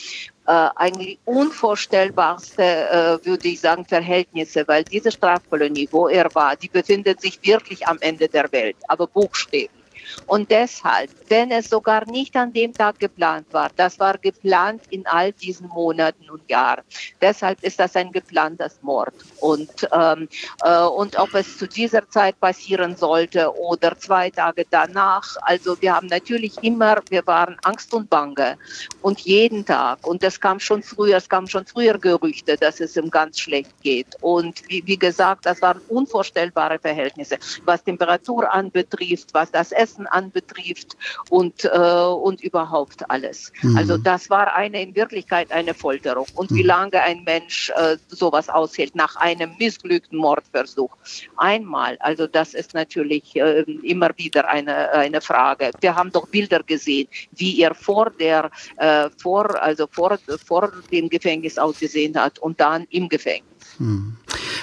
äh, 0.47 0.69
eigentlich 0.77 1.19
unvorstellbarste, 1.25 2.63
äh, 2.63 3.27
würde 3.27 3.49
ich 3.49 3.61
sagen, 3.61 3.85
Verhältnisse, 3.85 4.67
weil 4.67 4.85
diese 4.85 5.11
Strafkolonie, 5.11 5.89
wo 5.91 6.09
er 6.09 6.35
war, 6.35 6.57
die 6.57 6.69
befindet 6.69 7.21
sich 7.21 7.39
wirklich 7.43 7.87
am 7.87 7.99
Ende 8.01 8.29
der 8.29 8.51
Welt, 8.53 8.77
aber 8.89 9.07
buchstäblich. 9.07 9.84
Und 10.27 10.51
deshalb, 10.51 11.11
wenn 11.29 11.51
es 11.51 11.69
sogar 11.69 12.09
nicht 12.11 12.37
an 12.37 12.53
dem 12.53 12.73
Tag 12.73 12.99
geplant 12.99 13.47
war, 13.53 13.71
das 13.77 13.99
war 13.99 14.19
geplant 14.19 14.83
in 14.91 15.07
all 15.07 15.33
diesen 15.33 15.69
Monaten 15.69 16.31
und 16.31 16.49
Jahren. 16.49 16.83
Deshalb 17.21 17.63
ist 17.63 17.79
das 17.81 17.97
ein 17.97 18.13
geplantes 18.13 18.79
Mord. 18.83 19.15
Und, 19.41 19.89
ähm, 19.93 20.29
äh, 20.63 20.83
und 20.85 21.19
ob 21.19 21.35
es 21.35 21.59
zu 21.59 21.67
dieser 21.67 22.09
Zeit 22.09 22.39
passieren 22.41 22.97
sollte 22.97 23.55
oder 23.59 23.97
zwei 23.99 24.31
Tage 24.31 24.65
danach, 24.71 25.37
also 25.43 25.81
wir 25.81 25.95
haben 25.95 26.09
natürlich 26.09 26.63
immer, 26.63 27.03
wir 27.09 27.27
waren 27.27 27.57
Angst 27.63 27.93
und 27.95 28.11
Bange 28.11 28.59
und 29.03 29.21
jeden 29.21 29.65
Tag. 29.65 30.07
Und 30.07 30.23
es 30.23 30.41
kam 30.41 30.61
schon 30.61 30.83
früher, 30.83 31.17
es 31.17 31.29
kam 31.29 31.47
schon 31.47 31.67
früher 31.67 31.99
Gerüchte, 31.99 32.57
dass 32.57 32.81
es 32.81 32.97
ihm 32.97 33.11
ganz 33.11 33.41
schlecht 33.41 33.73
geht. 33.83 34.17
Und 34.21 34.63
wie, 34.69 34.85
wie 34.87 34.99
gesagt, 34.99 35.47
das 35.47 35.63
waren 35.63 35.81
unvorstellbare 35.89 36.79
Verhältnisse, 36.79 37.39
was 37.65 37.85
Temperatur 37.85 38.53
anbetrifft, 38.53 39.33
was 39.33 39.51
das 39.51 39.73
Essen 39.73 39.94
Finanzen 39.95 40.07
anbetrifft 40.07 40.97
und, 41.31 41.65
äh, 41.65 41.69
und 41.69 42.43
überhaupt 42.43 43.09
alles. 43.11 43.53
Mhm. 43.63 43.77
Also 43.77 43.97
das 43.97 44.31
war 44.31 44.55
eine 44.55 44.83
in 44.83 44.95
Wirklichkeit 44.95 45.53
eine 45.53 45.75
Folterung. 45.75 46.27
Und 46.35 46.51
mhm. 46.51 46.57
wie 46.57 46.63
lange 46.63 47.01
ein 47.01 47.25
Mensch 47.25 47.71
äh, 47.77 47.97
sowas 48.09 48.49
aushält 48.49 48.95
nach 48.95 49.17
einem 49.17 49.55
missglückten 49.59 50.19
Mordversuch. 50.19 50.97
Einmal, 51.37 51.97
also 52.01 52.27
das 52.27 52.55
ist 52.55 52.75
natürlich 52.75 53.37
äh, 53.37 53.63
immer 53.83 54.11
wieder 54.17 54.49
eine, 54.49 54.91
eine 54.93 55.21
Frage. 55.21 55.71
Wir 55.81 55.95
haben 55.95 56.11
doch 56.11 56.29
Bilder 56.29 56.63
gesehen, 56.63 57.09
wie 57.33 57.61
er 57.61 57.75
vor 57.75 58.11
der, 58.11 58.51
äh, 58.77 59.09
vor, 59.17 59.63
also 59.63 59.87
vor, 59.91 60.19
vor 60.45 60.73
dem 60.91 61.09
Gefängnis 61.09 61.59
ausgesehen 61.59 62.17
hat 62.17 62.39
und 62.39 62.61
dann 62.61 62.87
im 62.91 63.09
Gefängnis. 63.09 63.54
Hm. 63.79 64.17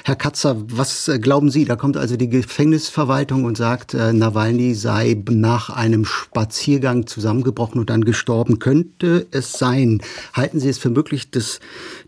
Herr 0.03 0.15
Katzer, 0.15 0.55
was 0.67 1.07
äh, 1.07 1.19
glauben 1.19 1.49
Sie? 1.49 1.65
Da 1.65 1.75
kommt 1.75 1.97
also 1.97 2.17
die 2.17 2.29
Gefängnisverwaltung 2.29 3.43
und 3.43 3.57
sagt, 3.57 3.93
äh, 3.93 4.13
Nawalny 4.13 4.73
sei 4.73 5.21
nach 5.29 5.69
einem 5.69 6.05
Spaziergang 6.05 7.07
zusammengebrochen 7.07 7.79
und 7.79 7.89
dann 7.89 8.03
gestorben. 8.03 8.59
Könnte 8.59 9.27
es 9.31 9.53
sein? 9.53 10.01
Halten 10.33 10.59
Sie 10.59 10.69
es 10.69 10.79
für 10.79 10.89
möglich, 10.89 11.31
dass 11.31 11.59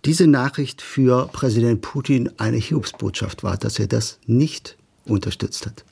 diese 0.05 0.27
Nachricht 0.27 0.81
für 0.81 1.29
Präsident 1.33 1.81
Putin 1.81 2.31
eine 2.37 2.57
Hiobsbotschaft 2.57 3.43
war, 3.43 3.57
dass 3.57 3.79
er 3.79 3.87
das 3.87 4.19
nicht 4.25 4.77
unterstützt 5.05 5.65
hat? 5.65 5.83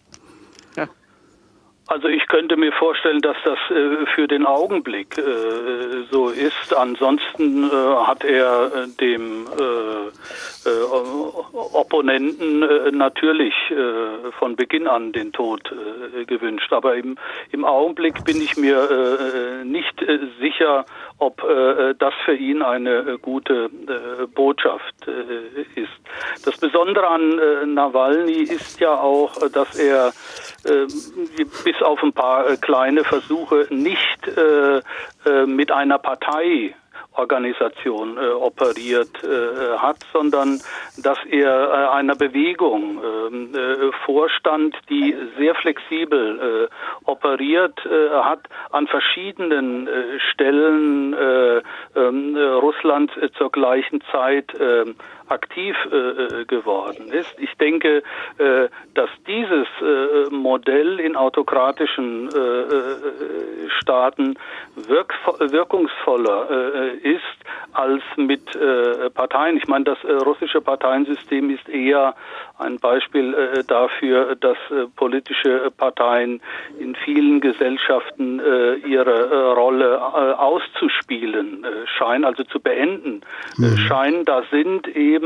Also 1.92 2.08
ich 2.08 2.26
könnte 2.28 2.56
mir 2.56 2.72
vorstellen, 2.72 3.20
dass 3.20 3.36
das 3.44 3.60
äh, 3.70 4.06
für 4.16 4.26
den 4.26 4.46
Augenblick 4.46 5.18
äh, 5.18 5.91
ist. 6.62 6.74
Ansonsten 6.74 7.64
äh, 7.64 7.96
hat 8.06 8.24
er 8.24 8.72
äh, 8.74 8.88
dem 9.00 9.48
äh, 9.48 10.70
äh, 10.70 10.84
Opponenten 11.74 12.60
natürlich 12.96 13.54
von 14.38 14.56
Beginn 14.56 14.88
an 14.88 15.12
den 15.12 15.32
Tod 15.32 15.74
gewünscht. 16.28 16.72
Aber 16.72 16.96
im, 16.96 17.18
im 17.52 17.66
Augenblick 17.66 18.24
bin 18.26 18.42
ich 18.42 18.58
mir 18.58 19.64
nicht 19.64 20.06
sicher, 20.40 20.86
ob 21.22 21.42
das 22.00 22.14
für 22.26 22.34
ihn 22.34 22.64
eine 22.64 23.20
gute 23.20 23.70
Botschaft 24.34 25.08
ist. 25.76 26.46
Das 26.46 26.58
Besondere 26.58 27.08
an 27.08 27.74
Nawalny 27.76 28.42
ist 28.42 28.80
ja 28.80 28.96
auch, 28.96 29.36
dass 29.50 29.78
er 29.78 30.14
bis 31.64 31.82
auf 31.82 32.02
ein 32.04 32.14
paar 32.14 32.50
äh, 32.50 32.58
kleine 32.58 33.04
Versuche 33.04 33.68
nicht 33.70 34.28
äh, 34.28 34.82
äh, 35.26 35.46
mit 35.46 35.72
einer 35.72 35.98
Partei 35.98 36.76
Organisation 37.14 38.18
äh, 38.18 38.30
operiert 38.30 39.24
äh, 39.24 39.78
hat, 39.78 39.98
sondern 40.14 40.62
dass 41.04 41.18
er 41.30 41.70
äh, 41.70 41.98
einer 41.98 42.16
Bewegung 42.16 43.02
ähm, 43.04 43.54
äh, 43.54 43.92
vorstand, 44.06 44.76
die 44.90 45.16
sehr 45.38 45.56
flexibel 45.56 46.70
äh, 46.70 47.10
operiert 47.10 47.80
äh, 47.86 48.10
hat, 48.10 48.48
an 48.72 48.88
verschiedenen 48.88 49.88
äh, 49.88 50.20
Stellen 50.32 51.14
äh, 51.14 51.58
äh, 51.58 52.42
Russland 52.62 53.12
äh, 53.18 53.30
zur 53.38 53.52
gleichen 53.52 54.02
Zeit 54.12 54.54
äh, 54.56 54.86
aktiv 55.32 55.76
äh, 55.92 55.96
äh, 55.96 56.46
geworden 56.46 57.08
ist. 57.12 57.34
Ich 57.40 57.54
denke, 57.56 58.04
äh, 58.38 58.68
dass 58.94 59.10
dieses 59.26 59.68
äh, 59.82 60.30
Modell 60.30 61.00
in 61.00 61.16
autokratischen 61.16 62.30
äh, 62.30 62.38
äh 62.38 63.70
Staaten 63.80 64.38
wirk 64.76 65.14
wirkungsvoller 65.40 66.48
ist 67.02 67.22
als 67.74 68.04
mit 68.16 68.44
Parteien. 69.16 69.58
Ich 69.58 69.68
meine, 69.68 69.86
das 69.86 69.98
russische 70.26 70.62
Parteiensystem 70.62 71.50
ist 71.50 71.68
eher 71.68 72.14
ein 72.60 72.78
Beispiel 72.78 73.64
dafür, 73.68 74.36
dass 74.36 74.58
politische 74.96 75.72
Parteien 75.76 76.42
in 76.80 76.96
vielen 76.96 77.42
Gesellschaften 77.42 78.40
ihre 78.86 79.54
Rolle 79.54 80.00
auszuspielen 80.40 81.66
scheinen, 81.98 82.26
also 82.26 82.44
zu 82.44 82.60
beenden 82.60 83.22
mhm. 83.58 83.78
scheinen. 83.78 84.26
Da 84.26 84.44
sind 84.52 84.88
eben 84.96 85.21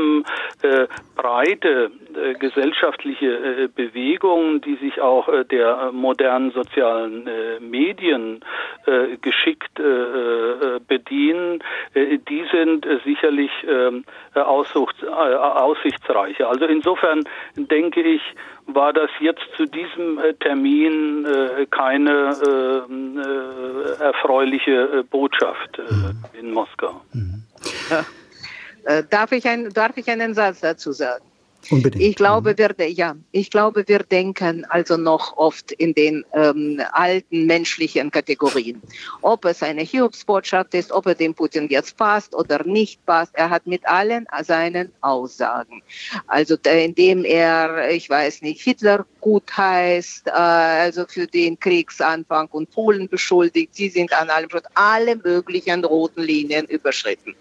breite 1.14 1.90
gesellschaftliche 2.38 3.68
Bewegungen, 3.74 4.60
die 4.60 4.76
sich 4.76 5.00
auch 5.00 5.28
der 5.50 5.90
modernen 5.92 6.52
sozialen 6.52 7.28
Medien 7.60 8.44
geschickt 9.20 9.74
bedienen, 10.86 11.58
die 11.94 12.44
sind 12.52 12.86
sicherlich 13.04 13.50
ähm, 13.68 14.04
aussichtsreicher. 14.34 16.48
Also 16.48 16.66
insofern 16.66 17.24
denke 17.56 18.02
ich, 18.02 18.22
war 18.66 18.92
das 18.92 19.10
jetzt 19.20 19.42
zu 19.56 19.66
diesem 19.66 20.20
Termin 20.40 21.26
keine 21.70 22.36
erfreuliche 24.00 25.04
Botschaft 25.10 25.78
mhm. 25.78 26.24
in 26.38 26.52
Moskau. 26.52 27.00
Mhm. 27.12 27.42
Ja. 27.90 28.04
Darf, 29.10 29.32
ich 29.32 29.46
ein, 29.48 29.70
darf 29.70 29.96
ich 29.96 30.08
einen 30.08 30.34
Satz 30.34 30.60
dazu 30.60 30.92
sagen? 30.92 31.24
Unbedingt. 31.70 32.02
Ich 32.02 32.16
glaube, 32.16 32.52
mhm. 32.52 32.58
wir, 32.58 32.90
ja, 32.90 33.16
ich 33.32 33.50
glaube, 33.50 33.86
wir 33.86 34.00
denken 34.00 34.64
also 34.68 34.96
noch 34.96 35.36
oft 35.36 35.72
in 35.72 35.94
den 35.94 36.24
ähm, 36.32 36.80
alten 36.92 37.46
menschlichen 37.46 38.10
Kategorien. 38.10 38.80
Ob 39.22 39.44
es 39.44 39.62
eine 39.62 39.82
Hiobsbotschaft 39.82 40.74
ist, 40.74 40.92
ob 40.92 41.06
er 41.06 41.14
dem 41.14 41.34
Putin 41.34 41.68
jetzt 41.68 41.96
passt 41.96 42.34
oder 42.34 42.64
nicht 42.64 43.04
passt, 43.06 43.34
er 43.34 43.50
hat 43.50 43.66
mit 43.66 43.86
allen 43.86 44.26
seinen 44.42 44.92
Aussagen. 45.00 45.82
Also 46.26 46.56
indem 46.64 47.24
er, 47.24 47.90
ich 47.90 48.08
weiß 48.08 48.42
nicht, 48.42 48.60
Hitler 48.62 49.04
gut 49.20 49.56
heißt, 49.56 50.28
äh, 50.28 50.30
also 50.30 51.04
für 51.08 51.26
den 51.26 51.58
Kriegsanfang 51.58 52.46
und 52.52 52.70
Polen 52.70 53.08
beschuldigt, 53.08 53.74
sie 53.74 53.88
sind 53.88 54.12
an 54.12 54.30
allem 54.30 54.48
schon 54.48 54.60
alle 54.74 55.16
möglichen 55.16 55.84
roten 55.84 56.22
Linien 56.22 56.64
überschritten. 56.66 57.34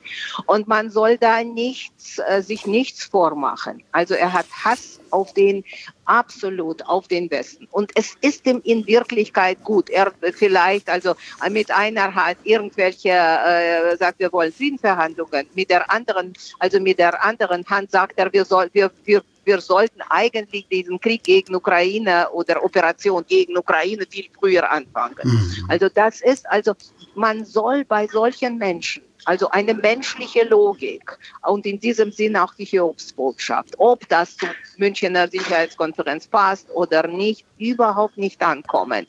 Und 0.47 0.68
man 0.68 0.89
soll 0.89 1.20
da 1.20 1.43
nichts, 1.43 2.20
äh, 2.28 2.41
sich 2.41 2.66
nichts 2.66 3.04
vormachen. 3.04 3.84
Also 3.91 4.14
er 4.16 4.34
hat 4.34 4.45
Hass 4.63 4.99
auf 5.11 5.34
den, 5.34 5.63
absolut 6.05 6.86
auf 6.86 7.07
den 7.07 7.30
Westen. 7.32 7.68
Und 7.72 7.91
es 7.95 8.16
ist 8.22 8.45
ihm 8.45 8.61
in 8.63 8.86
Wirklichkeit 8.86 9.63
gut. 9.63 9.89
Er 9.89 10.11
vielleicht, 10.34 10.89
also 10.89 11.16
mit 11.49 11.72
einer 11.72 12.13
hat 12.13 12.38
irgendwelche, 12.43 13.09
äh, 13.09 13.97
sagt, 13.97 14.20
wir 14.20 14.32
wollen 14.32 14.51
Friedensverhandlungen. 14.51 15.47
Mit 15.55 15.70
der 15.70 15.89
anderen, 15.89 16.34
also 16.59 16.80
mit 16.80 16.99
der 16.99 17.24
anderen 17.24 17.66
Hand 17.66 17.91
sagt 17.91 18.13
er, 18.18 18.32
wir 18.34 18.45
soll, 18.45 18.70
wir, 18.74 18.91
wir, 19.05 19.24
wir 19.45 19.61
sollten 19.61 20.01
eigentlich 20.09 20.68
diesen 20.68 20.99
Krieg 20.99 21.24
gegen 21.24 21.55
Ukraine 21.55 22.30
oder 22.32 22.63
Operation 22.63 23.24
gegen 23.28 23.57
Ukraine 23.57 24.05
viel 24.09 24.26
früher 24.38 24.70
anfangen. 24.70 25.16
Mhm. 25.24 25.66
Also 25.70 25.88
das 25.89 26.22
ist, 26.22 26.49
also 26.49 26.74
man 27.16 27.45
soll 27.45 27.86
bei 27.86 28.07
solchen 28.07 28.57
Menschen 28.57 29.03
also 29.26 29.49
eine 29.49 29.73
menschliche 29.73 30.43
Logik 30.43 31.17
und 31.41 31.65
in 31.65 31.80
diesem 31.80 32.11
Sinne 32.11 32.43
auch 32.43 32.53
die 32.53 32.65
Hiobsbotschaft. 32.65 33.76
Ob 33.78 34.07
das 34.07 34.38
zur 34.38 34.49
Münchner 34.78 35.28
Sicherheitskonferenz 35.28 36.28
passt 36.28 36.69
oder 36.71 37.07
nicht, 37.07 37.45
überhaupt 37.57 38.17
nicht 38.17 38.41
ankommen. 38.41 39.07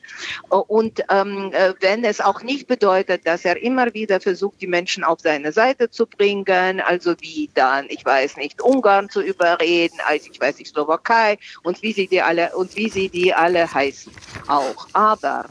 Und 0.49 1.03
ähm, 1.09 1.51
äh, 1.53 1.73
wenn 1.81 2.03
es 2.03 2.21
auch 2.21 2.41
nicht 2.41 2.67
bedeutet, 2.67 3.27
dass 3.27 3.45
er 3.45 3.61
immer 3.61 3.93
wieder 3.93 4.19
versucht, 4.19 4.61
die 4.61 4.67
Menschen 4.67 5.03
auf 5.03 5.19
seine 5.19 5.51
Seite 5.51 5.89
zu 5.89 6.05
bringen, 6.07 6.81
also 6.81 7.15
wie 7.19 7.49
dann, 7.53 7.87
ich 7.89 8.05
weiß 8.05 8.37
nicht, 8.37 8.61
Ungarn 8.61 9.09
zu 9.09 9.21
überreden, 9.21 9.97
als 10.05 10.27
ich 10.27 10.39
weiß 10.39 10.57
nicht, 10.57 10.71
Slowakei 10.71 11.37
und 11.63 11.81
wie 11.81 11.93
sie 11.93 12.07
die 12.07 12.21
alle 12.21 12.55
und 12.55 12.75
wie 12.75 12.89
sie 12.89 13.09
die 13.09 13.33
alle 13.33 13.71
heißen 13.71 14.11
auch. 14.47 14.87
Aber 14.93 15.45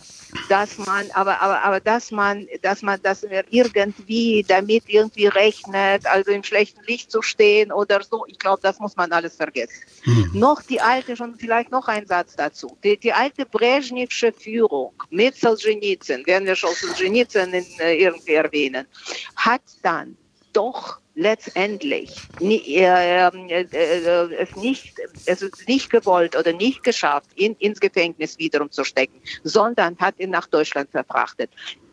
dass 0.49 0.79
man, 0.79 1.11
aber, 1.13 1.41
aber, 1.41 1.63
aber 1.63 1.81
dass 1.81 2.11
man, 2.11 2.47
dass 2.63 2.83
man, 2.83 3.01
dass 3.03 3.23
er 3.23 3.45
irgendwie 3.51 4.45
damit 4.47 4.85
irgendwie 4.87 5.27
rechnet, 5.27 6.07
also 6.07 6.31
im 6.31 6.43
schlechten 6.43 6.83
Licht 6.85 7.11
zu 7.11 7.23
stehen 7.23 7.73
oder 7.73 8.03
so, 8.03 8.25
ich 8.27 8.39
glaube, 8.39 8.61
das 8.63 8.79
muss 8.79 8.97
man 8.97 9.13
alles 9.13 9.37
vergessen. 9.37 9.75
Mhm. 10.05 10.31
Noch 10.35 10.63
die 10.63 10.81
alte, 10.81 11.17
schon 11.17 11.37
vielleicht 11.37 11.71
noch 11.71 11.89
ein 11.89 12.07
Satz 12.07 12.37
dazu. 12.37 12.77
Die, 12.85 12.97
die 12.97 13.13
alte 13.13 13.47
Brezhnevsche 13.47 14.33
Führung 14.33 14.93
mit 15.11 15.37
Solzhenitsyn, 15.37 16.27
werden 16.27 16.47
wir 16.47 16.57
schon 16.57 16.75
Solzhenitsyn 16.75 17.53
äh, 17.53 17.95
irgendwie 17.95 18.35
erwähnen, 18.35 18.87
hat 19.37 19.63
dann 19.83 20.17
doch 20.53 21.01
letztendlich 21.17 22.15
nie, 22.41 22.63
äh, 22.77 23.27
äh, 23.27 23.67
äh, 23.73 24.35
es 24.35 24.55
nicht, 24.55 25.01
es 25.25 25.43
ist 25.43 25.67
nicht 25.67 25.91
gewollt 25.91 26.37
oder 26.37 26.53
nicht 26.53 26.85
geschafft, 26.85 27.31
ihn 27.35 27.57
ins 27.59 27.81
Gefängnis 27.81 28.39
wiederum 28.39 28.71
zu 28.71 28.85
stecken, 28.85 29.21
sondern 29.43 29.99
hat 29.99 30.19
ihn 30.21 30.31
nach 30.31 30.47
Deutschland 30.47 30.91
verfrachtet. 30.91 31.51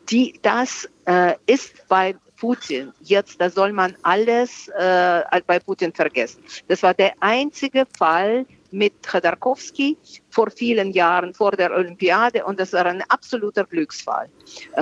Die, 0.10 0.38
das 0.42 0.90
äh, 1.06 1.36
ist 1.46 1.88
bei 1.88 2.16
Putin 2.36 2.92
jetzt, 3.02 3.40
da 3.40 3.50
soll 3.50 3.72
man 3.72 3.96
alles 4.04 4.68
äh, 4.78 5.22
bei 5.48 5.60
Putin 5.60 5.94
vergessen. 5.94 6.44
Das 6.68 6.84
war 6.84 6.94
der 6.94 7.14
einzige 7.22 7.86
Fall, 7.98 8.46
mit 8.74 9.04
Khodorkovsky 9.04 9.98
vor 10.30 10.50
vielen 10.50 10.92
Jahren 10.92 11.34
vor 11.34 11.52
der 11.52 11.72
Olympiade 11.72 12.44
und 12.44 12.60
das 12.60 12.74
war 12.74 12.86
ein 12.88 13.04
absoluter 13.08 13.66
Glücksfall. 13.66 14.28
Äh, 14.76 14.82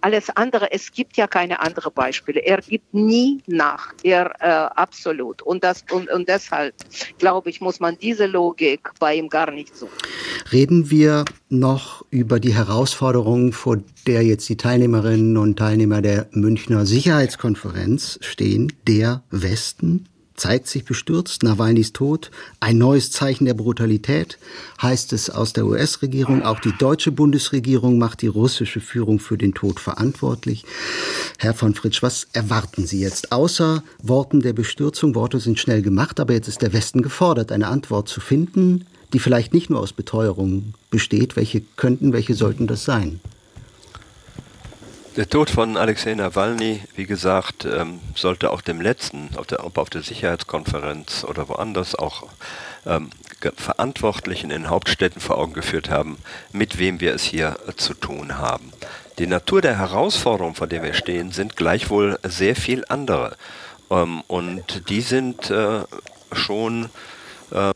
alles 0.00 0.28
andere, 0.36 0.70
es 0.70 0.92
gibt 0.92 1.16
ja 1.16 1.26
keine 1.26 1.60
anderen 1.60 1.92
Beispiele. 1.92 2.40
Er 2.40 2.58
gibt 2.58 2.92
nie 2.92 3.42
nach, 3.46 3.94
er 4.02 4.30
äh, 4.40 4.46
absolut. 4.78 5.40
Und, 5.42 5.64
das, 5.64 5.84
und, 5.90 6.10
und 6.10 6.28
deshalb, 6.28 6.74
glaube 7.18 7.48
ich, 7.50 7.60
muss 7.60 7.80
man 7.80 7.96
diese 7.98 8.26
Logik 8.26 8.90
bei 8.98 9.14
ihm 9.14 9.28
gar 9.28 9.50
nicht 9.50 9.74
suchen. 9.74 9.96
Reden 10.52 10.90
wir 10.90 11.24
noch 11.48 12.04
über 12.10 12.40
die 12.40 12.54
Herausforderung, 12.54 13.52
vor 13.52 13.78
der 14.06 14.22
jetzt 14.22 14.48
die 14.48 14.56
Teilnehmerinnen 14.56 15.36
und 15.38 15.58
Teilnehmer 15.58 16.02
der 16.02 16.26
Münchner 16.32 16.84
Sicherheitskonferenz 16.84 18.18
stehen, 18.22 18.72
der 18.86 19.22
Westen 19.30 20.06
zeigt 20.40 20.66
sich 20.66 20.84
bestürzt, 20.84 21.42
Nawalnys 21.42 21.92
Tod, 21.92 22.30
ein 22.58 22.78
neues 22.78 23.10
Zeichen 23.10 23.44
der 23.44 23.54
Brutalität, 23.54 24.38
heißt 24.80 25.12
es 25.12 25.30
aus 25.30 25.52
der 25.52 25.66
US-Regierung. 25.66 26.42
Auch 26.42 26.58
die 26.58 26.76
deutsche 26.76 27.12
Bundesregierung 27.12 27.98
macht 27.98 28.22
die 28.22 28.26
russische 28.26 28.80
Führung 28.80 29.20
für 29.20 29.36
den 29.36 29.54
Tod 29.54 29.78
verantwortlich. 29.78 30.64
Herr 31.38 31.54
von 31.54 31.74
Fritsch, 31.74 32.02
was 32.02 32.26
erwarten 32.32 32.86
Sie 32.86 33.00
jetzt? 33.00 33.32
Außer 33.32 33.84
Worten 34.02 34.40
der 34.40 34.54
Bestürzung, 34.54 35.14
Worte 35.14 35.38
sind 35.38 35.58
schnell 35.58 35.82
gemacht, 35.82 36.18
aber 36.18 36.32
jetzt 36.32 36.48
ist 36.48 36.62
der 36.62 36.72
Westen 36.72 37.02
gefordert, 37.02 37.52
eine 37.52 37.68
Antwort 37.68 38.08
zu 38.08 38.20
finden, 38.20 38.86
die 39.12 39.18
vielleicht 39.18 39.52
nicht 39.52 39.70
nur 39.70 39.80
aus 39.80 39.92
Beteuerungen 39.92 40.74
besteht. 40.90 41.36
Welche 41.36 41.60
könnten, 41.76 42.12
welche 42.12 42.34
sollten 42.34 42.66
das 42.66 42.84
sein? 42.84 43.20
Der 45.20 45.28
Tod 45.28 45.50
von 45.50 45.76
Alexei 45.76 46.14
Nawalny, 46.14 46.80
wie 46.96 47.04
gesagt, 47.04 47.66
ähm, 47.66 48.00
sollte 48.14 48.50
auch 48.50 48.62
dem 48.62 48.80
letzten, 48.80 49.28
auf 49.36 49.46
der, 49.46 49.66
ob 49.66 49.76
auf 49.76 49.90
der 49.90 50.00
Sicherheitskonferenz 50.00 51.24
oder 51.24 51.46
woanders 51.50 51.94
auch 51.94 52.26
ähm, 52.86 53.10
Verantwortlichen 53.54 54.50
in 54.50 54.70
Hauptstädten 54.70 55.20
vor 55.20 55.36
Augen 55.36 55.52
geführt 55.52 55.90
haben, 55.90 56.16
mit 56.52 56.78
wem 56.78 57.02
wir 57.02 57.14
es 57.14 57.22
hier 57.22 57.58
äh, 57.68 57.74
zu 57.74 57.92
tun 57.92 58.38
haben. 58.38 58.72
Die 59.18 59.26
Natur 59.26 59.60
der 59.60 59.76
Herausforderungen, 59.76 60.54
vor 60.54 60.68
der 60.68 60.82
wir 60.82 60.94
stehen, 60.94 61.32
sind 61.32 61.54
gleichwohl 61.54 62.18
sehr 62.22 62.56
viel 62.56 62.86
andere. 62.88 63.36
Ähm, 63.90 64.22
und 64.26 64.88
die 64.88 65.02
sind 65.02 65.50
äh, 65.50 65.82
schon 66.32 66.88
äh 67.50 67.72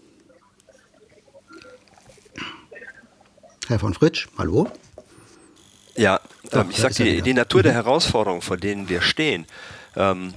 Herr 3.69 3.79
von 3.79 3.93
Fritsch, 3.93 4.29
hallo? 4.39 4.71
Ja, 5.97 6.21
ähm, 6.53 6.71
ich 6.71 6.79
sage, 6.79 6.95
die, 6.95 7.23
die 7.23 7.35
Natur 7.35 7.63
der 7.63 7.73
mhm. 7.73 7.77
Herausforderungen, 7.77 8.43
vor 8.43 8.57
denen 8.57 8.89
wir 8.89 9.01
stehen, 9.01 9.47
ähm, 9.97 10.35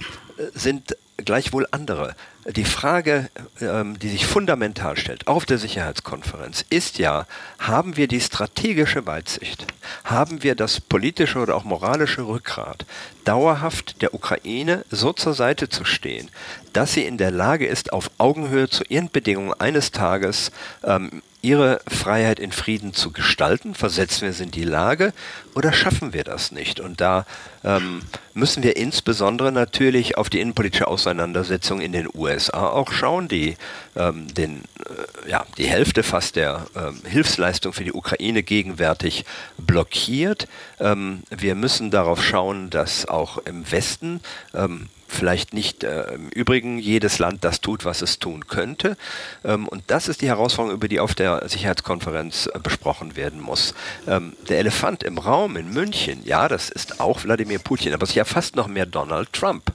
sind 0.54 0.96
gleichwohl 1.16 1.66
andere. 1.70 2.14
Die 2.46 2.64
Frage, 2.64 3.28
ähm, 3.60 3.98
die 3.98 4.08
sich 4.08 4.24
fundamental 4.24 4.96
stellt 4.96 5.26
auf 5.26 5.44
der 5.44 5.58
Sicherheitskonferenz, 5.58 6.64
ist 6.70 6.98
ja, 6.98 7.26
haben 7.58 7.96
wir 7.96 8.08
die 8.08 8.20
strategische 8.20 9.06
Weitsicht, 9.06 9.66
haben 10.04 10.42
wir 10.42 10.54
das 10.54 10.80
politische 10.80 11.40
oder 11.40 11.56
auch 11.56 11.64
moralische 11.64 12.26
Rückgrat, 12.26 12.86
dauerhaft 13.24 14.00
der 14.00 14.14
Ukraine 14.14 14.84
so 14.90 15.12
zur 15.12 15.34
Seite 15.34 15.68
zu 15.68 15.84
stehen, 15.84 16.30
dass 16.72 16.94
sie 16.94 17.04
in 17.04 17.18
der 17.18 17.30
Lage 17.30 17.66
ist, 17.66 17.92
auf 17.92 18.10
Augenhöhe 18.18 18.68
zu 18.68 18.84
ihren 18.88 19.10
Bedingungen 19.10 19.52
eines 19.54 19.90
Tages 19.90 20.50
ähm, 20.84 21.22
ihre 21.42 21.80
Freiheit 21.86 22.40
in 22.40 22.52
Frieden 22.52 22.94
zu 22.94 23.12
gestalten? 23.12 23.74
Versetzen 23.74 24.22
wir 24.22 24.32
sie 24.32 24.44
in 24.44 24.50
die 24.50 24.64
Lage 24.64 25.12
oder 25.54 25.72
schaffen 25.72 26.12
wir 26.12 26.24
das 26.24 26.52
nicht? 26.52 26.80
Und 26.80 27.00
da 27.00 27.26
ähm, 27.64 28.02
müssen 28.34 28.62
wir 28.62 28.76
insbesondere 28.76 29.52
natürlich 29.52 30.16
auf 30.16 30.30
die 30.30 30.40
innenpolitische 30.40 30.88
Auseinandersetzung 30.88 31.80
in 31.80 31.92
den 31.92 32.08
USA 32.12 32.37
auch 32.52 32.92
schauen, 32.92 33.28
die 33.28 33.56
ähm, 33.98 34.32
den, 34.32 34.64
äh, 34.86 35.30
ja, 35.30 35.44
die 35.58 35.66
Hälfte 35.66 36.02
fast 36.02 36.36
der 36.36 36.66
ähm, 36.74 37.02
Hilfsleistung 37.04 37.72
für 37.72 37.84
die 37.84 37.92
Ukraine 37.92 38.42
gegenwärtig 38.42 39.24
blockiert. 39.58 40.48
Ähm, 40.80 41.22
wir 41.30 41.54
müssen 41.54 41.90
darauf 41.90 42.24
schauen, 42.24 42.70
dass 42.70 43.06
auch 43.06 43.38
im 43.38 43.70
Westen 43.70 44.20
ähm, 44.54 44.88
vielleicht 45.08 45.54
nicht 45.54 45.82
äh, 45.82 46.14
im 46.14 46.28
Übrigen 46.28 46.78
jedes 46.78 47.18
Land 47.18 47.42
das 47.42 47.60
tut, 47.60 47.84
was 47.84 48.02
es 48.02 48.18
tun 48.18 48.46
könnte. 48.46 48.96
Ähm, 49.42 49.66
und 49.66 49.82
das 49.88 50.06
ist 50.06 50.20
die 50.20 50.28
Herausforderung, 50.28 50.76
über 50.76 50.86
die 50.86 51.00
auf 51.00 51.14
der 51.14 51.48
Sicherheitskonferenz 51.48 52.46
äh, 52.46 52.58
besprochen 52.60 53.16
werden 53.16 53.40
muss. 53.40 53.74
Ähm, 54.06 54.34
der 54.48 54.58
Elefant 54.58 55.02
im 55.02 55.18
Raum 55.18 55.56
in 55.56 55.72
München, 55.72 56.20
ja, 56.24 56.46
das 56.46 56.68
ist 56.68 57.00
auch 57.00 57.24
Wladimir 57.24 57.58
Putin, 57.58 57.94
aber 57.94 58.04
es 58.04 58.10
ist 58.10 58.16
ja 58.16 58.24
fast 58.24 58.54
noch 58.54 58.68
mehr 58.68 58.86
Donald 58.86 59.32
Trump. 59.32 59.72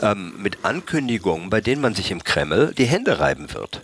Ähm, 0.00 0.34
mit 0.38 0.64
Ankündigungen, 0.64 1.50
bei 1.50 1.60
denen 1.60 1.82
man 1.82 1.94
sich 1.94 2.12
im 2.12 2.22
Kreml 2.22 2.72
die 2.78 2.86
Hände 2.86 3.18
reiben 3.18 3.49
wird. 3.54 3.82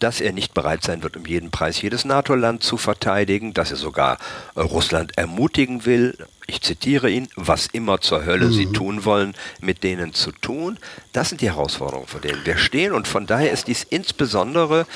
dass 0.00 0.20
er 0.20 0.32
nicht 0.32 0.54
bereit 0.54 0.84
sein 0.84 1.02
wird, 1.02 1.16
um 1.16 1.26
jeden 1.26 1.50
Preis 1.50 1.82
jedes 1.82 2.04
NATO-Land 2.04 2.62
zu 2.62 2.76
verteidigen, 2.76 3.52
dass 3.52 3.72
er 3.72 3.76
sogar 3.76 4.18
äh, 4.54 4.60
Russland 4.60 5.18
ermutigen 5.18 5.86
will, 5.86 6.16
ich 6.50 6.62
zitiere 6.62 7.10
ihn, 7.10 7.28
was 7.36 7.66
immer 7.66 8.00
zur 8.00 8.24
Hölle 8.24 8.46
mhm. 8.46 8.52
sie 8.52 8.66
tun 8.66 9.04
wollen, 9.04 9.34
mit 9.60 9.84
denen 9.84 10.14
zu 10.14 10.32
tun. 10.32 10.78
Das 11.12 11.28
sind 11.28 11.42
die 11.42 11.50
Herausforderungen, 11.50 12.08
vor 12.08 12.20
denen 12.20 12.44
wir 12.46 12.56
stehen. 12.56 12.92
Und 12.92 13.06
von 13.06 13.26
daher 13.26 13.52
ist 13.52 13.66
dies 13.66 13.82
insbesondere 13.84 14.86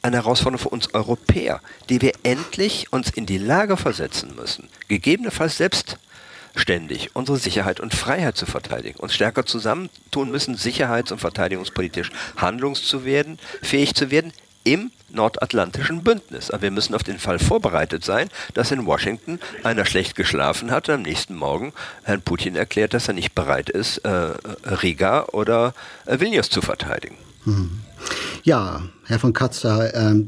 eine 0.00 0.16
Herausforderung 0.16 0.62
für 0.62 0.70
uns 0.70 0.94
Europäer, 0.94 1.60
die 1.90 2.00
wir 2.00 2.12
endlich 2.22 2.90
uns 2.90 3.10
in 3.10 3.26
die 3.26 3.36
Lage 3.36 3.76
versetzen 3.76 4.34
müssen, 4.34 4.68
gegebenenfalls 4.88 5.58
selbstständig 6.58 7.10
unsere 7.14 7.38
Sicherheit 7.38 7.80
und 7.80 7.94
Freiheit 7.94 8.36
zu 8.36 8.44
verteidigen, 8.44 8.98
uns 8.98 9.14
stärker 9.14 9.46
zusammentun 9.46 10.30
müssen, 10.30 10.56
sicherheits- 10.56 11.12
und 11.12 11.18
verteidigungspolitisch 11.18 12.10
handlungs 12.36 12.82
zu 12.82 13.04
werden, 13.04 13.38
im 14.64 14.90
nordatlantischen 15.08 16.02
Bündnis. 16.02 16.50
Aber 16.50 16.62
wir 16.62 16.70
müssen 16.70 16.94
auf 16.94 17.02
den 17.02 17.18
Fall 17.18 17.38
vorbereitet 17.38 18.04
sein, 18.04 18.28
dass 18.54 18.70
in 18.70 18.84
Washington 18.84 19.38
einer 19.62 19.86
schlecht 19.86 20.14
geschlafen 20.14 20.70
hat 20.70 20.88
und 20.88 20.96
am 20.96 21.02
nächsten 21.02 21.36
Morgen 21.36 21.72
Herrn 22.02 22.20
Putin 22.20 22.56
erklärt, 22.56 22.92
dass 22.92 23.08
er 23.08 23.14
nicht 23.14 23.34
bereit 23.34 23.70
ist, 23.70 23.98
äh, 23.98 24.32
Riga 24.82 25.26
oder 25.32 25.74
äh, 26.04 26.20
Vilnius 26.20 26.50
zu 26.50 26.60
verteidigen. 26.60 27.16
Hm. 27.44 27.70
Ja, 28.42 28.82
Herr 29.06 29.18
von 29.18 29.32
Katzer, 29.32 29.94
äh, 29.94 30.24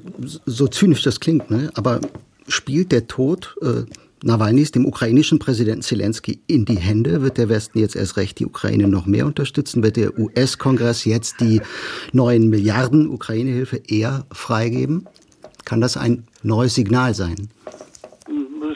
so 0.46 0.68
zynisch 0.68 1.02
das 1.02 1.20
klingt, 1.20 1.50
ne? 1.50 1.70
aber 1.74 2.00
spielt 2.48 2.92
der 2.92 3.08
Tod 3.08 3.56
äh, 3.62 3.84
Nawalnys, 4.22 4.70
dem 4.70 4.86
ukrainischen 4.86 5.38
Präsidenten 5.38 5.82
Zelensky, 5.82 6.40
in 6.46 6.64
die 6.64 6.76
Hände? 6.76 7.22
Wird 7.22 7.38
der 7.38 7.48
Westen 7.48 7.78
jetzt 7.78 7.96
erst 7.96 8.16
recht 8.16 8.38
die 8.38 8.46
Ukraine 8.46 8.88
noch 8.88 9.06
mehr 9.06 9.26
unterstützen? 9.26 9.82
Wird 9.82 9.96
der 9.96 10.18
US-Kongress 10.18 11.04
jetzt 11.04 11.40
die 11.40 11.60
neuen 12.12 12.50
Milliarden 12.50 13.08
Ukraine-Hilfe 13.08 13.80
eher 13.88 14.26
freigeben? 14.32 15.06
Kann 15.64 15.80
das 15.80 15.96
ein 15.96 16.24
neues 16.42 16.74
Signal 16.74 17.14
sein? 17.14 17.48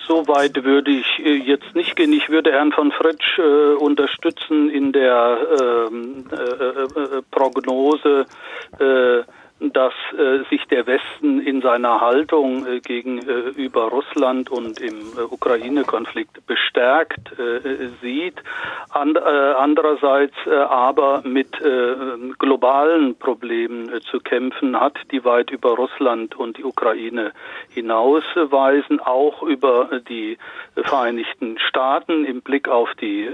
So 0.07 0.29
weit 0.29 0.63
würde 0.65 0.91
ich 0.91 1.07
äh, 1.25 1.35
jetzt 1.35 1.75
nicht 1.75 1.97
gehen. 1.97 2.13
Ich 2.13 2.29
würde 2.29 2.53
Herrn 2.53 2.73
von 2.73 2.93
Fritsch 2.93 3.39
äh, 3.39 3.75
unterstützen 3.75 4.69
in 4.71 4.93
der 4.93 5.39
ähm, 5.61 6.25
äh, 6.31 6.37
äh, 6.37 7.23
Prognose, 7.31 8.27
äh, 8.79 9.23
dass 9.73 9.95
äh, 10.17 10.45
sich 10.51 10.65
der 10.67 10.87
Westen 10.87 11.41
in 11.41 11.63
seiner 11.63 12.01
Haltung 12.01 12.67
äh, 12.67 12.81
gegenüber 12.81 13.85
Russland 13.85 14.51
und 14.51 14.81
im 14.81 15.01
äh, 15.17 15.23
Ukraine-Konflikt 15.23 16.47
bestärkt 16.47 17.39
äh, 17.39 17.89
sieht, 18.03 18.43
And, 18.91 19.17
äh, 19.17 19.21
andererseits 19.21 20.37
äh, 20.47 20.55
aber 20.55 21.23
mit 21.25 21.49
globalen 22.39 23.17
Problemen 23.17 23.91
zu 24.11 24.21
kämpfen 24.21 24.79
hat, 24.79 24.97
die 25.11 25.25
weit 25.25 25.51
über 25.51 25.71
Russland 25.71 26.37
und 26.37 26.59
die 26.59 26.65
Ukraine 26.65 27.33
hinausweisen, 27.71 29.01
auch 29.01 29.43
über 29.43 30.01
die 30.09 30.39
Vereinigten 30.75 31.59
Staaten 31.59 32.25
im 32.25 32.43
Blick 32.43 32.69
auf 32.69 32.89
die 33.01 33.29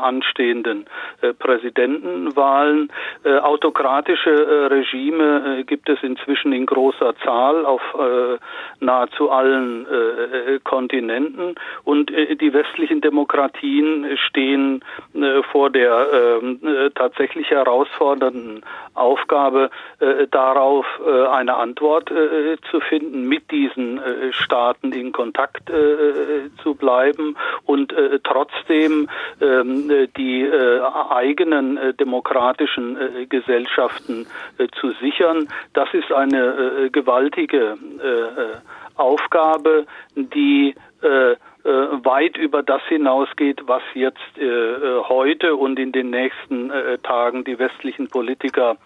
anstehenden 0.00 0.86
Präsidentenwahlen. 1.38 2.92
autokratische 3.24 4.70
Regime 4.70 5.55
äh, 5.56 5.64
gibt 5.64 5.88
es 5.88 6.02
inzwischen 6.02 6.52
in 6.52 6.66
großer 6.66 7.14
Zahl 7.24 7.66
auf 7.66 7.82
äh, 7.94 8.38
nahezu 8.80 9.30
allen 9.30 9.86
äh, 9.86 10.58
Kontinenten. 10.64 11.54
Und 11.84 12.10
äh, 12.10 12.36
die 12.36 12.52
westlichen 12.52 13.00
Demokratien 13.00 14.16
stehen 14.28 14.84
äh, 15.14 15.42
vor 15.50 15.70
der 15.70 16.40
ähm, 16.42 16.60
äh, 16.62 16.90
tatsächlich 16.90 17.50
herausfordernden 17.50 18.62
Aufgabe, 18.94 19.70
darauf 20.30 20.86
eine 21.30 21.54
Antwort 21.54 22.10
zu 22.70 22.80
finden, 22.80 23.28
mit 23.28 23.50
diesen 23.50 24.00
Staaten 24.30 24.92
in 24.92 25.12
Kontakt 25.12 25.70
zu 26.62 26.74
bleiben 26.74 27.36
und 27.64 27.94
trotzdem 28.24 29.08
ähm, 29.40 30.08
die 30.16 30.50
eigenen 31.10 31.78
demokratischen 31.98 33.28
Gesellschaften 33.28 34.26
zu 34.80 34.92
sichern 35.02 35.45
Das 35.72 35.92
ist 35.92 36.12
eine 36.12 36.86
äh, 36.86 36.90
gewaltige 36.90 37.76
äh, 38.02 38.06
äh 38.06 38.56
Aufgabe, 38.96 39.86
die 40.14 40.74
äh, 41.02 41.36
äh, 41.66 42.04
weit 42.04 42.36
über 42.36 42.62
das 42.62 42.80
hinausgeht, 42.88 43.62
was 43.66 43.82
jetzt 43.94 44.38
äh, 44.38 45.00
heute 45.08 45.56
und 45.56 45.78
in 45.78 45.90
den 45.90 46.10
nächsten 46.10 46.70
Tagen 47.02 47.44
die 47.44 47.58
westlichen 47.58 48.08
Politiker 48.08 48.76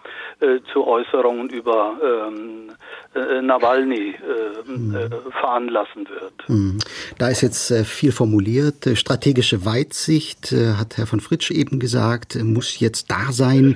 zu 0.73 0.87
Äußerungen 0.87 1.49
über 1.49 1.95
ähm, 2.03 2.71
äh, 3.13 3.41
Nawalny 3.41 4.15
äh, 4.15 4.71
mhm. 4.71 4.95
veranlassen 5.31 6.07
wird. 6.07 6.49
Mhm. 6.49 6.79
Da 7.17 7.27
ist 7.27 7.41
jetzt 7.41 7.73
viel 7.85 8.11
formuliert. 8.11 8.89
Strategische 8.95 9.65
Weitsicht, 9.65 10.51
hat 10.51 10.97
Herr 10.97 11.05
von 11.05 11.19
Fritsch 11.19 11.51
eben 11.51 11.79
gesagt, 11.79 12.41
muss 12.41 12.79
jetzt 12.79 13.11
da 13.11 13.31
sein. 13.31 13.75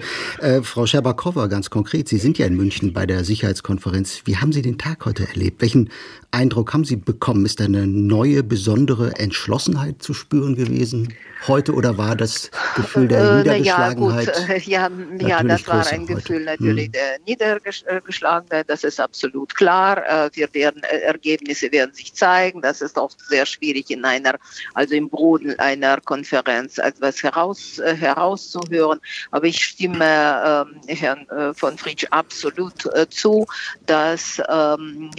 Frau 0.64 0.86
Scherbakowa, 0.86 1.48
ganz 1.48 1.70
konkret, 1.70 2.08
Sie 2.08 2.18
sind 2.18 2.38
ja 2.38 2.46
in 2.46 2.56
München 2.56 2.94
bei 2.94 3.06
der 3.06 3.24
Sicherheitskonferenz. 3.24 4.22
Wie 4.26 4.38
haben 4.38 4.54
Sie 4.54 4.62
den 4.62 4.78
Tag 4.78 5.06
heute 5.06 5.28
erlebt? 5.28 5.62
Welchen 5.62 5.90
Eindruck 6.32 6.74
haben 6.74 6.86
Sie 6.86 6.96
bekommen? 6.96 7.46
Ist 7.46 7.60
da 7.60 7.66
eine 7.66 7.88
neue, 7.88 8.42
besondere 8.42 8.95
Entschlossenheit 9.02 10.02
zu 10.02 10.14
spüren 10.14 10.56
gewesen 10.56 11.14
heute 11.48 11.74
oder 11.74 11.98
war 11.98 12.16
das 12.16 12.50
Gefühl 12.76 13.08
der 13.08 13.38
Niedergeschlagenheit? 13.38 14.66
Ja, 14.66 14.88
gut, 14.88 15.22
ja, 15.22 15.28
ja 15.28 15.44
das 15.44 15.68
war 15.68 15.86
ein 15.88 16.02
heute. 16.02 16.16
Gefühl 16.16 16.44
natürlich 16.44 16.86
hm. 16.86 16.92
der 16.92 17.20
Niedergeschlagenheit, 17.26 18.70
das 18.70 18.84
ist 18.84 19.00
absolut 19.00 19.56
klar. 19.56 20.04
Äh, 20.06 20.30
wir 20.34 20.54
werden, 20.54 20.82
äh, 20.84 20.98
Ergebnisse 21.00 21.72
werden 21.72 21.94
sich 21.94 22.14
zeigen. 22.14 22.62
Das 22.62 22.82
ist 22.82 22.98
oft 22.98 23.20
sehr 23.28 23.46
schwierig 23.46 23.90
in 23.90 24.04
einer, 24.06 24.36
also 24.74 24.96
im 24.96 25.10
Boden 25.10 25.58
einer 25.60 26.00
Konferenz 26.02 26.78
etwas 26.78 27.22
heraus, 27.24 27.80
äh, 27.80 27.96
herauszuhören. 27.96 29.00
Aber 29.32 29.46
ich 29.46 29.64
stimme 29.64 30.66
äh, 30.88 30.96
Herrn 30.96 31.28
äh, 31.30 31.54
von 31.54 31.78
Fritsch 31.78 32.06
absolut 32.12 32.86
äh, 32.94 33.08
zu, 33.10 33.46
dass 33.86 34.42
ähm, 34.50 35.12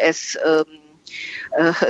es 0.00 0.38
ähm, 0.44 0.64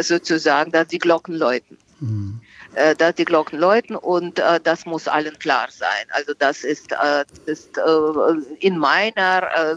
sozusagen, 0.00 0.72
dass 0.72 0.88
die 0.88 0.98
Glocken 0.98 1.34
läuten. 1.34 1.78
Mhm 2.00 2.40
äh, 2.74 2.96
dass 2.96 3.14
die 3.16 3.24
Glocken 3.24 3.58
läuten 3.58 3.96
und 3.96 4.38
äh, 4.38 4.58
das 4.62 4.86
muss 4.86 5.06
allen 5.06 5.38
klar 5.38 5.68
sein. 5.70 6.06
Also 6.10 6.32
das 6.38 6.64
ist, 6.64 6.92
äh, 6.92 7.24
ist 7.44 7.76
äh, 7.76 8.56
in 8.60 8.78
meiner 8.78 9.42
äh, 9.54 9.76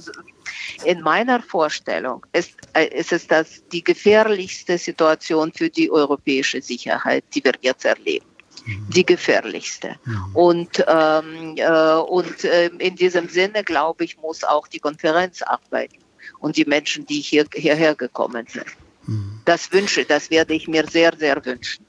in 0.84 1.02
meiner 1.02 1.42
Vorstellung 1.42 2.26
ist, 2.34 2.54
äh, 2.74 2.88
ist 2.88 3.12
es 3.12 3.28
das 3.28 3.64
die 3.72 3.84
gefährlichste 3.84 4.78
Situation 4.78 5.52
für 5.52 5.70
die 5.70 5.92
europäische 5.92 6.62
Sicherheit, 6.62 7.24
die 7.34 7.44
wir 7.44 7.54
jetzt 7.62 7.86
erleben 7.86 8.26
mhm. 8.66 8.90
die 8.90 9.06
gefährlichste. 9.06 9.96
Mhm. 10.06 10.36
Und, 10.36 10.86
ähm, 10.88 11.56
äh, 11.58 11.96
und 11.96 12.44
äh, 12.44 12.68
in 12.68 12.96
diesem 12.96 13.28
Sinne, 13.30 13.64
glaube 13.64 14.06
ich, 14.06 14.18
muss 14.18 14.44
auch 14.44 14.68
die 14.68 14.80
Konferenz 14.80 15.42
arbeiten 15.42 15.98
und 16.40 16.58
die 16.58 16.66
Menschen, 16.66 17.06
die 17.06 17.22
hier, 17.22 17.46
hierher 17.54 17.96
gekommen 17.96 18.46
sind. 18.48 18.66
Mhm. 19.08 19.42
Das 19.46 19.72
wünsche, 19.72 20.06
das 20.06 20.30
werde 20.30 20.54
ich 20.54 20.68
mir 20.68 20.86
sehr, 20.88 21.12
sehr 21.18 21.44
wünschen. 21.46 21.86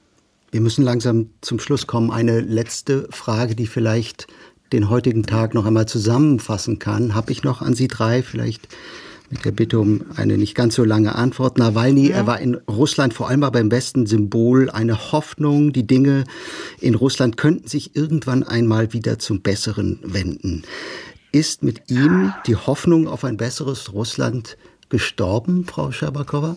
Wir 0.51 0.61
müssen 0.61 0.83
langsam 0.83 1.29
zum 1.41 1.59
Schluss 1.59 1.87
kommen. 1.87 2.11
Eine 2.11 2.39
letzte 2.39 3.07
Frage, 3.11 3.55
die 3.55 3.67
vielleicht 3.67 4.27
den 4.71 4.89
heutigen 4.89 5.23
Tag 5.23 5.53
noch 5.53 5.65
einmal 5.65 5.87
zusammenfassen 5.87 6.79
kann, 6.79 7.15
habe 7.15 7.31
ich 7.31 7.43
noch 7.43 7.61
an 7.61 7.73
Sie 7.73 7.87
drei, 7.87 8.23
vielleicht 8.23 8.67
mit 9.29 9.43
der 9.43 9.51
Bitte 9.51 9.79
um 9.79 10.05
eine 10.15 10.37
nicht 10.37 10.55
ganz 10.55 10.75
so 10.75 10.83
lange 10.83 11.15
Antwort. 11.15 11.57
Nawalny, 11.57 12.09
ja. 12.09 12.17
er 12.17 12.27
war 12.27 12.39
in 12.39 12.55
Russland 12.55 13.13
vor 13.13 13.29
allem 13.29 13.41
beim 13.41 13.69
besten 13.69 14.05
Symbol, 14.05 14.69
eine 14.69 15.11
Hoffnung, 15.11 15.73
die 15.73 15.85
Dinge 15.85 16.23
in 16.79 16.95
Russland 16.95 17.35
könnten 17.35 17.67
sich 17.67 17.95
irgendwann 17.95 18.43
einmal 18.43 18.93
wieder 18.93 19.19
zum 19.19 19.41
Besseren 19.41 19.99
wenden. 20.03 20.63
Ist 21.31 21.61
mit 21.61 21.91
ihm 21.91 22.33
die 22.45 22.55
Hoffnung 22.55 23.07
auf 23.07 23.25
ein 23.25 23.37
besseres 23.37 23.93
Russland 23.93 24.57
gestorben, 24.89 25.65
Frau 25.65 25.91
Scherbakowa? 25.91 26.55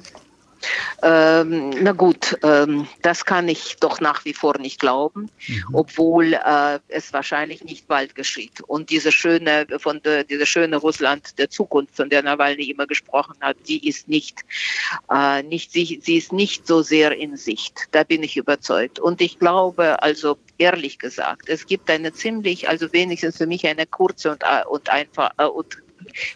Ähm, 1.03 1.71
na 1.83 1.93
gut, 1.93 2.39
ähm, 2.43 2.87
das 3.03 3.25
kann 3.25 3.49
ich 3.49 3.77
doch 3.81 4.01
nach 4.01 4.25
wie 4.25 4.35
vor 4.35 4.59
nicht 4.59 4.81
glauben, 4.81 5.31
mhm. 5.47 5.65
obwohl 5.73 6.35
äh, 6.35 6.79
es 6.89 7.13
wahrscheinlich 7.13 7.65
nicht 7.65 7.89
bald 7.89 8.15
geschieht. 8.15 8.61
Und 8.67 8.91
diese 8.91 9.13
schöne, 9.13 9.67
von 9.79 10.03
der, 10.03 10.25
diese 10.25 10.47
schöne 10.47 10.77
Russland 10.77 11.39
der 11.39 11.51
Zukunft, 11.51 11.97
von 11.97 12.11
der 12.11 12.23
Nawalny 12.23 12.71
immer 12.71 12.87
gesprochen 12.87 13.37
hat, 13.41 13.57
die 13.69 13.89
ist 13.89 14.09
nicht, 14.09 14.41
äh, 15.11 15.43
nicht 15.43 15.73
sie, 15.73 16.01
sie 16.03 16.17
ist 16.17 16.33
nicht 16.33 16.67
so 16.67 16.83
sehr 16.83 17.17
in 17.17 17.37
Sicht. 17.37 17.89
Da 17.93 18.05
bin 18.05 18.23
ich 18.23 18.37
überzeugt. 18.37 18.99
Und 18.99 19.21
ich 19.21 19.39
glaube, 19.39 20.03
also 20.03 20.39
ehrlich 20.59 20.99
gesagt, 20.99 21.49
es 21.49 21.67
gibt 21.67 21.91
eine 21.91 22.13
ziemlich, 22.13 22.69
also 22.69 22.93
wenigstens 22.93 23.39
für 23.39 23.47
mich 23.47 23.67
eine 23.67 23.87
kurze 23.87 24.33
und, 24.33 24.43
äh, 24.43 24.65
und 24.69 24.89
einfach 24.91 25.31
äh, 25.39 25.45
und 25.45 25.79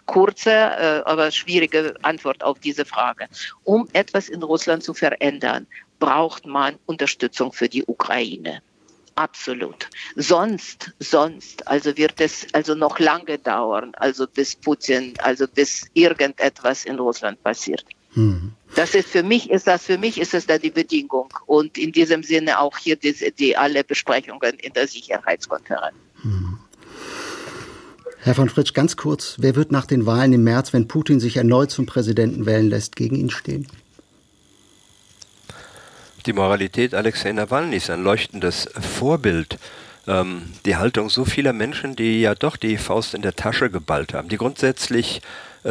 kurze, 0.06 0.50
äh, 0.50 1.02
aber 1.04 1.30
schwierige 1.30 1.94
Antwort 2.02 2.42
auf 2.42 2.58
diese 2.58 2.84
Frage. 2.84 3.28
Um 3.64 3.88
etwas 3.92 4.28
in 4.28 4.42
Russland 4.42 4.82
zu 4.82 4.94
verändern, 4.94 5.66
braucht 5.98 6.46
man 6.46 6.76
Unterstützung 6.86 7.52
für 7.52 7.68
die 7.68 7.84
Ukraine. 7.84 8.62
Absolut. 9.16 9.88
Sonst, 10.16 10.92
sonst, 10.98 11.66
also 11.68 11.96
wird 11.96 12.20
es 12.20 12.46
also 12.52 12.74
noch 12.74 12.98
lange 12.98 13.38
dauern, 13.38 13.92
also 13.96 14.26
bis 14.26 14.56
Putin, 14.56 15.14
also 15.18 15.46
bis 15.46 15.86
irgendetwas 15.94 16.84
in 16.84 16.98
Russland 16.98 17.40
passiert. 17.42 17.84
Hm. 18.14 18.52
Das 18.74 18.94
ist 18.94 19.08
für 19.08 19.22
mich 19.22 19.50
ist 19.50 19.66
das 19.66 19.84
für 19.84 19.98
mich 19.98 20.20
ist 20.20 20.34
es 20.34 20.46
da 20.46 20.58
die 20.58 20.70
Bedingung 20.70 21.32
und 21.46 21.78
in 21.78 21.92
diesem 21.92 22.22
Sinne 22.22 22.60
auch 22.60 22.76
hier 22.78 22.96
die, 22.96 23.12
die 23.32 23.56
alle 23.56 23.84
Besprechungen 23.84 24.54
in 24.58 24.72
der 24.72 24.88
Sicherheitskonferenz. 24.88 25.96
Hm. 26.22 26.58
Herr 28.24 28.34
von 28.34 28.48
Fritsch, 28.48 28.72
ganz 28.72 28.96
kurz, 28.96 29.36
wer 29.38 29.54
wird 29.54 29.70
nach 29.70 29.84
den 29.84 30.06
Wahlen 30.06 30.32
im 30.32 30.44
März, 30.44 30.72
wenn 30.72 30.88
Putin 30.88 31.20
sich 31.20 31.36
erneut 31.36 31.70
zum 31.70 31.84
Präsidenten 31.84 32.46
wählen 32.46 32.70
lässt, 32.70 32.96
gegen 32.96 33.16
ihn 33.16 33.28
stehen? 33.28 33.66
Die 36.24 36.32
Moralität 36.32 36.94
Alexei 36.94 37.32
ist 37.72 37.90
ein 37.90 38.02
leuchtendes 38.02 38.66
Vorbild. 38.80 39.58
Ähm, 40.06 40.40
die 40.64 40.76
Haltung 40.76 41.10
so 41.10 41.26
vieler 41.26 41.52
Menschen, 41.52 41.96
die 41.96 42.22
ja 42.22 42.34
doch 42.34 42.56
die 42.56 42.78
Faust 42.78 43.12
in 43.12 43.20
der 43.20 43.36
Tasche 43.36 43.68
geballt 43.68 44.14
haben, 44.14 44.30
die 44.30 44.38
grundsätzlich 44.38 45.20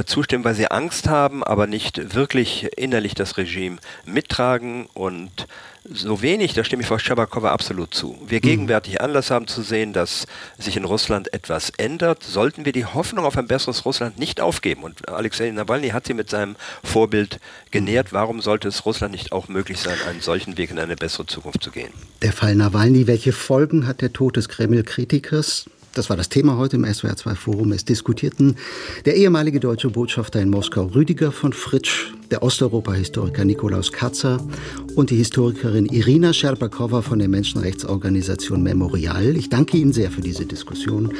zustimmen, 0.05 0.43
weil 0.43 0.55
sie 0.55 0.71
Angst 0.71 1.07
haben, 1.07 1.43
aber 1.43 1.67
nicht 1.67 2.15
wirklich 2.15 2.69
innerlich 2.77 3.13
das 3.13 3.37
Regime 3.37 3.77
mittragen 4.05 4.87
und 4.93 5.47
so 5.85 6.21
wenig, 6.21 6.53
da 6.53 6.63
stimme 6.63 6.81
ich 6.81 6.87
Frau 6.87 6.97
Schabakowa 6.97 7.51
absolut 7.51 7.93
zu. 7.93 8.17
Wir 8.25 8.39
mhm. 8.39 8.43
gegenwärtig 8.43 9.01
Anlass 9.01 9.29
haben 9.31 9.47
zu 9.47 9.61
sehen, 9.61 9.93
dass 9.93 10.25
sich 10.57 10.77
in 10.77 10.85
Russland 10.85 11.33
etwas 11.33 11.71
ändert, 11.77 12.23
sollten 12.23 12.65
wir 12.65 12.71
die 12.71 12.85
Hoffnung 12.85 13.25
auf 13.25 13.37
ein 13.37 13.47
besseres 13.47 13.85
Russland 13.85 14.17
nicht 14.17 14.39
aufgeben. 14.39 14.83
Und 14.83 15.09
Alexei 15.09 15.51
Nawalny 15.51 15.89
hat 15.89 16.07
sie 16.07 16.13
mit 16.13 16.29
seinem 16.29 16.55
Vorbild 16.83 17.39
genährt. 17.71 18.13
Warum 18.13 18.41
sollte 18.41 18.69
es 18.69 18.85
Russland 18.85 19.13
nicht 19.13 19.31
auch 19.31 19.49
möglich 19.49 19.79
sein, 19.79 19.97
einen 20.09 20.21
solchen 20.21 20.57
Weg 20.57 20.71
in 20.71 20.79
eine 20.79 20.95
bessere 20.95 21.25
Zukunft 21.25 21.61
zu 21.61 21.71
gehen? 21.71 21.91
Der 22.21 22.31
Fall 22.31 22.55
Nawalny, 22.55 23.07
welche 23.07 23.33
Folgen 23.33 23.85
hat 23.85 24.01
der 24.01 24.13
Tod 24.13 24.37
des 24.37 24.47
Kreml-Kritikers? 24.47 25.65
Das 25.93 26.09
war 26.09 26.17
das 26.17 26.27
Thema 26.27 26.57
heute 26.57 26.77
im 26.77 26.85
SWR2 26.85 27.35
Forum. 27.35 27.71
Es 27.71 27.85
diskutierten 27.85 28.55
der 29.05 29.15
ehemalige 29.15 29.59
deutsche 29.59 29.91
Botschafter 29.91 30.41
in 30.41 30.49
Moskau 30.49 30.85
Rüdiger 30.85 31.31
von 31.31 31.53
Fritsch, 31.53 32.13
der 32.31 32.41
Osteuropa-Historiker 32.41 33.45
Nikolaus 33.45 33.91
Katzer 33.91 34.43
und 34.95 35.11
die 35.11 35.17
Historikerin 35.17 35.85
Irina 35.85 36.33
Scherbakowa 36.33 37.03
von 37.03 37.19
der 37.19 37.27
Menschenrechtsorganisation 37.27 38.63
Memorial. 38.63 39.37
Ich 39.37 39.49
danke 39.49 39.77
Ihnen 39.77 39.93
sehr 39.93 40.09
für 40.09 40.21
diese 40.21 40.47
Diskussion 40.47 41.13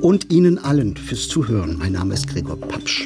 und 0.00 0.32
Ihnen 0.32 0.58
allen 0.58 0.96
fürs 0.96 1.28
Zuhören. 1.28 1.76
Mein 1.78 1.92
Name 1.92 2.14
ist 2.14 2.26
Gregor 2.26 2.56
Papsch. 2.56 2.96